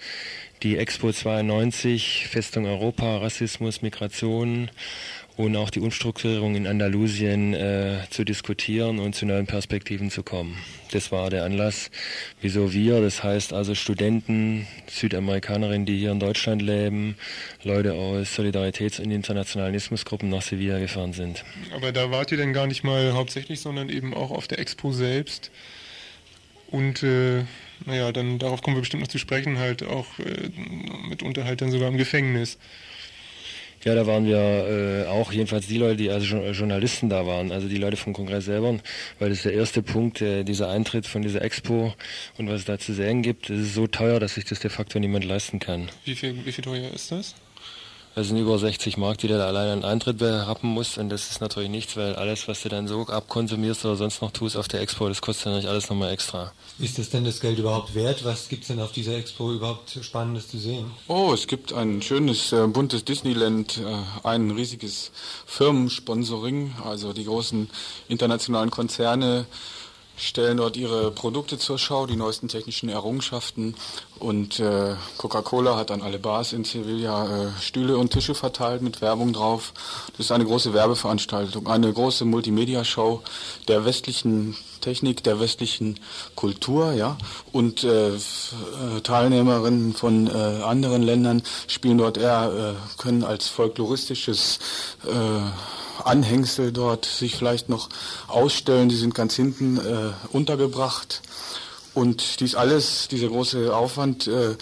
die 0.62 0.78
Expo 0.78 1.12
92, 1.12 2.28
Festung 2.30 2.66
Europa, 2.66 3.18
Rassismus, 3.18 3.82
Migration 3.82 4.70
und 5.36 5.56
auch 5.56 5.70
die 5.70 5.80
Umstrukturierung 5.80 6.56
in 6.56 6.68
Andalusien 6.68 7.54
äh, 7.54 8.00
zu 8.10 8.24
diskutieren 8.24 9.00
und 9.00 9.16
zu 9.16 9.26
neuen 9.26 9.48
Perspektiven 9.48 10.12
zu 10.12 10.22
kommen. 10.22 10.58
Das 10.92 11.12
war 11.12 11.30
der 11.30 11.44
Anlass, 11.44 11.90
wieso 12.42 12.72
wir, 12.72 13.02
das 13.02 13.24
heißt 13.24 13.52
also 13.52 13.74
Studenten, 13.74 14.68
Südamerikanerinnen, 14.88 15.86
die 15.88 15.98
hier 15.98 16.12
in 16.12 16.20
Deutschland 16.20 16.62
leben, 16.62 17.16
Leute 17.64 17.94
aus 17.94 18.38
Solidaritäts- 18.38 19.02
und 19.02 19.10
Internationalismusgruppen 19.10 20.30
nach 20.30 20.44
Sevilla 20.44 20.78
gefahren 20.78 21.14
sind. 21.14 21.44
Aber 21.76 21.92
da 21.92 22.12
wart 22.12 22.32
ihr 22.32 22.38
denn 22.38 22.54
gar 22.54 22.68
nicht 22.68 22.84
mal 22.84 23.14
hauptsächlich, 23.14 23.60
sondern 23.60 23.90
eben 23.90 24.14
auch 24.14 24.30
auf 24.30 24.48
der 24.48 24.60
Expo 24.60 24.92
selbst. 24.92 25.50
Und 26.68 27.02
äh, 27.04 27.44
naja, 27.86 28.12
dann 28.12 28.40
darauf 28.40 28.62
kommen 28.62 28.78
wir 28.78 28.82
bestimmt 28.82 29.02
noch 29.02 29.10
zu 29.10 29.20
sprechen, 29.20 29.58
halt 29.58 29.84
auch 29.84 30.08
äh, 30.20 30.50
mitunter 31.08 31.44
halt 31.46 31.62
dann 31.62 31.72
sogar 31.72 31.88
im 31.90 31.98
Gefängnis. 31.98 32.58
Ja, 33.84 33.96
da 33.96 34.08
waren 34.08 34.26
wir 34.26 34.38
äh, 34.38 35.08
auch, 35.08 35.34
jedenfalls 35.34 35.68
die 35.68 35.78
Leute, 35.78 35.98
die 35.98 36.10
also 36.10 36.38
Journalisten 36.38 37.10
da 37.10 37.26
waren, 37.28 37.52
also 37.52 37.68
die 37.68 37.78
Leute 37.78 37.98
vom 37.98 38.14
Kongress 38.14 38.46
selber, 38.46 38.80
weil 39.20 39.30
das 39.30 39.40
ist 39.40 39.46
der 39.46 39.54
erste 39.54 39.82
Punkt, 39.82 40.22
äh, 40.22 40.44
dieser 40.44 40.70
Eintritt 40.70 41.06
von 41.06 41.22
dieser 41.22 41.42
Expo 41.42 41.94
und 42.38 42.48
was 42.48 42.62
es 42.62 42.66
da 42.66 42.80
zu 42.80 42.94
sehen 42.94 43.22
gibt, 43.22 43.50
es 43.50 43.60
ist 43.60 43.74
so 43.74 43.88
teuer, 43.88 44.20
dass 44.20 44.36
sich 44.36 44.46
das 44.46 44.62
de 44.62 44.70
facto 44.70 45.00
niemand 45.00 45.26
leisten 45.26 45.60
kann. 45.60 45.90
Wie 46.06 46.16
viel, 46.16 46.46
wie 46.46 46.52
viel 46.52 46.64
teuer 46.64 46.92
ist 46.94 47.12
das? 47.12 47.36
Das 48.16 48.28
sind 48.28 48.38
über 48.38 48.60
60 48.60 48.98
Mark, 48.98 49.18
die 49.18 49.28
du 49.28 49.38
da 49.38 49.48
allein 49.48 49.70
an 49.70 49.84
Eintritt 49.84 50.20
berappen 50.20 50.70
musst. 50.70 51.00
Und 51.00 51.10
das 51.10 51.32
ist 51.32 51.42
natürlich 51.42 51.70
nichts, 51.70 51.98
weil 51.98 52.16
alles, 52.16 52.48
was 52.48 52.62
du 52.62 52.70
dann 52.70 52.88
so 52.88 53.08
abkonsumierst 53.08 53.86
oder 53.86 53.96
sonst 53.96 54.22
noch 54.22 54.32
tust 54.32 54.56
auf 54.56 54.68
der 54.68 54.82
Expo, 54.82 55.08
das 55.08 55.22
kostet 55.22 55.48
natürlich 55.48 55.68
alles 55.68 55.90
nochmal 55.90 56.12
extra. 56.12 56.52
Ist 56.78 57.00
das 57.00 57.10
denn 57.10 57.26
das 57.26 57.40
Geld 57.40 57.58
überhaupt 57.58 57.96
wert? 57.96 58.24
Was 58.24 58.50
gibt 58.50 58.64
es 58.64 58.68
denn 58.68 58.80
auf 58.80 58.92
dieser 58.92 59.18
Expo 59.18 59.52
überhaupt 59.52 59.98
Spannendes 60.02 60.48
zu 60.48 60.60
sehen? 60.60 60.92
Oh, 61.08 61.32
es 61.34 61.48
gibt 61.48 61.74
ein 61.74 62.04
schönes, 62.04 62.52
äh, 62.52 62.68
buntes 62.68 63.04
Disneyland, 63.04 63.80
äh, 63.80 64.28
ein 64.28 64.52
riesiges 64.52 65.12
Firmensponsoring, 65.48 66.76
also 66.86 67.14
die 67.14 67.26
großen 67.26 67.68
internationalen 68.10 68.70
Konzerne 68.70 69.48
stellen 70.16 70.58
dort 70.58 70.78
ihre 70.78 71.12
Produkte 71.12 71.58
zur 71.58 71.80
Schau, 71.80 72.06
die 72.06 72.16
neuesten 72.16 72.48
technischen 72.48 72.90
Errungenschaften. 72.90 73.76
Und 74.24 74.62
äh, 74.62 74.96
Coca-Cola 75.18 75.76
hat 75.76 75.92
an 75.92 76.02
alle 76.02 76.18
Bars 76.18 76.54
in 76.54 76.64
Sevilla 76.64 77.26
äh, 77.26 77.48
Stühle 77.60 77.98
und 77.98 78.12
Tische 78.12 78.34
verteilt 78.34 78.82
mit 78.82 79.02
Werbung 79.02 79.34
drauf. 79.34 79.74
Das 80.16 80.28
ist 80.28 80.32
eine 80.32 80.46
große 80.46 80.74
Werbeveranstaltung, 80.74 81.68
eine 81.68 81.92
große 81.92 82.24
Multimedia-Show 82.24 83.22
der 83.68 83.84
westlichen 83.84 84.56
Technik, 84.80 85.26
der 85.26 85.42
westlichen 85.42 86.00
Kultur, 86.36 86.94
ja. 86.94 87.18
Und 87.52 87.84
äh, 87.84 88.16
äh 88.16 88.20
Teilnehmerinnen 89.04 89.94
von 89.94 90.28
äh, 90.28 90.32
anderen 90.32 91.04
Ländern 91.04 91.44
spielen 91.68 91.98
dort 91.98 92.18
eher, 92.18 92.78
äh, 92.78 93.02
können 93.02 93.26
als 93.26 93.50
folkloristisches 93.50 94.60
äh, 95.06 96.02
Anhängsel 96.06 96.72
dort 96.72 97.04
sich 97.04 97.36
vielleicht 97.36 97.68
noch 97.68 97.90
ausstellen. 98.30 98.88
Die 98.88 98.96
sind 98.96 99.14
ganz 99.14 99.36
hinten 99.36 99.78
äh, 99.80 100.12
untergebracht. 100.32 101.22
Und 101.94 102.40
dies 102.40 102.56
alles, 102.56 103.08
dieser 103.08 103.28
große 103.28 103.76
Aufwand, 103.76 104.28
äh, 104.28 104.56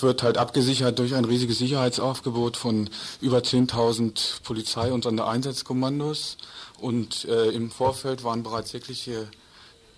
wird 0.00 0.22
halt 0.22 0.38
abgesichert 0.38 0.98
durch 0.98 1.14
ein 1.14 1.24
riesiges 1.24 1.58
Sicherheitsaufgebot 1.58 2.56
von 2.56 2.90
über 3.20 3.38
10.000 3.38 4.42
Polizei- 4.42 4.92
und 4.92 5.04
Sondereinsatzkommandos. 5.04 6.36
Und 6.78 7.24
äh, 7.26 7.50
im 7.50 7.70
Vorfeld 7.70 8.24
waren 8.24 8.42
bereits 8.42 8.72
jegliche 8.72 9.28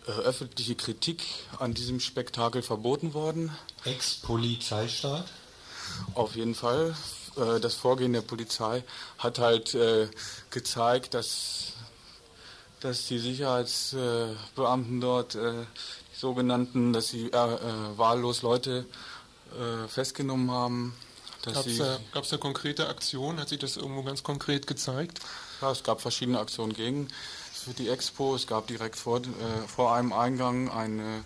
äh, 0.06 0.10
öffentliche 0.10 0.74
Kritik 0.74 1.24
an 1.58 1.74
diesem 1.74 2.00
Spektakel 2.00 2.62
verboten 2.62 3.14
worden. 3.14 3.50
Ex-Polizeistaat? 3.84 5.24
Auf 6.14 6.36
jeden 6.36 6.54
Fall 6.54 6.94
äh, 7.36 7.60
das 7.60 7.74
Vorgehen 7.74 8.12
der 8.12 8.22
Polizei 8.22 8.82
hat 9.18 9.38
halt 9.38 9.74
äh, 9.74 10.08
gezeigt, 10.50 11.14
dass, 11.14 11.72
dass 12.80 13.06
die 13.06 13.18
Sicherheitsbeamten 13.18 15.00
dort, 15.00 15.34
äh, 15.34 15.64
sogenannten, 16.18 16.92
dass 16.92 17.08
sie 17.08 17.26
äh, 17.26 17.36
äh, 17.36 17.58
wahllos 17.96 18.42
Leute 18.42 18.86
äh, 19.52 19.88
festgenommen 19.88 20.50
haben. 20.50 20.94
Gab 21.44 21.66
es 21.66 21.78
da, 21.78 21.98
da, 22.12 22.36
konkrete 22.38 22.88
Aktionen? 22.88 23.38
Hat 23.38 23.48
sich 23.48 23.60
das 23.60 23.76
irgendwo 23.76 24.02
ganz 24.02 24.24
konkret 24.24 24.66
gezeigt? 24.66 25.20
Ja, 25.60 25.70
es 25.70 25.84
gab 25.84 26.00
verschiedene 26.00 26.40
Aktionen 26.40 26.72
gegen. 26.72 27.08
für 27.52 27.72
die 27.72 27.88
Expo. 27.88 28.34
Es 28.34 28.46
gab 28.46 28.66
direkt 28.66 28.96
vor, 28.96 29.18
äh, 29.18 29.22
vor 29.68 29.94
einem 29.94 30.12
Eingang 30.12 30.70
eine 30.70 31.24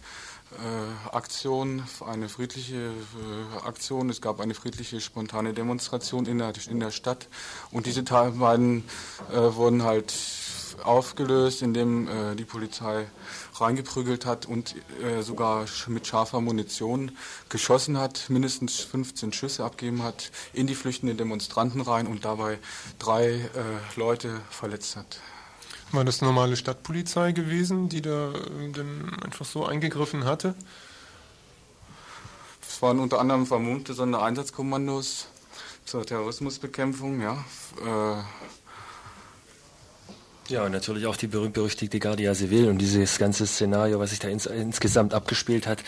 äh, 0.53 1.15
Aktion, 1.15 1.83
eine 2.07 2.29
friedliche 2.29 2.93
Aktion. 3.65 4.11
Es 4.11 4.21
gab 4.21 4.41
eine 4.41 4.55
friedliche, 4.55 5.01
spontane 5.01 5.55
Demonstration 5.55 6.27
in 6.27 6.39
der, 6.39 6.53
in 6.69 6.81
der 6.81 6.91
Stadt. 6.91 7.29
Und 7.71 7.87
diese 7.87 8.03
beiden 8.03 8.85
wurden 9.31 9.85
halt 9.85 10.13
aufgelöst, 10.83 11.63
indem 11.63 12.37
die 12.37 12.45
Polizei 12.45 13.07
reingeprügelt 13.61 14.27
hat 14.27 14.47
und 14.47 14.75
äh, 15.03 15.23
sogar 15.23 15.67
mit 15.89 16.07
scharfer 16.07 16.41
Munition 16.41 17.13
geschossen 17.49 17.99
hat, 17.99 18.29
mindestens 18.29 18.81
15 18.81 19.33
Schüsse 19.33 19.65
abgegeben 19.65 20.03
hat 20.03 20.31
in 20.53 20.67
die 20.67 20.75
flüchtenden 20.75 21.17
Demonstranten 21.17 21.81
rein 21.81 22.07
und 22.07 22.25
dabei 22.25 22.59
drei 22.99 23.27
äh, 23.27 23.49
Leute 23.97 24.41
verletzt 24.51 24.97
hat. 24.97 25.21
War 25.93 26.05
das 26.05 26.21
normale 26.21 26.57
Stadtpolizei 26.57 27.33
gewesen, 27.33 27.89
die 27.89 28.01
da 28.01 28.33
äh, 28.33 28.71
dann 28.73 29.17
einfach 29.25 29.45
so 29.45 29.67
eingegriffen 29.67 30.25
hatte? 30.25 30.55
Es 32.67 32.81
waren 32.81 33.01
unter 33.01 33.19
anderem 33.19 33.47
vermummte 33.47 33.95
Sondereinsatzkommandos 33.95 35.27
zur 35.85 36.07
Terrorismusbekämpfung, 36.07 37.21
ja. 37.21 37.45
Äh, 37.85 38.23
ja, 40.51 40.65
und 40.65 40.73
natürlich 40.73 41.07
auch 41.07 41.17
die 41.17 41.29
berühmt-berüchtigte 41.29 42.01
Guardia 42.01 42.35
Civil 42.35 42.69
und 42.69 42.79
dieses 42.79 43.19
ganze 43.19 43.47
Szenario, 43.47 44.01
was 44.01 44.11
sich 44.11 44.19
da 44.19 44.29
ins, 44.29 44.47
insgesamt 44.47 45.15
abgespielt 45.15 45.67
hat, 45.67 45.83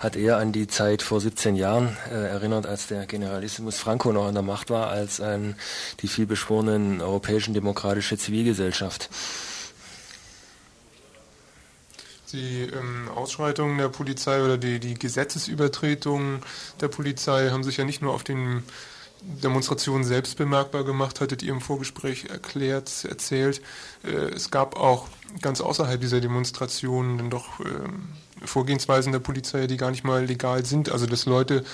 hat 0.00 0.16
eher 0.16 0.38
an 0.38 0.52
die 0.52 0.66
Zeit 0.66 1.02
vor 1.02 1.20
17 1.20 1.54
Jahren 1.54 1.96
äh, 2.10 2.14
erinnert, 2.14 2.66
als 2.66 2.88
der 2.88 3.06
Generalissimus 3.06 3.78
Franco 3.78 4.12
noch 4.12 4.26
an 4.26 4.34
der 4.34 4.42
Macht 4.42 4.70
war, 4.70 4.88
als 4.88 5.20
an 5.20 5.54
die 6.00 6.08
vielbeschworenen 6.08 7.00
europäischen 7.00 7.54
demokratische 7.54 8.18
Zivilgesellschaft. 8.18 9.08
Die 12.32 12.64
ähm, 12.64 13.08
Ausschreitungen 13.14 13.78
der 13.78 13.88
Polizei 13.88 14.42
oder 14.42 14.58
die, 14.58 14.80
die 14.80 14.94
Gesetzesübertretungen 14.94 16.40
der 16.80 16.88
Polizei 16.88 17.50
haben 17.50 17.64
sich 17.64 17.78
ja 17.78 17.84
nicht 17.84 18.02
nur 18.02 18.12
auf 18.12 18.24
den 18.24 18.64
Demonstration 19.22 20.04
selbst 20.04 20.36
bemerkbar 20.36 20.84
gemacht, 20.84 21.20
hattet 21.20 21.42
ihr 21.42 21.52
im 21.52 21.60
Vorgespräch 21.60 22.26
erklärt, 22.26 23.04
erzählt. 23.04 23.60
Äh, 24.04 24.34
es 24.34 24.50
gab 24.50 24.76
auch 24.76 25.08
ganz 25.42 25.60
außerhalb 25.60 26.00
dieser 26.00 26.20
Demonstrationen 26.20 27.18
dann 27.18 27.30
doch 27.30 27.60
ähm, 27.60 28.08
Vorgehensweisen 28.44 29.12
der 29.12 29.18
Polizei, 29.18 29.66
die 29.66 29.76
gar 29.76 29.90
nicht 29.90 30.04
mal 30.04 30.24
legal 30.24 30.64
sind. 30.64 30.90
Also 30.90 31.06
dass 31.06 31.26
Leute 31.26 31.64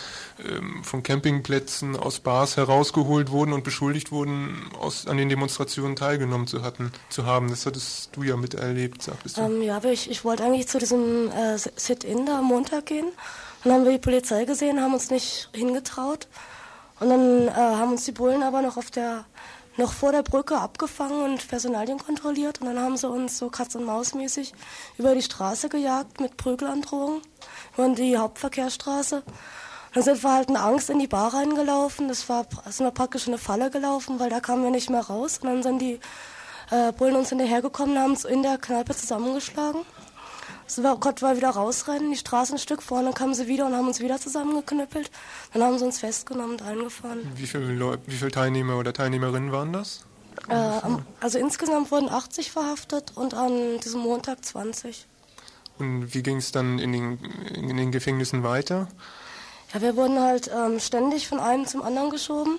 ähm, 0.44 0.82
von 0.82 1.02
Campingplätzen 1.02 1.96
aus 1.96 2.20
Bars 2.20 2.56
herausgeholt 2.56 3.30
wurden 3.30 3.52
und 3.52 3.64
beschuldigt 3.64 4.12
wurden, 4.12 4.70
aus, 4.80 5.06
an 5.06 5.16
den 5.16 5.28
Demonstrationen 5.28 5.96
teilgenommen 5.96 6.46
zu, 6.46 6.62
hatten, 6.62 6.92
zu 7.10 7.26
haben. 7.26 7.48
Das 7.48 7.66
hattest 7.66 8.16
du 8.16 8.22
ja 8.22 8.36
miterlebt, 8.36 9.02
sagtest 9.02 9.36
du. 9.36 9.42
Ähm, 9.42 9.62
ja, 9.62 9.76
aber 9.76 9.92
ich, 9.92 10.10
ich 10.10 10.24
wollte 10.24 10.44
eigentlich 10.44 10.68
zu 10.68 10.78
diesem 10.78 11.30
äh, 11.30 11.58
Sit-In 11.58 12.26
da 12.26 12.38
am 12.38 12.46
Montag 12.46 12.86
gehen. 12.86 13.06
Dann 13.62 13.72
haben 13.72 13.84
wir 13.84 13.92
die 13.92 13.98
Polizei 13.98 14.44
gesehen, 14.44 14.80
haben 14.80 14.94
uns 14.94 15.10
nicht 15.10 15.48
hingetraut. 15.54 16.28
Und 17.04 17.10
dann 17.10 17.48
äh, 17.48 17.52
haben 17.52 17.92
uns 17.92 18.06
die 18.06 18.12
Bullen 18.12 18.42
aber 18.42 18.62
noch 18.62 18.78
auf 18.78 18.90
der 18.90 19.26
noch 19.76 19.92
vor 19.92 20.10
der 20.10 20.22
Brücke 20.22 20.56
abgefangen 20.56 21.20
und 21.22 21.48
Personalien 21.48 21.98
kontrolliert 21.98 22.60
und 22.60 22.68
dann 22.68 22.78
haben 22.78 22.96
sie 22.96 23.08
uns 23.08 23.36
so 23.36 23.50
Katz 23.50 23.74
und 23.74 23.84
Maus 23.84 24.14
mäßig 24.14 24.54
über 24.96 25.14
die 25.14 25.20
Straße 25.20 25.68
gejagt 25.68 26.18
mit 26.20 26.38
Prügelandrohungen 26.38 27.20
über 27.76 27.90
die 27.90 28.16
Hauptverkehrsstraße. 28.16 29.22
Dann 29.92 30.02
sind 30.02 30.22
wir 30.22 30.32
halt 30.32 30.48
in 30.48 30.56
Angst 30.56 30.88
in 30.88 30.98
die 30.98 31.06
Bar 31.06 31.34
reingelaufen. 31.34 32.08
Das 32.08 32.26
war 32.30 32.46
sind 32.70 32.86
wir 32.86 32.90
praktisch 32.90 33.26
in 33.26 33.34
eine 33.34 33.38
Falle 33.38 33.70
gelaufen, 33.70 34.18
weil 34.18 34.30
da 34.30 34.40
kamen 34.40 34.62
wir 34.62 34.70
nicht 34.70 34.88
mehr 34.88 35.02
raus. 35.02 35.40
Und 35.42 35.48
dann 35.48 35.62
sind 35.62 35.80
die 35.80 36.00
äh, 36.70 36.92
Bullen 36.92 37.16
uns 37.16 37.28
hinterhergekommen, 37.28 37.98
haben 37.98 38.12
uns 38.12 38.24
in 38.24 38.42
der 38.42 38.56
Kneipe 38.56 38.96
zusammengeschlagen. 38.96 39.82
So 40.66 40.82
war, 40.82 40.96
Gott 40.96 41.20
war 41.22 41.36
wieder 41.36 41.50
rausrennen, 41.50 42.10
die 42.10 42.16
Straße 42.16 42.54
ein 42.54 42.58
Stück 42.58 42.82
vorne, 42.82 43.12
kamen 43.12 43.34
sie 43.34 43.46
wieder 43.46 43.66
und 43.66 43.74
haben 43.74 43.86
uns 43.86 44.00
wieder 44.00 44.18
zusammengeknüppelt. 44.18 45.10
Dann 45.52 45.62
haben 45.62 45.78
sie 45.78 45.84
uns 45.84 45.98
festgenommen 45.98 46.52
und 46.52 46.62
eingefahren. 46.62 47.20
Wie 47.36 47.46
viele, 47.46 47.98
wie 48.06 48.16
viele 48.16 48.30
Teilnehmer 48.30 48.78
oder 48.78 48.92
Teilnehmerinnen 48.92 49.52
waren 49.52 49.72
das? 49.72 50.04
Äh, 50.48 50.80
also 51.20 51.38
insgesamt 51.38 51.90
wurden 51.90 52.08
80 52.08 52.50
verhaftet 52.50 53.12
und 53.14 53.34
an 53.34 53.80
diesem 53.80 54.00
Montag 54.00 54.44
20. 54.44 55.06
Und 55.78 56.14
wie 56.14 56.22
ging 56.22 56.38
es 56.38 56.52
dann 56.52 56.78
in 56.78 56.92
den, 56.92 57.18
in 57.54 57.76
den 57.76 57.92
Gefängnissen 57.92 58.42
weiter? 58.42 58.88
Ja, 59.72 59.82
wir 59.82 59.96
wurden 59.96 60.20
halt 60.20 60.50
ähm, 60.54 60.78
ständig 60.78 61.28
von 61.28 61.40
einem 61.40 61.66
zum 61.66 61.82
anderen 61.82 62.10
geschoben 62.10 62.58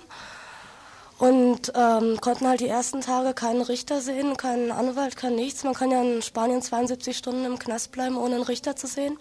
und 1.18 1.72
ähm, 1.74 2.20
konnten 2.20 2.46
halt 2.46 2.60
die 2.60 2.68
ersten 2.68 3.00
Tage 3.00 3.32
keinen 3.32 3.62
Richter 3.62 4.00
sehen, 4.00 4.36
keinen 4.36 4.70
Anwalt, 4.70 5.16
kein 5.16 5.34
nichts. 5.34 5.64
Man 5.64 5.74
kann 5.74 5.90
ja 5.90 6.02
in 6.02 6.20
Spanien 6.20 6.60
72 6.60 7.16
Stunden 7.16 7.44
im 7.44 7.58
Knast 7.58 7.92
bleiben, 7.92 8.16
ohne 8.16 8.34
einen 8.34 8.44
Richter 8.44 8.76
zu 8.76 8.86
sehen. 8.86 9.18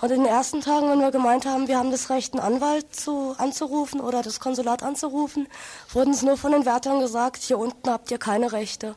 Und 0.00 0.10
in 0.10 0.24
den 0.24 0.26
ersten 0.26 0.60
Tagen, 0.60 0.90
wenn 0.90 1.00
wir 1.00 1.12
gemeint 1.12 1.46
haben, 1.46 1.68
wir 1.68 1.78
haben 1.78 1.92
das 1.92 2.10
Recht, 2.10 2.34
einen 2.34 2.42
Anwalt 2.42 2.94
zu, 2.94 3.34
anzurufen 3.38 4.00
oder 4.00 4.22
das 4.22 4.40
Konsulat 4.40 4.82
anzurufen, 4.82 5.46
wurden 5.92 6.12
es 6.12 6.22
nur 6.22 6.36
von 6.36 6.52
den 6.52 6.66
Wärtern 6.66 7.00
gesagt, 7.00 7.42
hier 7.42 7.58
unten 7.58 7.88
habt 7.88 8.10
ihr 8.10 8.18
keine 8.18 8.50
Rechte. 8.50 8.96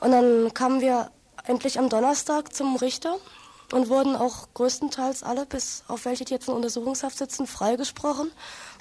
Und 0.00 0.12
dann 0.12 0.52
kamen 0.54 0.80
wir 0.80 1.10
endlich 1.44 1.78
am 1.78 1.88
Donnerstag 1.88 2.54
zum 2.54 2.76
Richter 2.76 3.16
und 3.72 3.88
wurden 3.88 4.16
auch 4.16 4.48
größtenteils 4.54 5.22
alle, 5.22 5.46
bis 5.46 5.84
auf 5.88 6.04
welche, 6.04 6.24
die 6.24 6.34
jetzt 6.34 6.48
in 6.48 6.54
Untersuchungshaft 6.54 7.18
sitzen, 7.18 7.46
freigesprochen, 7.46 8.30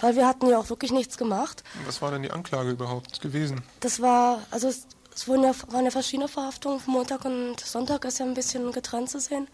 weil 0.01 0.15
wir 0.15 0.27
hatten 0.27 0.47
ja 0.47 0.57
auch 0.57 0.69
wirklich 0.69 0.91
nichts 0.91 1.17
gemacht. 1.17 1.63
Was 1.85 2.01
war 2.01 2.11
denn 2.11 2.23
die 2.23 2.31
Anklage 2.31 2.71
überhaupt 2.71 3.21
gewesen? 3.21 3.61
Das 3.79 4.01
war, 4.01 4.41
also 4.51 4.67
es, 4.67 4.87
es 5.13 5.27
wurden 5.27 5.43
ja, 5.43 5.53
waren 5.69 5.85
ja 5.85 5.91
verschiedene 5.91 6.27
Verhaftungen, 6.27 6.81
Montag 6.87 7.25
und 7.25 7.59
Sonntag 7.59 8.03
ist 8.05 8.19
ja 8.19 8.25
ein 8.25 8.33
bisschen 8.33 8.71
getrennt 8.71 9.09
zu 9.09 9.19
sehen. 9.19 9.47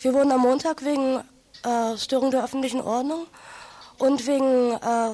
Wir 0.00 0.12
wurden 0.12 0.32
am 0.32 0.40
Montag 0.40 0.84
wegen 0.84 1.22
äh, 1.62 1.96
Störung 1.96 2.30
der 2.30 2.44
öffentlichen 2.44 2.82
Ordnung 2.82 3.26
und 3.98 4.26
wegen 4.26 4.72
äh, 4.72 5.12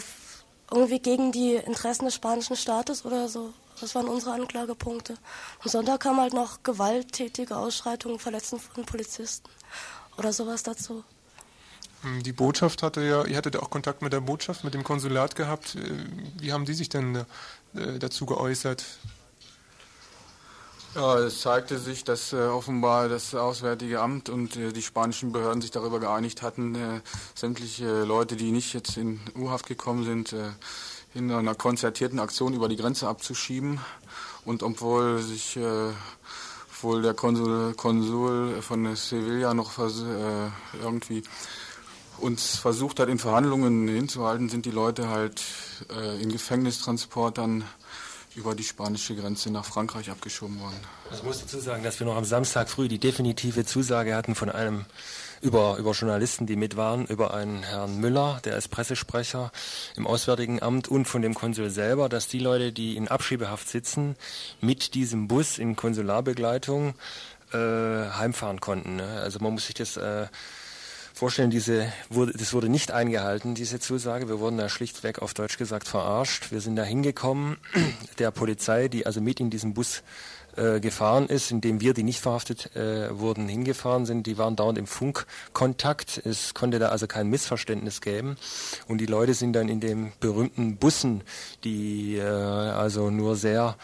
irgendwie 0.70 0.98
gegen 0.98 1.30
die 1.30 1.54
Interessen 1.54 2.06
des 2.06 2.14
spanischen 2.14 2.56
Staates 2.56 3.04
oder 3.04 3.28
so 3.28 3.52
das 3.82 3.96
waren 3.96 4.06
unsere 4.06 4.34
Anklagepunkte. 4.34 5.14
Am 5.60 5.68
Sonntag 5.68 6.00
kam 6.00 6.20
halt 6.20 6.34
noch 6.34 6.62
gewalttätige 6.62 7.56
Ausschreitungen, 7.56 8.20
Verletzen 8.20 8.60
von 8.60 8.84
Polizisten 8.84 9.50
oder 10.16 10.32
sowas 10.32 10.62
dazu. 10.62 11.02
Hm, 12.02 12.22
die 12.22 12.32
Botschaft 12.32 12.82
hatte 12.82 13.02
ja, 13.02 13.24
ihr 13.24 13.36
hattet 13.36 13.56
auch 13.56 13.70
Kontakt 13.70 14.02
mit 14.02 14.12
der 14.12 14.20
Botschaft, 14.20 14.64
mit 14.64 14.74
dem 14.74 14.84
Konsulat 14.84 15.36
gehabt. 15.36 15.76
Äh, 15.76 15.80
wie 16.38 16.52
haben 16.52 16.64
die 16.64 16.74
sich 16.74 16.88
denn 16.88 17.16
äh, 17.74 17.98
dazu 17.98 18.26
geäußert? 18.26 18.84
Ja, 20.94 21.18
es 21.20 21.40
zeigte 21.40 21.78
sich, 21.78 22.04
dass 22.04 22.34
äh, 22.34 22.36
offenbar 22.36 23.08
das 23.08 23.34
Auswärtige 23.34 24.00
Amt 24.00 24.28
und 24.28 24.56
äh, 24.56 24.72
die 24.74 24.82
spanischen 24.82 25.32
Behörden 25.32 25.62
sich 25.62 25.70
darüber 25.70 26.00
geeinigt 26.00 26.42
hatten, 26.42 26.74
äh, 26.74 27.00
sämtliche 27.34 28.02
Leute, 28.02 28.36
die 28.36 28.52
nicht 28.52 28.74
jetzt 28.74 28.98
in 28.98 29.18
U-Haft 29.34 29.66
gekommen 29.66 30.04
sind, 30.04 30.34
äh, 30.34 30.50
in 31.14 31.32
einer 31.32 31.54
konzertierten 31.54 32.18
Aktion 32.18 32.52
über 32.52 32.68
die 32.68 32.76
Grenze 32.76 33.08
abzuschieben. 33.08 33.80
Und 34.44 34.62
obwohl 34.62 35.18
sich 35.22 35.58
wohl 36.80 37.02
der 37.02 37.14
Konsul, 37.14 37.74
Konsul 37.74 38.60
von 38.60 38.96
Sevilla 38.96 39.54
noch 39.54 39.78
irgendwie 39.78 41.22
uns 42.22 42.56
versucht 42.56 43.00
hat, 43.00 43.08
in 43.08 43.18
Verhandlungen 43.18 43.88
hinzuhalten, 43.88 44.48
sind 44.48 44.64
die 44.64 44.70
Leute 44.70 45.08
halt 45.08 45.42
äh, 45.90 46.22
in 46.22 46.30
Gefängnistransportern 46.30 47.64
über 48.34 48.54
die 48.54 48.62
spanische 48.62 49.14
Grenze 49.14 49.50
nach 49.50 49.64
Frankreich 49.64 50.10
abgeschoben 50.10 50.58
worden. 50.60 50.76
Ich 51.12 51.22
muss 51.22 51.40
dazu 51.40 51.60
sagen, 51.60 51.82
dass 51.82 52.00
wir 52.00 52.06
noch 52.06 52.16
am 52.16 52.24
Samstag 52.24 52.70
früh 52.70 52.88
die 52.88 52.98
definitive 52.98 53.66
Zusage 53.66 54.14
hatten 54.14 54.34
von 54.34 54.48
einem 54.48 54.86
über, 55.42 55.76
über 55.76 55.90
Journalisten, 55.90 56.46
die 56.46 56.56
mit 56.56 56.76
waren, 56.76 57.04
über 57.06 57.34
einen 57.34 57.62
Herrn 57.62 57.98
Müller, 57.98 58.40
der 58.44 58.56
ist 58.56 58.68
Pressesprecher 58.68 59.50
im 59.96 60.06
Auswärtigen 60.06 60.62
Amt 60.62 60.88
und 60.88 61.06
von 61.06 61.20
dem 61.20 61.34
Konsul 61.34 61.68
selber, 61.68 62.08
dass 62.08 62.28
die 62.28 62.38
Leute, 62.38 62.72
die 62.72 62.96
in 62.96 63.08
Abschiebehaft 63.08 63.68
sitzen, 63.68 64.16
mit 64.60 64.94
diesem 64.94 65.28
Bus 65.28 65.58
in 65.58 65.76
Konsularbegleitung 65.76 66.94
äh, 67.52 67.56
heimfahren 67.56 68.60
konnten. 68.60 68.96
Ne? 68.96 69.20
Also 69.22 69.40
man 69.40 69.52
muss 69.52 69.66
sich 69.66 69.74
das 69.74 69.96
äh, 69.96 70.28
vorstellen, 71.22 71.50
diese 71.50 71.86
wurde, 72.10 72.32
das 72.32 72.52
wurde 72.52 72.68
nicht 72.68 72.90
eingehalten, 72.90 73.54
diese 73.54 73.78
Zusage. 73.78 74.28
Wir 74.28 74.40
wurden 74.40 74.58
da 74.58 74.68
schlichtweg 74.68 75.22
auf 75.22 75.34
Deutsch 75.34 75.56
gesagt 75.56 75.86
verarscht. 75.86 76.50
Wir 76.50 76.60
sind 76.60 76.74
da 76.74 76.82
hingekommen, 76.82 77.58
der 78.18 78.32
Polizei, 78.32 78.88
die 78.88 79.06
also 79.06 79.20
mit 79.20 79.38
in 79.38 79.48
diesem 79.48 79.72
Bus 79.72 80.02
äh, 80.56 80.80
gefahren 80.80 81.28
ist, 81.28 81.52
indem 81.52 81.80
wir, 81.80 81.94
die 81.94 82.02
nicht 82.02 82.18
verhaftet 82.18 82.74
äh, 82.74 83.16
wurden, 83.16 83.46
hingefahren 83.46 84.04
sind. 84.04 84.26
Die 84.26 84.36
waren 84.36 84.56
dauernd 84.56 84.78
im 84.78 84.88
Funkkontakt. 84.88 86.20
Es 86.26 86.54
konnte 86.54 86.80
da 86.80 86.88
also 86.88 87.06
kein 87.06 87.28
Missverständnis 87.28 88.00
geben. 88.00 88.36
Und 88.88 88.98
die 88.98 89.06
Leute 89.06 89.34
sind 89.34 89.52
dann 89.52 89.68
in 89.68 89.78
den 89.78 90.12
berühmten 90.18 90.76
Bussen, 90.76 91.22
die 91.62 92.16
äh, 92.16 92.22
also 92.24 93.10
nur 93.10 93.36
sehr 93.36 93.76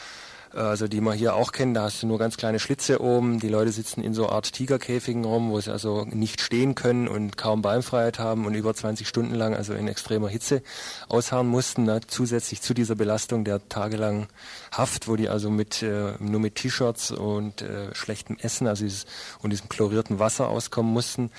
also 0.59 0.89
die 0.89 1.01
man 1.01 1.17
hier 1.17 1.35
auch 1.35 1.53
kennt. 1.53 1.77
Da 1.77 1.83
hast 1.83 2.03
du 2.03 2.07
nur 2.07 2.19
ganz 2.19 2.37
kleine 2.37 2.59
Schlitze 2.59 3.01
oben. 3.01 3.41
Die 3.41 3.49
Leute 3.49 3.73
sitzen 3.73 4.03
in 4.03 4.15
so 4.15 4.29
Art 4.29 4.53
Tigerkäfigen 4.53 5.25
rum, 5.25 5.51
wo 5.51 5.61
sie 5.61 5.73
also 5.73 6.05
nicht 6.05 6.41
stehen 6.41 6.75
können 6.75 7.09
und 7.09 7.37
kaum 7.37 7.63
Beinfreiheit 7.63 8.19
haben 8.19 8.47
und 8.47 8.55
über 8.55 8.75
20 8.75 9.07
Stunden 9.09 9.35
lang 9.35 9.55
also 9.55 9.75
in 9.75 9.89
extremer 9.89 10.29
Hitze 10.29 10.63
ausharren 11.09 11.47
mussten. 11.47 11.85
Ne? 11.85 12.01
Zusätzlich 12.07 12.61
zu 12.61 12.75
dieser 12.75 12.95
Belastung 12.95 13.45
der 13.45 13.69
tagelangen 13.69 14.27
Haft, 14.73 15.09
wo 15.09 15.17
die 15.17 15.29
also 15.29 15.51
mit 15.51 15.83
äh, 15.83 16.13
nur 16.19 16.41
mit 16.41 16.57
T-Shirts 16.57 17.11
und 17.11 17.63
äh, 17.63 17.95
schlechtem 17.95 18.37
Essen, 18.41 18.67
also 18.67 18.85
dieses, 18.85 19.07
und 19.41 19.51
diesem 19.51 19.69
chlorierten 19.69 20.19
Wasser 20.19 20.49
auskommen 20.49 20.93
mussten 20.93 21.31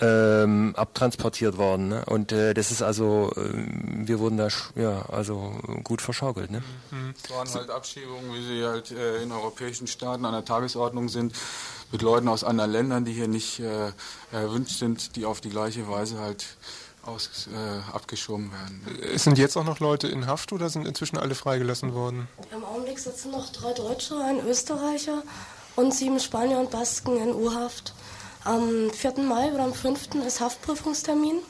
ähm, 0.00 0.74
abtransportiert 0.76 1.58
worden. 1.58 1.88
Ne? 1.88 2.04
Und 2.06 2.32
äh, 2.32 2.54
das 2.54 2.70
ist 2.70 2.82
also, 2.82 3.32
äh, 3.36 3.40
wir 4.06 4.18
wurden 4.18 4.36
da 4.36 4.48
ja 4.76 5.02
also 5.08 5.54
gut 5.84 6.02
verschaukelt. 6.02 6.50
Ne? 6.50 6.62
Mhm. 6.90 7.14
Es 7.22 7.30
waren 7.30 7.48
halt 7.52 7.70
Abschiebungen, 7.70 8.32
wie 8.34 8.46
sie 8.46 8.64
halt 8.64 8.90
äh, 8.90 9.22
in 9.22 9.32
europäischen 9.32 9.86
Staaten 9.86 10.24
an 10.24 10.32
der 10.32 10.44
Tagesordnung 10.44 11.08
sind, 11.08 11.34
mit 11.90 12.02
Leuten 12.02 12.28
aus 12.28 12.44
anderen 12.44 12.70
Ländern, 12.70 13.04
die 13.04 13.12
hier 13.12 13.28
nicht 13.28 13.60
äh, 13.60 13.92
erwünscht 14.32 14.78
sind, 14.78 15.16
die 15.16 15.24
auf 15.24 15.40
die 15.40 15.50
gleiche 15.50 15.88
Weise 15.88 16.18
halt 16.18 16.46
aus, 17.08 17.48
äh, 17.52 17.94
abgeschoben 17.94 18.50
werden. 18.52 19.18
Sind 19.18 19.38
jetzt 19.38 19.56
auch 19.56 19.64
noch 19.64 19.80
Leute 19.80 20.08
in 20.08 20.26
Haft 20.26 20.52
oder 20.52 20.68
sind 20.68 20.86
inzwischen 20.86 21.16
alle 21.16 21.34
freigelassen 21.34 21.94
worden? 21.94 22.28
Im 22.52 22.64
Augenblick 22.64 22.98
sitzen 22.98 23.30
noch 23.30 23.50
drei 23.50 23.72
Deutsche, 23.72 24.16
ein 24.16 24.46
Österreicher 24.46 25.22
und 25.76 25.94
sieben 25.94 26.20
Spanier 26.20 26.58
und 26.58 26.70
Basken 26.70 27.16
in 27.16 27.34
U-Haft. 27.34 27.94
Am 28.44 28.90
4. 28.90 29.18
Mai 29.18 29.52
oder 29.52 29.64
am 29.64 29.74
5. 29.74 30.14
ist 30.26 30.40
Haftprüfungstermin. 30.40 31.40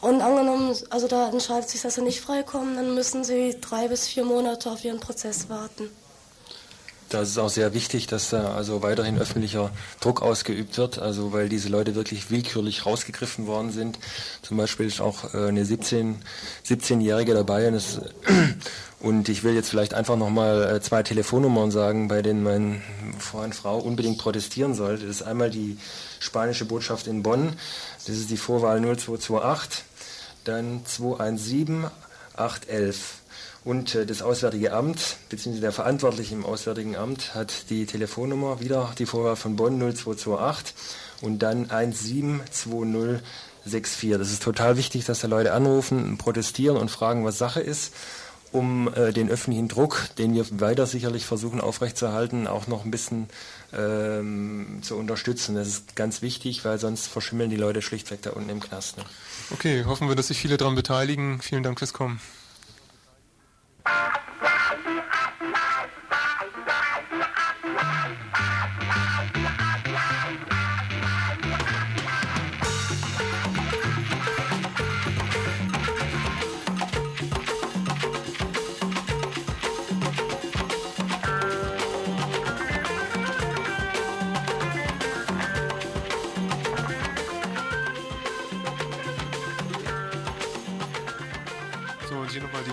Und 0.00 0.20
angenommen, 0.20 0.76
also 0.90 1.08
da 1.08 1.30
entscheidet 1.30 1.70
sich, 1.70 1.82
dass 1.82 1.94
sie 1.94 2.02
nicht 2.02 2.20
freikommen, 2.20 2.76
dann 2.76 2.94
müssen 2.94 3.24
sie 3.24 3.58
drei 3.60 3.88
bis 3.88 4.06
vier 4.06 4.24
Monate 4.24 4.70
auf 4.70 4.84
ihren 4.84 5.00
Prozess 5.00 5.48
warten. 5.48 5.90
Da 7.08 7.22
ist 7.22 7.30
es 7.30 7.38
auch 7.38 7.50
sehr 7.50 7.72
wichtig, 7.72 8.08
dass 8.08 8.30
da 8.30 8.54
also 8.54 8.82
weiterhin 8.82 9.18
öffentlicher 9.18 9.70
Druck 10.00 10.22
ausgeübt 10.22 10.76
wird, 10.76 10.98
also 10.98 11.32
weil 11.32 11.48
diese 11.48 11.68
Leute 11.68 11.94
wirklich 11.94 12.30
willkürlich 12.30 12.84
rausgegriffen 12.84 13.46
worden 13.46 13.70
sind. 13.70 13.98
Zum 14.42 14.56
Beispiel 14.56 14.86
ist 14.86 15.00
auch 15.00 15.32
äh, 15.32 15.48
eine 15.48 15.64
17, 15.64 16.16
17-Jährige 16.66 17.34
dabei 17.34 17.68
und, 17.68 17.74
es, 17.74 18.00
und 19.00 19.28
ich 19.28 19.44
will 19.44 19.54
jetzt 19.54 19.70
vielleicht 19.70 19.94
einfach 19.94 20.16
nochmal 20.16 20.76
äh, 20.76 20.80
zwei 20.80 21.04
Telefonnummern 21.04 21.70
sagen, 21.70 22.08
bei 22.08 22.22
denen 22.22 22.42
mein 22.42 22.82
Freund 23.20 23.54
Frau 23.54 23.78
unbedingt 23.78 24.18
protestieren 24.18 24.74
sollte. 24.74 25.06
Das 25.06 25.16
ist 25.16 25.22
einmal 25.22 25.50
die 25.50 25.78
spanische 26.18 26.64
Botschaft 26.64 27.06
in 27.06 27.22
Bonn, 27.22 27.52
das 28.04 28.16
ist 28.16 28.30
die 28.30 28.36
Vorwahl 28.36 28.80
0228, 28.80 29.84
dann 30.42 30.84
217 30.84 31.86
811. 32.34 33.25
Und 33.66 33.94
äh, 33.96 34.06
das 34.06 34.22
Auswärtige 34.22 34.72
Amt, 34.72 35.16
beziehungsweise 35.28 35.60
der 35.60 35.72
Verantwortliche 35.72 36.36
im 36.36 36.46
Auswärtigen 36.46 36.94
Amt, 36.94 37.34
hat 37.34 37.68
die 37.68 37.84
Telefonnummer 37.84 38.60
wieder, 38.60 38.94
die 38.96 39.06
Vorwahl 39.06 39.34
von 39.34 39.56
Bonn 39.56 39.80
0228 39.80 40.72
und 41.20 41.40
dann 41.40 41.68
172064. 41.68 44.10
Das 44.12 44.30
ist 44.30 44.44
total 44.44 44.76
wichtig, 44.76 45.04
dass 45.04 45.18
da 45.18 45.26
Leute 45.26 45.52
anrufen, 45.52 46.16
protestieren 46.16 46.76
und 46.76 46.92
fragen, 46.92 47.24
was 47.24 47.38
Sache 47.38 47.58
ist, 47.58 47.92
um 48.52 48.88
äh, 48.94 49.12
den 49.12 49.28
öffentlichen 49.28 49.66
Druck, 49.66 50.10
den 50.16 50.32
wir 50.32 50.46
weiter 50.60 50.86
sicherlich 50.86 51.26
versuchen 51.26 51.60
aufrechtzuerhalten, 51.60 52.46
auch 52.46 52.68
noch 52.68 52.84
ein 52.84 52.92
bisschen 52.92 53.28
ähm, 53.76 54.78
zu 54.82 54.94
unterstützen. 54.94 55.56
Das 55.56 55.66
ist 55.66 55.96
ganz 55.96 56.22
wichtig, 56.22 56.64
weil 56.64 56.78
sonst 56.78 57.08
verschimmeln 57.08 57.50
die 57.50 57.56
Leute 57.56 57.82
schlichtweg 57.82 58.22
da 58.22 58.30
unten 58.30 58.50
im 58.50 58.60
Knast. 58.60 58.96
Ne? 58.96 59.02
Okay, 59.50 59.84
hoffen 59.86 60.06
wir, 60.06 60.14
dass 60.14 60.28
sich 60.28 60.38
viele 60.38 60.56
daran 60.56 60.76
beteiligen. 60.76 61.42
Vielen 61.42 61.64
Dank 61.64 61.80
fürs 61.80 61.92
Kommen. 61.92 62.20
Hier 63.86 63.94
nochmal 64.40 65.05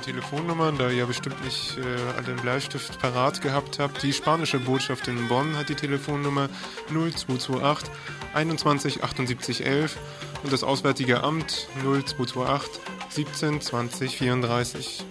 Telefonnummern, 0.03 0.77
da 0.77 0.89
ihr 0.89 0.97
ja 0.97 1.05
bestimmt 1.05 1.43
nicht 1.43 1.77
äh, 1.77 1.81
alle 2.15 2.25
den 2.25 2.35
Bleistift 2.37 2.99
parat 2.99 3.41
gehabt 3.41 3.79
habt. 3.79 4.03
Die 4.03 4.13
spanische 4.13 4.59
Botschaft 4.59 5.07
in 5.07 5.27
Bonn 5.27 5.57
hat 5.57 5.69
die 5.69 5.75
Telefonnummer 5.75 6.49
0228 6.89 7.91
21 8.33 9.03
78 9.03 9.65
11 9.65 9.97
und 10.43 10.53
das 10.53 10.63
Auswärtige 10.63 11.23
Amt 11.23 11.67
0228 11.81 12.81
17 13.09 13.61
20 13.61 14.17
34. 14.17 15.05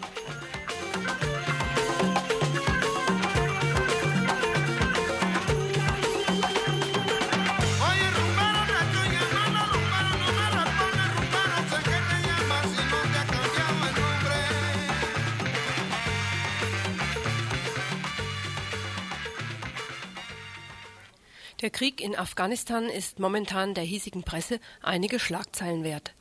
Krieg 21.83 22.01
in 22.01 22.15
Afghanistan 22.15 22.85
ist 22.89 23.19
momentan 23.19 23.75
der 23.75 23.83
hiesigen 23.83 24.23
Presse 24.23 24.61
einige 24.83 25.19
Schlagzeilen 25.19 25.83
wert. 25.83 26.15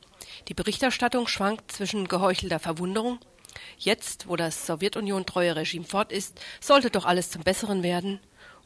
Die 0.48 0.54
Berichterstattung 0.54 1.28
schwankt 1.28 1.70
zwischen 1.70 2.08
geheuchelter 2.08 2.58
Verwunderung, 2.58 3.20
jetzt, 3.78 4.26
wo 4.26 4.34
das 4.34 4.66
Sowjetunion-treue 4.66 5.54
Regime 5.54 5.84
fort 5.84 6.10
ist, 6.10 6.40
sollte 6.60 6.90
doch 6.90 7.04
alles 7.04 7.30
zum 7.30 7.44
Besseren 7.44 7.84
werden, 7.84 8.18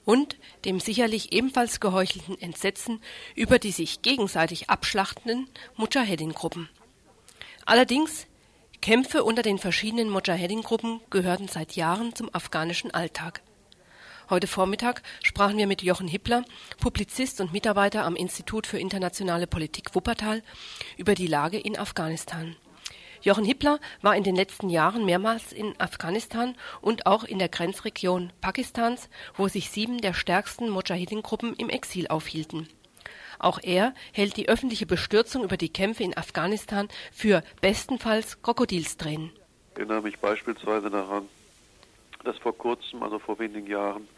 und 0.06 0.38
dem 0.64 0.80
sicherlich 0.80 1.34
ebenfalls 1.34 1.80
geheuchelten 1.80 2.40
Entsetzen 2.40 3.02
über 3.34 3.58
die 3.58 3.72
sich 3.72 4.00
gegenseitig 4.00 4.70
abschlachtenden 4.70 5.50
Mujahedin-Gruppen. 5.74 6.70
Allerdings, 7.66 8.26
Kämpfe 8.80 9.22
unter 9.22 9.42
den 9.42 9.58
verschiedenen 9.58 10.08
Mujahedin-Gruppen 10.08 11.02
gehörten 11.10 11.48
seit 11.48 11.76
Jahren 11.76 12.14
zum 12.14 12.34
afghanischen 12.34 12.90
Alltag. 12.92 13.42
Heute 14.28 14.48
Vormittag 14.48 15.02
sprachen 15.22 15.56
wir 15.56 15.68
mit 15.68 15.82
Jochen 15.82 16.08
Hippler, 16.08 16.44
Publizist 16.80 17.40
und 17.40 17.52
Mitarbeiter 17.52 18.04
am 18.04 18.16
Institut 18.16 18.66
für 18.66 18.76
internationale 18.76 19.46
Politik 19.46 19.94
Wuppertal, 19.94 20.42
über 20.96 21.14
die 21.14 21.28
Lage 21.28 21.60
in 21.60 21.78
Afghanistan. 21.78 22.56
Jochen 23.22 23.44
Hippler 23.44 23.78
war 24.02 24.16
in 24.16 24.24
den 24.24 24.34
letzten 24.34 24.68
Jahren 24.68 25.04
mehrmals 25.04 25.52
in 25.52 25.80
Afghanistan 25.80 26.56
und 26.80 27.06
auch 27.06 27.22
in 27.22 27.38
der 27.38 27.48
Grenzregion 27.48 28.32
Pakistans, 28.40 29.08
wo 29.36 29.46
sich 29.46 29.70
sieben 29.70 30.00
der 30.00 30.12
stärksten 30.12 30.70
Mujahideen-Gruppen 30.70 31.54
im 31.54 31.70
Exil 31.70 32.08
aufhielten. 32.08 32.68
Auch 33.38 33.60
er 33.62 33.94
hält 34.12 34.36
die 34.36 34.48
öffentliche 34.48 34.86
Bestürzung 34.86 35.44
über 35.44 35.56
die 35.56 35.72
Kämpfe 35.72 36.02
in 36.02 36.16
Afghanistan 36.16 36.88
für 37.12 37.44
bestenfalls 37.60 38.42
Krokodilstränen. 38.42 39.30
Ich 39.70 39.76
erinnere 39.78 40.02
mich 40.02 40.18
beispielsweise 40.18 40.90
daran, 40.90 41.28
dass 42.24 42.36
vor 42.38 42.58
kurzem, 42.58 43.04
also 43.04 43.20
vor 43.20 43.38
wenigen 43.38 43.68
Jahren, 43.68 44.08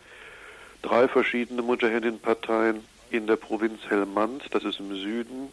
drei 0.82 1.08
verschiedene 1.08 1.62
Mujahedin-Parteien 1.62 2.84
in 3.10 3.26
der 3.26 3.36
Provinz 3.36 3.80
Helmand, 3.88 4.42
das 4.50 4.64
ist 4.64 4.80
im 4.80 4.94
Süden, 4.94 5.52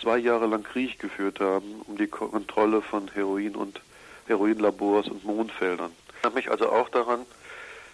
zwei 0.00 0.18
Jahre 0.18 0.46
lang 0.46 0.62
Krieg 0.62 0.98
geführt 0.98 1.40
haben 1.40 1.82
um 1.86 1.96
die 1.96 2.06
Kontrolle 2.06 2.82
von 2.82 3.08
Heroin 3.12 3.56
und 3.56 3.80
Heroinlabors 4.26 5.08
und 5.08 5.24
Mondfeldern. 5.24 5.90
Ich 6.08 6.24
erinnere 6.24 6.34
mich 6.34 6.50
also 6.50 6.70
auch 6.70 6.88
daran, 6.88 7.26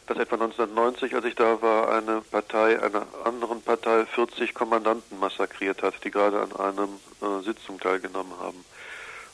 dass 0.07 0.19
etwa 0.19 0.37
1990, 0.37 1.15
als 1.15 1.25
ich 1.27 1.35
da 1.35 1.61
war, 1.61 1.93
eine 1.93 2.23
Partei 2.23 2.83
einer 2.83 3.07
anderen 3.25 3.61
Partei 3.61 4.07
40 4.07 4.55
Kommandanten 4.55 5.19
massakriert 5.19 5.83
hat, 5.83 6.03
die 6.05 6.11
gerade 6.11 6.41
an 6.41 6.53
einem 6.57 6.89
äh, 7.21 7.43
Sitzung 7.45 7.79
teilgenommen 7.79 8.33
haben. 8.41 8.65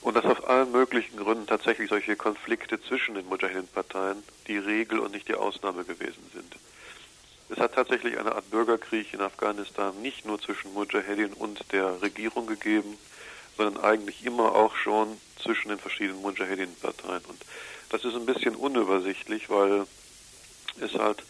Und 0.00 0.16
dass 0.16 0.24
auf 0.24 0.48
allen 0.48 0.72
möglichen 0.72 1.16
Gründen 1.16 1.46
tatsächlich 1.46 1.88
solche 1.88 2.16
Konflikte 2.16 2.80
zwischen 2.82 3.14
den 3.14 3.26
Mujahedin-Parteien 3.28 4.22
die 4.48 4.58
Regel 4.58 4.98
und 4.98 5.12
nicht 5.12 5.28
die 5.28 5.34
Ausnahme 5.34 5.84
gewesen 5.84 6.28
sind. 6.34 6.56
Es 7.50 7.58
hat 7.58 7.74
tatsächlich 7.74 8.18
eine 8.18 8.34
Art 8.34 8.50
Bürgerkrieg 8.50 9.12
in 9.12 9.20
Afghanistan 9.20 10.00
nicht 10.00 10.24
nur 10.24 10.40
zwischen 10.40 10.72
Mujahedin 10.72 11.32
und 11.34 11.72
der 11.72 12.00
Regierung 12.00 12.46
gegeben, 12.46 12.96
sondern 13.56 13.82
eigentlich 13.84 14.24
immer 14.24 14.54
auch 14.54 14.74
schon 14.76 15.18
zwischen 15.42 15.68
den 15.68 15.78
verschiedenen 15.78 16.22
Mujahedin-Parteien. 16.22 17.24
Und 17.26 17.40
das 17.90 18.04
ist 18.04 18.14
ein 18.14 18.26
bisschen 18.26 18.56
unübersichtlich, 18.56 19.50
weil 19.50 19.86
es 20.80 20.94
halt 20.94 21.22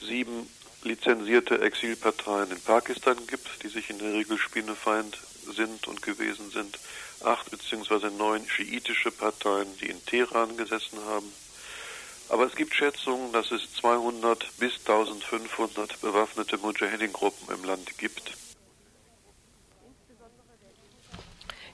sieben 0.00 0.48
lizenzierte 0.82 1.60
Exilparteien 1.60 2.50
in 2.50 2.60
Pakistan 2.60 3.16
gibt, 3.26 3.62
die 3.62 3.68
sich 3.68 3.90
in 3.90 3.98
der 3.98 4.12
Regel 4.12 4.38
Spinnefeind 4.38 5.18
sind 5.54 5.86
und 5.88 6.02
gewesen 6.02 6.50
sind, 6.50 6.78
acht 7.22 7.50
beziehungsweise 7.50 8.10
neun 8.10 8.46
schiitische 8.48 9.10
Parteien, 9.10 9.68
die 9.80 9.88
in 9.88 10.04
Teheran 10.06 10.56
gesessen 10.56 10.98
haben, 11.06 11.30
Aber 12.30 12.46
es 12.46 12.54
gibt 12.54 12.74
Schätzungen, 12.74 13.32
dass 13.32 13.50
es 13.50 13.74
200 13.74 14.46
bis 14.58 14.78
1500 14.78 16.00
bewaffnete 16.00 16.58
Mujahedin-Gruppen 16.58 17.52
im 17.52 17.64
Land 17.64 17.98
gibt. 17.98 18.32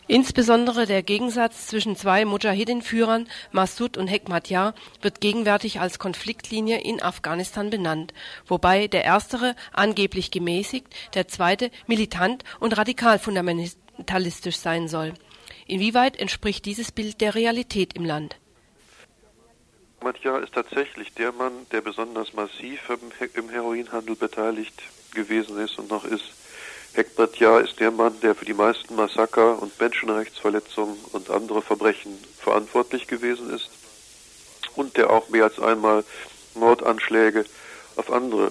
Insbesondere 0.08 0.86
der 0.86 1.02
Gegensatz 1.02 1.66
zwischen 1.66 1.94
zwei 1.96 2.24
Mujahedin-Führern, 2.24 3.28
Massoud 3.52 3.98
und 3.98 4.06
Hekmatyar, 4.06 4.74
wird 5.02 5.20
gegenwärtig 5.20 5.80
als 5.80 5.98
Konfliktlinie 5.98 6.80
in 6.80 7.02
Afghanistan 7.02 7.70
benannt, 7.70 8.14
wobei 8.46 8.86
der 8.86 9.04
erstere 9.04 9.56
angeblich 9.72 10.30
gemäßigt, 10.30 10.86
der 11.14 11.28
zweite 11.28 11.70
militant 11.86 12.44
und 12.60 12.78
radikal 12.78 13.18
fundamentalistisch 13.18 14.56
sein 14.56 14.88
soll. 14.88 15.12
Inwieweit 15.66 16.16
entspricht 16.16 16.64
dieses 16.64 16.92
Bild 16.92 17.20
der 17.20 17.34
Realität 17.34 17.94
im 17.94 18.04
Land? 18.04 18.36
Hekmatyar 19.98 20.42
ist 20.42 20.54
tatsächlich 20.54 21.14
der 21.14 21.32
Mann, 21.32 21.66
der 21.72 21.80
besonders 21.80 22.32
massiv 22.34 22.80
im 23.34 23.48
Heroinhandel 23.48 24.14
beteiligt 24.14 24.82
gewesen 25.12 25.58
ist 25.58 25.78
und 25.78 25.90
noch 25.90 26.04
ist 26.04 26.32
Hekmatjar 26.96 27.60
ist 27.60 27.78
der 27.78 27.90
Mann, 27.90 28.18
der 28.20 28.34
für 28.34 28.46
die 28.46 28.54
meisten 28.54 28.96
Massaker 28.96 29.60
und 29.60 29.78
Menschenrechtsverletzungen 29.78 30.96
und 31.12 31.28
andere 31.28 31.60
Verbrechen 31.60 32.16
verantwortlich 32.38 33.06
gewesen 33.06 33.50
ist 33.50 33.68
und 34.76 34.96
der 34.96 35.10
auch 35.10 35.28
mehr 35.28 35.44
als 35.44 35.58
einmal 35.58 36.04
Mordanschläge 36.54 37.44
auf 37.96 38.10
andere 38.10 38.46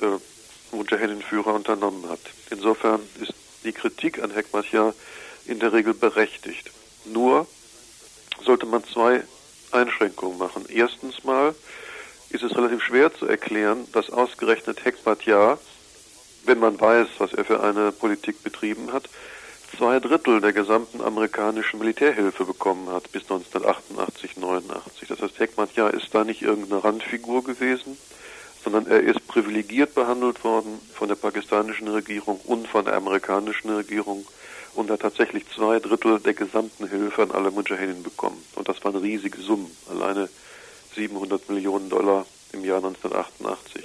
äh, 0.00 0.74
Mujahedin-Führer 0.76 1.54
unternommen 1.54 2.08
hat. 2.08 2.20
Insofern 2.50 3.00
ist 3.20 3.34
die 3.64 3.72
Kritik 3.72 4.22
an 4.22 4.30
Hekmatjar 4.30 4.94
in 5.46 5.58
der 5.58 5.72
Regel 5.72 5.94
berechtigt. 5.94 6.70
Nur 7.04 7.48
sollte 8.44 8.66
man 8.66 8.84
zwei 8.84 9.24
Einschränkungen 9.72 10.38
machen. 10.38 10.66
Erstens 10.68 11.24
mal 11.24 11.54
ist 12.30 12.42
es 12.42 12.56
relativ 12.56 12.82
schwer 12.82 13.14
zu 13.14 13.26
erklären, 13.26 13.86
dass 13.92 14.10
ausgerechnet 14.10 14.84
Hekmatjar 14.84 15.58
wenn 16.48 16.58
man 16.58 16.80
weiß, 16.80 17.08
was 17.18 17.32
er 17.34 17.44
für 17.44 17.62
eine 17.62 17.92
Politik 17.92 18.42
betrieben 18.42 18.92
hat, 18.92 19.04
zwei 19.76 20.00
Drittel 20.00 20.40
der 20.40 20.52
gesamten 20.52 21.02
amerikanischen 21.02 21.78
Militärhilfe 21.78 22.44
bekommen 22.44 22.90
hat 22.90 23.12
bis 23.12 23.22
1988, 23.24 24.38
89. 24.38 25.08
Das 25.08 25.20
heißt, 25.20 25.38
Hekmatjar 25.38 25.92
ist 25.92 26.12
da 26.14 26.24
nicht 26.24 26.42
irgendeine 26.42 26.82
Randfigur 26.82 27.44
gewesen, 27.44 27.98
sondern 28.64 28.86
er 28.86 29.00
ist 29.00 29.26
privilegiert 29.28 29.94
behandelt 29.94 30.42
worden 30.42 30.80
von 30.94 31.08
der 31.08 31.16
pakistanischen 31.16 31.88
Regierung 31.88 32.40
und 32.46 32.66
von 32.66 32.84
der 32.84 32.94
amerikanischen 32.94 33.70
Regierung 33.70 34.26
und 34.78 34.90
hat 34.90 35.00
tatsächlich 35.00 35.44
zwei 35.54 35.78
Drittel 35.80 36.20
der 36.20 36.34
gesamten 36.34 36.88
Hilfe 36.88 37.22
an 37.22 37.30
alle 37.32 37.50
Mujahedin 37.50 38.02
bekommen. 38.02 38.42
Und 38.54 38.68
das 38.68 38.82
waren 38.84 38.96
riesige 38.96 39.40
Summen, 39.40 39.70
alleine 39.90 40.28
700 40.94 41.48
Millionen 41.50 41.88
Dollar 41.88 42.26
im 42.52 42.64
Jahr 42.64 42.78
1988 42.78 43.84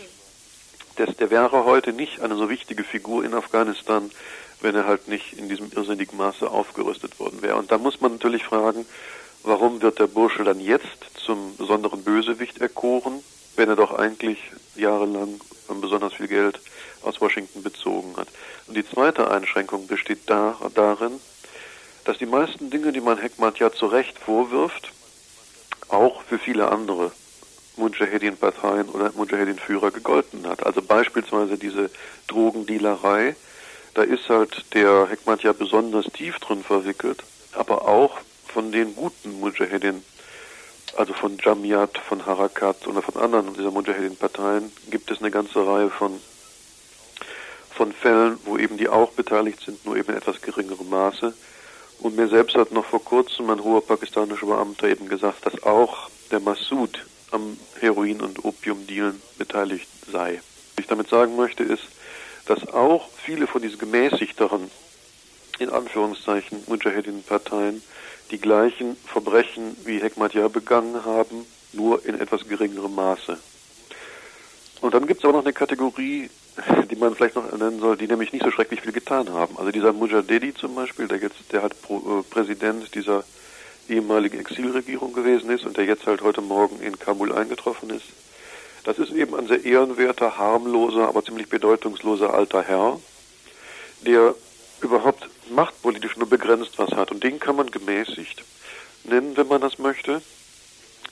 das, 0.96 1.16
der 1.18 1.30
wäre 1.30 1.66
heute 1.66 1.94
nicht 1.94 2.22
eine 2.22 2.36
so 2.36 2.50
wichtige 2.50 2.84
Figur 2.84 3.24
in 3.24 3.34
Afghanistan, 3.34 4.12
wenn 4.62 4.76
er 4.76 4.86
halt 4.86 5.08
nicht 5.08 5.34
in 5.34 5.50
diesem 5.50 5.72
irrsinnigen 5.72 6.18
Maße 6.18 6.50
aufgerüstet 6.50 7.20
worden 7.20 7.42
wäre. 7.42 7.56
Und 7.56 7.72
da 7.72 7.78
muss 7.78 8.00
man 8.02 8.14
natürlich 8.14 8.44
fragen, 8.44 8.86
warum 9.44 9.82
wird 9.82 10.00
der 10.00 10.08
Bursche 10.08 10.44
dann 10.44 10.60
jetzt 10.60 11.06
zum 11.16 11.58
besonderen 11.58 12.04
Bösewicht 12.04 12.60
erkoren, 12.62 13.24
wenn 13.56 13.70
er 13.70 13.76
doch 13.76 13.94
eigentlich 13.94 14.40
jahrelang 14.76 15.40
besonders 15.68 16.14
viel 16.14 16.28
Geld 16.28 16.60
aus 17.02 17.20
Washington 17.22 17.64
bezogen 17.64 18.16
hat. 18.18 18.28
Und 18.68 18.76
die 18.76 18.86
zweite 18.86 19.30
Einschränkung 19.30 19.88
besteht 19.88 20.22
da, 20.28 20.56
darin, 20.74 21.20
dass 22.06 22.18
die 22.18 22.26
meisten 22.26 22.70
Dinge, 22.70 22.92
die 22.92 23.02
man 23.02 23.18
Heckmann 23.18 23.54
ja 23.58 23.72
zu 23.72 23.86
Recht 23.88 24.18
vorwirft, 24.20 24.92
auch 25.90 26.22
für 26.24 26.40
viele 26.40 26.70
andere 26.70 27.12
Mujahedin-Parteien 27.78 28.90
oder 28.90 29.12
Mujahedin-Führer 29.16 29.92
gegolten 29.92 30.48
hat. 30.48 30.66
Also 30.66 30.82
beispielsweise 30.82 31.58
diese 31.58 31.90
Drogendealerei, 32.28 33.36
da 33.94 34.04
ist 34.04 34.30
halt 34.30 34.74
der 34.74 35.08
Hekmat 35.10 35.44
ja 35.44 35.54
besonders 35.54 36.06
tief 36.06 36.40
drin 36.40 36.64
verwickelt, 36.64 37.24
aber 37.54 37.88
auch 37.88 38.18
von 38.48 38.72
den 38.72 38.96
guten 38.96 39.40
Mujahedin, 39.40 40.04
also 40.98 41.14
von 41.14 41.38
Jamiat, 41.38 41.98
von 41.98 42.26
Harakat 42.26 42.88
oder 42.88 43.02
von 43.02 43.22
anderen 43.22 43.54
dieser 43.54 43.72
Mujahedin-Parteien, 43.72 44.72
gibt 44.90 45.10
es 45.12 45.20
eine 45.20 45.32
ganze 45.32 45.66
Reihe 45.66 45.90
von, 45.90 46.20
von 47.72 47.92
Fällen, 47.92 48.38
wo 48.46 48.58
eben 48.58 48.78
die 48.78 48.90
auch 48.90 49.12
beteiligt 49.12 49.62
sind, 49.64 49.86
nur 49.86 49.98
eben 49.98 50.12
in 50.12 50.18
etwas 50.18 50.42
geringerem 50.42 50.90
Maße. 50.90 51.34
Und 52.00 52.16
mir 52.16 52.28
selbst 52.28 52.56
hat 52.56 52.72
noch 52.72 52.86
vor 52.86 53.04
kurzem 53.04 53.50
ein 53.50 53.64
hoher 53.64 53.86
pakistanischer 53.86 54.46
Beamter 54.46 54.88
eben 54.88 55.08
gesagt, 55.08 55.46
dass 55.46 55.64
auch 55.64 56.10
der 56.32 56.40
Massoud 56.40 57.06
am 57.32 57.58
Heroin- 57.80 58.22
und 58.22 58.44
Opiumdealen 58.44 59.22
beteiligt 59.38 59.88
sei. 60.12 60.42
Was 60.76 60.84
ich 60.84 60.88
damit 60.88 61.10
sagen 61.10 61.36
möchte, 61.36 61.64
ist, 61.64 61.84
dass 62.46 62.68
auch 62.68 63.10
viele 63.24 63.48
von 63.48 63.62
diesen 63.62 63.80
gemäßigteren, 63.80 64.70
in 65.60 65.70
Anführungszeichen, 65.70 66.64
Mujahedin-Parteien 66.68 67.82
die 68.32 68.40
gleichen 68.40 68.96
Verbrechen 69.06 69.76
wie 69.86 70.02
Hekmatyar 70.02 70.50
begangen 70.50 71.06
haben, 71.06 71.46
nur 71.74 72.06
in 72.06 72.20
etwas 72.20 72.48
geringerem 72.48 72.96
Maße. 72.96 73.38
Und 74.82 74.94
dann 74.94 75.08
gibt 75.08 75.24
es 75.24 75.26
auch 75.26 75.34
noch 75.34 75.44
eine 75.44 75.54
Kategorie, 75.54 76.30
die 76.92 76.96
man 76.96 77.16
vielleicht 77.16 77.36
noch 77.36 77.52
nennen 77.52 77.80
soll, 77.80 77.98
die 77.98 78.08
nämlich 78.08 78.34
nicht 78.34 78.44
so 78.44 78.52
schrecklich 78.52 78.82
viel 78.82 78.92
getan 78.92 79.30
haben. 79.32 79.58
Also 79.58 79.72
dieser 79.72 79.94
Mujadedi 79.94 80.54
zum 80.54 80.76
Beispiel, 80.76 81.08
der 81.08 81.20
jetzt, 81.20 81.52
der 81.52 81.64
äh, 81.64 81.70
Präsident 82.30 82.94
dieser 82.94 83.24
ehemalige 83.90 84.38
Exilregierung 84.38 85.14
gewesen 85.14 85.50
ist 85.50 85.66
und 85.66 85.78
der 85.78 85.86
jetzt 85.86 86.06
halt 86.06 86.22
heute 86.22 86.42
Morgen 86.42 86.82
in 86.82 86.98
Kabul 87.00 87.34
eingetroffen 87.34 87.90
ist. 87.90 88.06
Das 88.84 89.00
ist 89.00 89.12
eben 89.12 89.36
ein 89.36 89.48
sehr 89.48 89.64
ehrenwerter, 89.64 90.38
harmloser, 90.38 91.08
aber 91.08 91.24
ziemlich 91.24 91.50
bedeutungsloser 91.50 92.34
alter 92.34 92.62
Herr, 92.62 93.00
der 94.06 94.36
überhaupt 94.82 95.30
machtpolitisch 95.50 96.18
nur 96.18 96.30
begrenzt 96.30 96.78
was 96.78 96.92
hat. 96.92 97.12
Und 97.12 97.24
den 97.24 97.40
kann 97.40 97.56
man 97.56 97.72
gemäßigt 97.72 98.44
nennen, 99.04 99.38
wenn 99.38 99.48
man 99.48 99.62
das 99.62 99.80
möchte, 99.80 100.22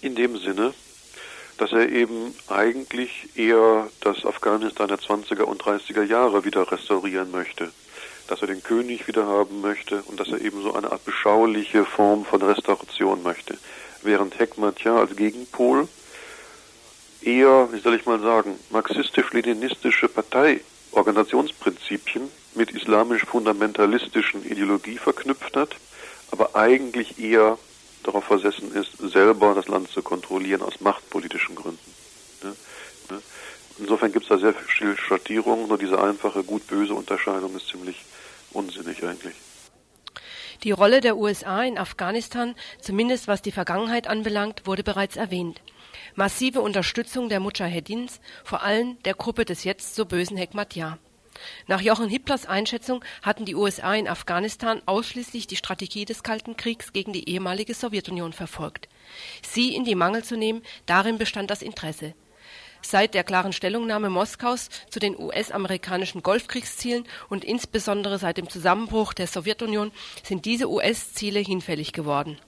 in 0.01 0.15
dem 0.15 0.37
Sinne, 0.37 0.73
dass 1.57 1.71
er 1.71 1.89
eben 1.89 2.33
eigentlich 2.47 3.29
eher 3.35 3.89
das 4.01 4.25
Afghanistan 4.25 4.87
der 4.87 4.97
20er 4.97 5.43
und 5.43 5.61
30er 5.61 6.03
Jahre 6.03 6.45
wieder 6.45 6.71
restaurieren 6.71 7.31
möchte 7.31 7.71
dass 8.31 8.41
er 8.41 8.47
den 8.47 8.63
König 8.63 9.07
wieder 9.07 9.25
haben 9.25 9.59
möchte 9.59 10.03
und 10.03 10.17
dass 10.17 10.29
er 10.29 10.39
eben 10.39 10.63
so 10.63 10.73
eine 10.73 10.89
Art 10.89 11.03
beschauliche 11.03 11.83
Form 11.83 12.23
von 12.23 12.41
Restauration 12.41 13.21
möchte. 13.23 13.57
Während 14.03 14.39
Hekmatja 14.39 14.95
als 14.95 15.17
Gegenpol 15.17 15.89
eher, 17.21 17.67
wie 17.73 17.79
soll 17.79 17.95
ich 17.95 18.05
mal 18.05 18.21
sagen, 18.21 18.57
marxistisch-leninistische 18.69 20.07
Parteiorganisationsprinzipien 20.07 22.29
mit 22.55 22.71
islamisch-fundamentalistischen 22.71 24.45
Ideologie 24.45 24.97
verknüpft 24.97 25.55
hat, 25.55 25.75
aber 26.31 26.55
eigentlich 26.55 27.19
eher 27.19 27.57
darauf 28.03 28.25
versessen 28.25 28.73
ist, 28.73 28.97
selber 28.97 29.53
das 29.53 29.67
Land 29.67 29.89
zu 29.89 30.01
kontrollieren 30.01 30.61
aus 30.61 30.81
machtpolitischen 30.81 31.55
Gründen. 31.55 31.91
Insofern 33.77 34.11
gibt 34.11 34.25
es 34.25 34.29
da 34.29 34.37
sehr 34.37 34.53
viel 34.53 34.95
Schattierung, 34.97 35.67
nur 35.67 35.77
diese 35.77 36.01
einfache 36.01 36.43
gut-böse 36.43 36.93
Unterscheidung 36.93 37.55
ist 37.55 37.67
ziemlich 37.67 37.97
unsinnig 38.51 39.03
eigentlich. 39.03 39.35
Die 40.63 40.71
Rolle 40.71 41.01
der 41.01 41.17
USA 41.17 41.63
in 41.63 41.79
Afghanistan, 41.79 42.55
zumindest 42.79 43.27
was 43.27 43.41
die 43.41 43.51
Vergangenheit 43.51 44.07
anbelangt, 44.07 44.67
wurde 44.67 44.83
bereits 44.83 45.15
erwähnt. 45.15 45.61
Massive 46.13 46.61
Unterstützung 46.61 47.29
der 47.29 47.39
Mujahedins, 47.39 48.19
vor 48.43 48.61
allem 48.61 49.01
der 49.03 49.15
Gruppe 49.15 49.45
des 49.45 49.63
jetzt 49.63 49.95
so 49.95 50.05
bösen 50.05 50.37
Hekmatyar. 50.37 50.99
Nach 51.67 51.81
Jochen 51.81 52.09
Hiplers 52.09 52.45
Einschätzung 52.45 53.03
hatten 53.21 53.45
die 53.45 53.55
USA 53.55 53.93
in 53.95 54.07
Afghanistan 54.07 54.81
ausschließlich 54.85 55.47
die 55.47 55.55
Strategie 55.55 56.05
des 56.05 56.23
Kalten 56.23 56.57
Kriegs 56.57 56.93
gegen 56.93 57.13
die 57.13 57.29
ehemalige 57.29 57.73
Sowjetunion 57.73 58.33
verfolgt. 58.33 58.89
Sie 59.41 59.75
in 59.75 59.85
die 59.85 59.95
Mangel 59.95 60.23
zu 60.23 60.37
nehmen, 60.37 60.61
darin 60.85 61.17
bestand 61.17 61.51
das 61.51 61.61
Interesse. 61.61 62.13
Seit 62.81 63.13
der 63.13 63.23
klaren 63.23 63.53
Stellungnahme 63.53 64.09
Moskaus 64.09 64.69
zu 64.89 64.99
den 64.99 65.17
US-amerikanischen 65.17 66.23
Golfkriegszielen 66.23 67.05
und 67.29 67.43
insbesondere 67.43 68.17
seit 68.17 68.37
dem 68.37 68.49
Zusammenbruch 68.49 69.13
der 69.13 69.27
Sowjetunion 69.27 69.91
sind 70.23 70.45
diese 70.45 70.69
US-Ziele 70.69 71.39
hinfällig 71.39 71.93
geworden. 71.93 72.39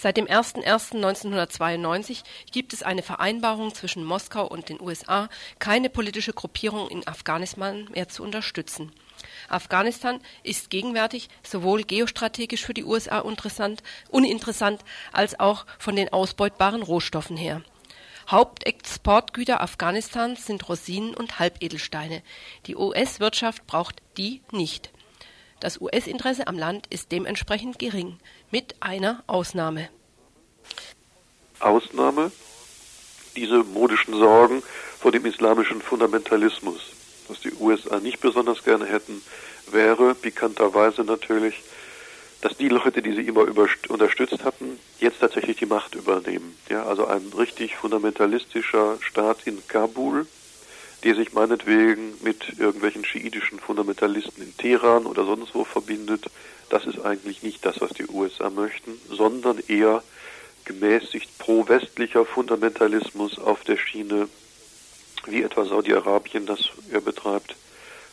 Seit 0.00 0.16
dem 0.16 0.26
01.01.1992 0.26 2.22
gibt 2.52 2.72
es 2.72 2.84
eine 2.84 3.02
Vereinbarung 3.02 3.74
zwischen 3.74 4.04
Moskau 4.04 4.46
und 4.46 4.68
den 4.68 4.80
USA, 4.80 5.28
keine 5.58 5.90
politische 5.90 6.32
Gruppierung 6.32 6.88
in 6.88 7.06
Afghanistan 7.08 7.88
mehr 7.92 8.08
zu 8.08 8.22
unterstützen. 8.22 8.92
Afghanistan 9.48 10.20
ist 10.44 10.70
gegenwärtig 10.70 11.28
sowohl 11.42 11.82
geostrategisch 11.82 12.64
für 12.64 12.74
die 12.74 12.84
USA 12.84 13.18
uninteressant 13.18 14.84
als 15.12 15.40
auch 15.40 15.66
von 15.80 15.96
den 15.96 16.12
ausbeutbaren 16.12 16.82
Rohstoffen 16.82 17.36
her. 17.36 17.62
Hauptexportgüter 18.30 19.60
Afghanistans 19.60 20.46
sind 20.46 20.68
Rosinen 20.68 21.14
und 21.14 21.40
Halbedelsteine. 21.40 22.22
Die 22.66 22.76
US-Wirtschaft 22.76 23.66
braucht 23.66 23.96
die 24.16 24.42
nicht. 24.52 24.90
Das 25.60 25.80
US-Interesse 25.80 26.46
am 26.46 26.56
Land 26.56 26.86
ist 26.88 27.10
dementsprechend 27.10 27.80
gering, 27.80 28.18
mit 28.50 28.76
einer 28.80 29.22
Ausnahme. 29.26 29.88
Ausnahme? 31.60 32.30
diese 33.38 33.58
modischen 33.58 34.14
Sorgen 34.14 34.62
vor 34.98 35.12
dem 35.12 35.24
islamischen 35.24 35.80
Fundamentalismus. 35.80 36.80
Was 37.28 37.40
die 37.40 37.52
USA 37.60 38.00
nicht 38.00 38.20
besonders 38.20 38.64
gerne 38.64 38.86
hätten, 38.86 39.22
wäre 39.70 40.14
pikanterweise 40.14 41.04
natürlich, 41.04 41.62
dass 42.40 42.56
die 42.56 42.68
Leute, 42.68 43.02
die 43.02 43.12
sie 43.12 43.26
immer 43.26 43.46
unterstützt 43.88 44.44
hatten, 44.44 44.78
jetzt 44.98 45.20
tatsächlich 45.20 45.58
die 45.58 45.66
Macht 45.66 45.94
übernehmen. 45.94 46.56
Ja, 46.68 46.84
also 46.84 47.06
ein 47.06 47.32
richtig 47.36 47.76
fundamentalistischer 47.76 48.98
Staat 49.00 49.46
in 49.46 49.66
Kabul, 49.68 50.26
der 51.04 51.14
sich 51.14 51.32
meinetwegen 51.32 52.14
mit 52.22 52.58
irgendwelchen 52.58 53.04
schiitischen 53.04 53.60
Fundamentalisten 53.60 54.42
in 54.42 54.56
Teheran 54.56 55.06
oder 55.06 55.24
sonst 55.24 55.54
wo 55.54 55.64
verbindet, 55.64 56.26
das 56.70 56.86
ist 56.86 57.00
eigentlich 57.00 57.42
nicht 57.42 57.64
das, 57.64 57.80
was 57.80 57.90
die 57.90 58.06
USA 58.06 58.50
möchten, 58.50 59.00
sondern 59.08 59.58
eher 59.68 60.02
gemäßigt 60.64 61.38
pro-westlicher 61.38 62.26
Fundamentalismus 62.26 63.38
auf 63.38 63.62
der 63.64 63.78
Schiene, 63.78 64.28
wie 65.26 65.42
etwa 65.42 65.64
Saudi-Arabien 65.64 66.46
das 66.46 66.70
er 66.90 67.00
betreibt. 67.00 67.56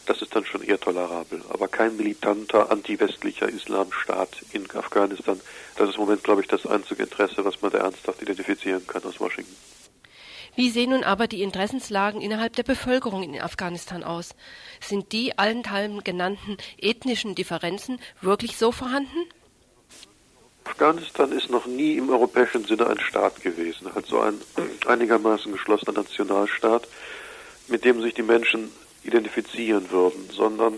Das 0.05 0.21
ist 0.21 0.35
dann 0.35 0.45
schon 0.45 0.61
eher 0.61 0.79
tolerabel, 0.79 1.41
aber 1.49 1.67
kein 1.67 1.97
militanter 1.97 2.71
anti-westlicher 2.71 3.49
Islamstaat 3.49 4.29
in 4.53 4.69
Afghanistan. 4.71 5.41
Das 5.77 5.89
ist 5.89 5.95
im 5.95 6.01
Moment, 6.01 6.23
glaube 6.23 6.41
ich, 6.41 6.47
das 6.47 6.67
einzige 6.67 7.03
Interesse, 7.03 7.43
was 7.43 7.61
man 7.61 7.71
da 7.71 7.79
ernsthaft 7.79 8.21
identifizieren 8.21 8.85
kann 8.85 9.03
aus 9.03 9.19
Washington. 9.19 9.55
Wie 10.55 10.69
sehen 10.69 10.91
nun 10.91 11.03
aber 11.03 11.27
die 11.27 11.41
Interessenslagen 11.41 12.21
innerhalb 12.21 12.55
der 12.55 12.63
Bevölkerung 12.63 13.23
in 13.23 13.41
Afghanistan 13.41 14.03
aus? 14.03 14.35
Sind 14.79 15.11
die 15.11 15.37
allenthalben 15.37 16.03
genannten 16.03 16.57
ethnischen 16.77 17.35
Differenzen 17.35 17.99
wirklich 18.21 18.55
so 18.57 18.71
vorhanden? 18.71 19.27
Afghanistan 20.63 21.31
ist 21.31 21.49
noch 21.49 21.65
nie 21.65 21.97
im 21.97 22.09
europäischen 22.09 22.65
Sinne 22.65 22.87
ein 22.87 22.99
Staat 22.99 23.41
gewesen, 23.41 23.87
also 23.93 24.21
ein 24.21 24.39
einigermaßen 24.87 25.51
geschlossener 25.51 25.93
Nationalstaat, 25.93 26.87
mit 27.67 27.83
dem 27.83 28.01
sich 28.01 28.13
die 28.13 28.23
Menschen 28.23 28.71
identifizieren 29.03 29.91
würden, 29.91 30.29
sondern 30.31 30.75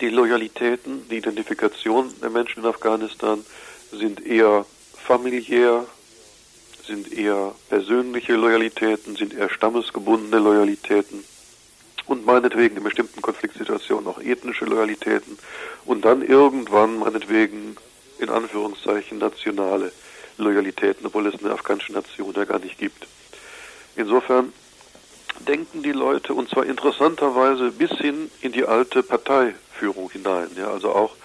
die 0.00 0.08
Loyalitäten, 0.08 1.08
die 1.08 1.18
Identifikation 1.18 2.12
der 2.20 2.30
Menschen 2.30 2.64
in 2.64 2.68
Afghanistan 2.68 3.44
sind 3.92 4.24
eher 4.24 4.66
familiär, 4.94 5.86
sind 6.86 7.12
eher 7.12 7.54
persönliche 7.68 8.34
Loyalitäten, 8.34 9.16
sind 9.16 9.34
eher 9.34 9.48
stammesgebundene 9.48 10.38
Loyalitäten 10.38 11.24
und 12.06 12.26
meinetwegen 12.26 12.76
in 12.76 12.82
bestimmten 12.82 13.22
Konfliktsituationen 13.22 14.06
auch 14.06 14.20
ethnische 14.20 14.64
Loyalitäten 14.64 15.38
und 15.84 16.04
dann 16.04 16.22
irgendwann 16.22 16.98
meinetwegen 16.98 17.76
in 18.18 18.28
Anführungszeichen 18.28 19.18
nationale 19.18 19.92
Loyalitäten, 20.38 21.06
obwohl 21.06 21.26
es 21.26 21.42
eine 21.42 21.52
afghanische 21.52 21.92
Nation 21.92 22.34
ja 22.34 22.44
gar 22.44 22.58
nicht 22.58 22.78
gibt. 22.78 23.06
Insofern 23.96 24.52
denken 25.46 25.82
die 25.82 25.92
Leute, 25.92 26.34
und 26.34 26.48
zwar 26.48 26.66
interessanterweise 26.66 27.70
bis 27.70 27.90
hin 27.92 28.30
in 28.40 28.52
die 28.52 28.64
alte 28.64 29.02
Parteiführung 29.02 30.10
hinein, 30.10 30.48
ja, 30.56 30.70
also 30.70 30.92
auch 30.92 31.16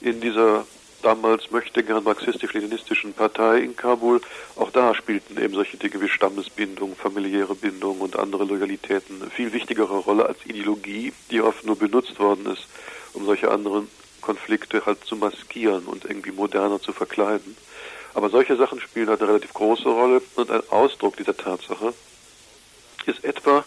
in 0.00 0.20
dieser 0.20 0.66
damals 1.02 1.50
möchte 1.50 1.82
gern 1.82 2.04
marxistisch-leninistischen 2.04 3.12
Partei 3.12 3.58
in 3.58 3.76
Kabul, 3.76 4.20
auch 4.56 4.70
da 4.70 4.94
spielten 4.94 5.40
eben 5.42 5.54
solche 5.54 5.76
Dinge 5.76 6.00
wie 6.00 6.08
Stammesbindung, 6.08 6.96
familiäre 6.96 7.54
Bindung 7.54 8.00
und 8.00 8.18
andere 8.18 8.44
Loyalitäten 8.44 9.30
viel 9.30 9.52
wichtigere 9.52 9.98
Rolle 9.98 10.26
als 10.26 10.38
Ideologie, 10.46 11.12
die 11.30 11.42
oft 11.42 11.64
nur 11.64 11.76
benutzt 11.76 12.18
worden 12.18 12.46
ist, 12.46 12.66
um 13.12 13.24
solche 13.24 13.50
anderen 13.50 13.88
Konflikte 14.20 14.86
halt 14.86 15.04
zu 15.04 15.16
maskieren 15.16 15.84
und 15.84 16.04
irgendwie 16.04 16.32
moderner 16.32 16.80
zu 16.80 16.92
verkleiden. 16.92 17.56
Aber 18.14 18.30
solche 18.30 18.56
Sachen 18.56 18.80
spielen 18.80 19.08
halt 19.08 19.20
eine 19.20 19.30
relativ 19.30 19.52
große 19.52 19.88
Rolle 19.88 20.22
und 20.36 20.50
ein 20.50 20.62
Ausdruck 20.70 21.16
dieser 21.16 21.36
Tatsache 21.36 21.92
ist 23.06 23.24
etwa 23.24 23.64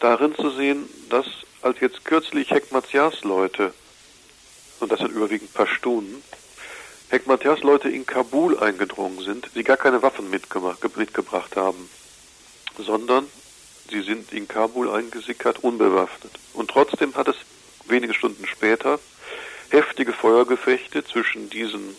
darin 0.00 0.34
zu 0.34 0.50
sehen, 0.50 0.88
dass 1.08 1.26
als 1.62 1.78
jetzt 1.80 2.04
kürzlich 2.04 2.50
Hekmatyas 2.50 3.22
Leute, 3.22 3.72
und 4.80 4.90
das 4.90 5.00
sind 5.00 5.12
überwiegend 5.12 5.52
Pashtunen, 5.52 6.22
Hekmatyas 7.10 7.62
Leute 7.62 7.88
in 7.88 8.06
Kabul 8.06 8.56
eingedrungen 8.60 9.18
sind, 9.24 9.50
die 9.56 9.64
gar 9.64 9.76
keine 9.76 10.00
Waffen 10.00 10.30
mitgebracht 10.30 11.56
haben, 11.56 11.90
sondern 12.78 13.26
sie 13.90 14.02
sind 14.02 14.32
in 14.32 14.46
Kabul 14.46 14.88
eingesickert, 14.88 15.58
unbewaffnet. 15.64 16.30
Und 16.54 16.70
trotzdem 16.70 17.16
hat 17.16 17.26
es 17.26 17.34
wenige 17.86 18.14
Stunden 18.14 18.46
später 18.46 19.00
heftige 19.70 20.12
Feuergefechte 20.12 21.04
zwischen 21.04 21.50
diesen 21.50 21.96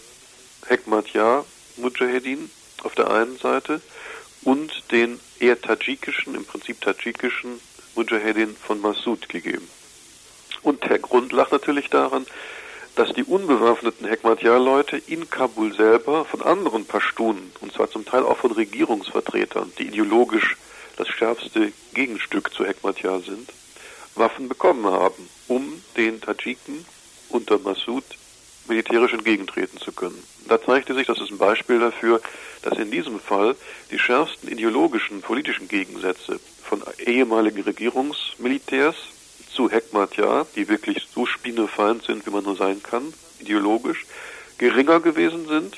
Hekmatya 0.68 1.44
Mujahedin 1.76 2.50
auf 2.84 2.96
der 2.96 3.12
einen 3.12 3.38
Seite 3.38 3.82
und 4.44 4.92
den 4.92 5.20
eher 5.40 5.60
tadschikischen, 5.60 6.36
im 6.36 6.46
Prinzip 6.46 6.80
tadschikischen 6.80 7.60
Mujahedin 7.96 8.56
von 8.56 8.80
Massoud 8.80 9.28
gegeben. 9.28 9.68
Und 10.62 10.84
der 10.84 11.00
Grund 11.00 11.34
lag 11.34 11.52
natürlich 11.52 11.90
daran, 11.90 12.26
dass 13.02 13.14
die 13.14 13.24
unbewaffneten 13.24 14.06
Hekmatyar-Leute 14.08 14.96
in 14.96 15.28
Kabul 15.28 15.74
selber 15.74 16.24
von 16.24 16.44
anderen 16.44 16.86
Pashtunen, 16.86 17.52
und 17.60 17.74
zwar 17.74 17.90
zum 17.90 18.06
Teil 18.06 18.22
auch 18.22 18.38
von 18.38 18.52
Regierungsvertretern, 18.52 19.74
die 19.80 19.88
ideologisch 19.88 20.56
das 20.98 21.08
schärfste 21.08 21.74
Gegenstück 21.96 22.54
zu 22.54 22.64
Hekmatyar 22.64 23.22
sind, 23.22 23.52
Waffen 24.14 24.48
bekommen 24.48 24.86
haben, 24.86 25.28
um 25.48 25.82
den 25.98 26.22
Tadschiken 26.22 26.86
unter 27.30 27.58
Massoud 27.58 28.04
militärisch 28.68 29.14
entgegentreten 29.14 29.80
zu 29.80 29.92
können. 29.94 30.22
Da 30.48 30.62
zeigte 30.62 30.94
sich, 30.94 31.08
das 31.08 31.20
ist 31.20 31.32
ein 31.32 31.40
Beispiel 31.40 31.80
dafür, 31.80 32.22
dass 32.62 32.78
in 32.78 32.92
diesem 32.92 33.20
Fall 33.20 33.56
die 33.90 33.98
schärfsten 33.98 34.48
ideologischen, 34.48 35.22
politischen 35.22 35.68
Gegensätze 35.68 36.40
von 36.62 36.84
ehemaligen 37.00 37.64
Regierungsmilitärs 37.64 38.96
zu 39.54 39.70
Hekmatja, 39.70 40.46
die 40.56 40.68
wirklich 40.68 41.08
so 41.14 41.26
spinnefeind 41.26 42.04
sind, 42.04 42.26
wie 42.26 42.32
man 42.32 42.44
nur 42.44 42.56
sein 42.56 42.82
kann, 42.82 43.14
ideologisch, 43.40 44.06
geringer 44.58 45.00
gewesen 45.00 45.48
sind 45.48 45.78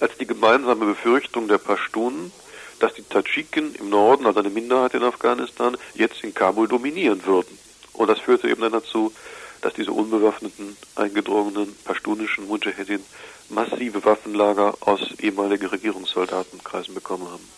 als 0.00 0.16
die 0.18 0.26
gemeinsame 0.26 0.86
Befürchtung 0.86 1.48
der 1.48 1.58
Pashtunen, 1.58 2.32
dass 2.80 2.94
die 2.94 3.02
Tadschiken 3.02 3.74
im 3.76 3.90
Norden, 3.90 4.26
also 4.26 4.40
eine 4.40 4.50
Minderheit 4.50 4.94
in 4.94 5.02
Afghanistan, 5.02 5.76
jetzt 5.94 6.22
in 6.24 6.34
Kabul 6.34 6.68
dominieren 6.68 7.24
würden. 7.24 7.56
Und 7.92 8.08
das 8.08 8.18
führte 8.18 8.48
eben 8.48 8.60
dann 8.60 8.72
dazu, 8.72 9.12
dass 9.60 9.72
diese 9.74 9.92
unbewaffneten, 9.92 10.76
eingedrungenen 10.96 11.74
pashtunischen 11.84 12.48
Mujahedin 12.48 13.02
massive 13.48 14.04
Waffenlager 14.04 14.74
aus 14.80 15.00
ehemaligen 15.20 15.66
Regierungssoldatenkreisen 15.66 16.94
bekommen 16.94 17.26
haben. 17.30 17.48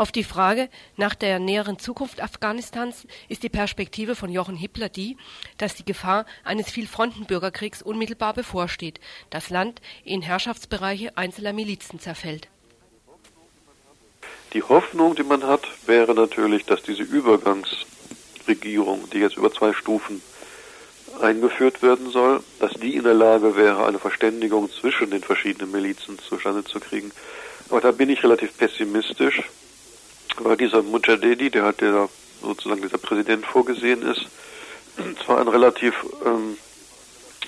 Auf 0.00 0.12
die 0.12 0.24
Frage 0.24 0.70
nach 0.96 1.14
der 1.14 1.38
näheren 1.38 1.78
Zukunft 1.78 2.22
Afghanistans 2.22 3.06
ist 3.28 3.42
die 3.42 3.50
Perspektive 3.50 4.16
von 4.16 4.32
Jochen 4.32 4.56
Hippler 4.56 4.88
die, 4.88 5.18
dass 5.58 5.74
die 5.74 5.84
Gefahr 5.84 6.24
eines 6.42 6.70
Vielfrontenbürgerkriegs 6.70 7.82
unmittelbar 7.82 8.32
bevorsteht, 8.32 8.98
das 9.28 9.50
Land 9.50 9.82
in 10.02 10.22
Herrschaftsbereiche 10.22 11.18
einzelner 11.18 11.52
Milizen 11.52 12.00
zerfällt. 12.00 12.48
Die 14.54 14.62
Hoffnung, 14.62 15.16
die 15.16 15.22
man 15.22 15.44
hat, 15.44 15.68
wäre 15.84 16.14
natürlich, 16.14 16.64
dass 16.64 16.82
diese 16.82 17.02
Übergangsregierung, 17.02 19.10
die 19.10 19.18
jetzt 19.18 19.36
über 19.36 19.52
zwei 19.52 19.74
Stufen 19.74 20.22
eingeführt 21.20 21.82
werden 21.82 22.10
soll, 22.10 22.42
dass 22.58 22.72
die 22.72 22.96
in 22.96 23.04
der 23.04 23.12
Lage 23.12 23.54
wäre, 23.54 23.84
eine 23.84 23.98
Verständigung 23.98 24.70
zwischen 24.70 25.10
den 25.10 25.22
verschiedenen 25.22 25.72
Milizen 25.72 26.18
zustande 26.18 26.64
zu 26.64 26.80
kriegen. 26.80 27.12
Aber 27.68 27.82
da 27.82 27.90
bin 27.90 28.08
ich 28.08 28.24
relativ 28.24 28.56
pessimistisch, 28.56 29.42
weil 30.38 30.56
dieser 30.56 30.82
Mujadedi, 30.82 31.50
der 31.50 31.64
hat 31.64 31.80
der 31.80 32.08
sozusagen 32.42 32.82
dieser 32.82 32.98
Präsident 32.98 33.44
vorgesehen 33.46 34.02
ist, 34.02 34.26
zwar 35.24 35.40
ein 35.40 35.48
relativ 35.48 35.94
ähm, 36.24 36.56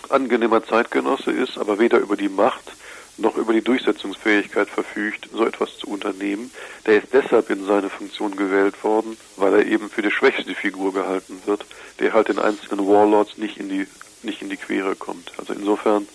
angenehmer 0.09 0.65
Zeitgenosse 0.65 1.31
ist, 1.31 1.59
aber 1.59 1.79
weder 1.79 1.99
über 1.99 2.17
die 2.17 2.29
Macht 2.29 2.73
noch 3.19 3.37
über 3.37 3.53
die 3.53 3.63
Durchsetzungsfähigkeit 3.63 4.69
verfügt, 4.69 5.29
so 5.33 5.45
etwas 5.45 5.77
zu 5.77 5.89
unternehmen. 5.89 6.51
Der 6.87 7.03
ist 7.03 7.13
deshalb 7.13 7.51
in 7.51 7.67
seine 7.67 7.91
Funktion 7.91 8.37
gewählt 8.37 8.83
worden, 8.83 9.17
weil 9.37 9.55
er 9.55 9.67
eben 9.67 9.91
für 9.91 10.03
die 10.03 10.11
schwächste 10.11 10.55
Figur 10.55 10.93
gehalten 10.93 11.43
wird, 11.45 11.65
der 11.99 12.15
halt 12.15 12.29
den 12.29 12.39
einzelnen 12.39 12.87
Warlords 12.87 13.37
nicht 13.37 13.59
in 13.59 13.69
die, 13.69 13.87
nicht 14.23 14.43
in 14.43 14.49
die 14.49 14.57
Quere 14.57 14.97
kommt. 14.97 15.33
Also 15.39 15.53
insofern 15.53 16.09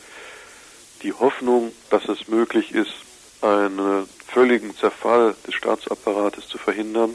die 1.04 1.14
Hoffnung, 1.14 1.72
dass 1.90 2.08
es 2.10 2.28
möglich 2.28 2.74
ist, 2.74 2.94
einen 3.42 4.08
völligen 4.28 4.76
Zerfall 4.76 5.36
des 5.46 5.56
Staatsapparates 5.56 6.48
zu 6.48 6.58
verhindern 6.58 7.14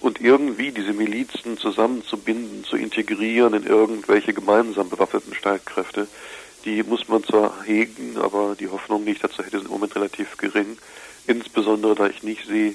und 0.00 0.20
irgendwie 0.20 0.72
diese 0.72 0.92
Milizen 0.92 1.56
zusammenzubinden, 1.56 2.64
zu 2.64 2.76
integrieren 2.76 3.54
in 3.54 3.66
irgendwelche 3.66 4.34
gemeinsam 4.34 4.90
bewaffneten 4.90 5.34
Streitkräfte, 5.34 6.08
die 6.64 6.82
muss 6.82 7.08
man 7.08 7.22
zwar 7.24 7.62
hegen, 7.64 8.16
aber 8.16 8.56
die 8.58 8.68
Hoffnung, 8.68 9.04
die 9.04 9.12
ich 9.12 9.20
dazu 9.20 9.42
hätte, 9.42 9.58
ist 9.58 9.66
im 9.66 9.70
Moment 9.70 9.94
relativ 9.96 10.36
gering. 10.38 10.78
Insbesondere, 11.26 11.94
da 11.94 12.06
ich 12.06 12.22
nicht 12.22 12.46
sehe, 12.46 12.74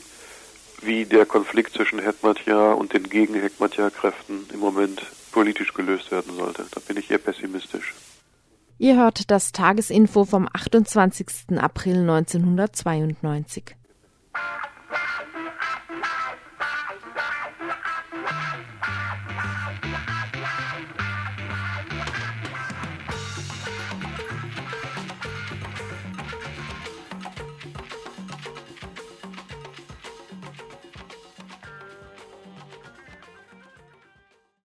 wie 0.82 1.06
der 1.06 1.26
Konflikt 1.26 1.74
zwischen 1.74 2.00
Hetmatja 2.00 2.74
und 2.74 2.94
den 2.94 3.10
Gegen-Hetmatja-Kräften 3.10 4.48
im 4.54 4.60
Moment 4.60 5.02
politisch 5.32 5.74
gelöst 5.74 6.12
werden 6.12 6.36
sollte. 6.36 6.66
Da 6.72 6.80
bin 6.88 6.98
ich 6.98 7.10
eher 7.12 7.18
pessimistisch. 7.18 7.94
Ihr 8.82 8.96
hört 8.96 9.30
das 9.30 9.52
Tagesinfo 9.52 10.24
vom 10.24 10.48
28. 10.54 11.60
April 11.60 12.10
1992. 12.10 13.76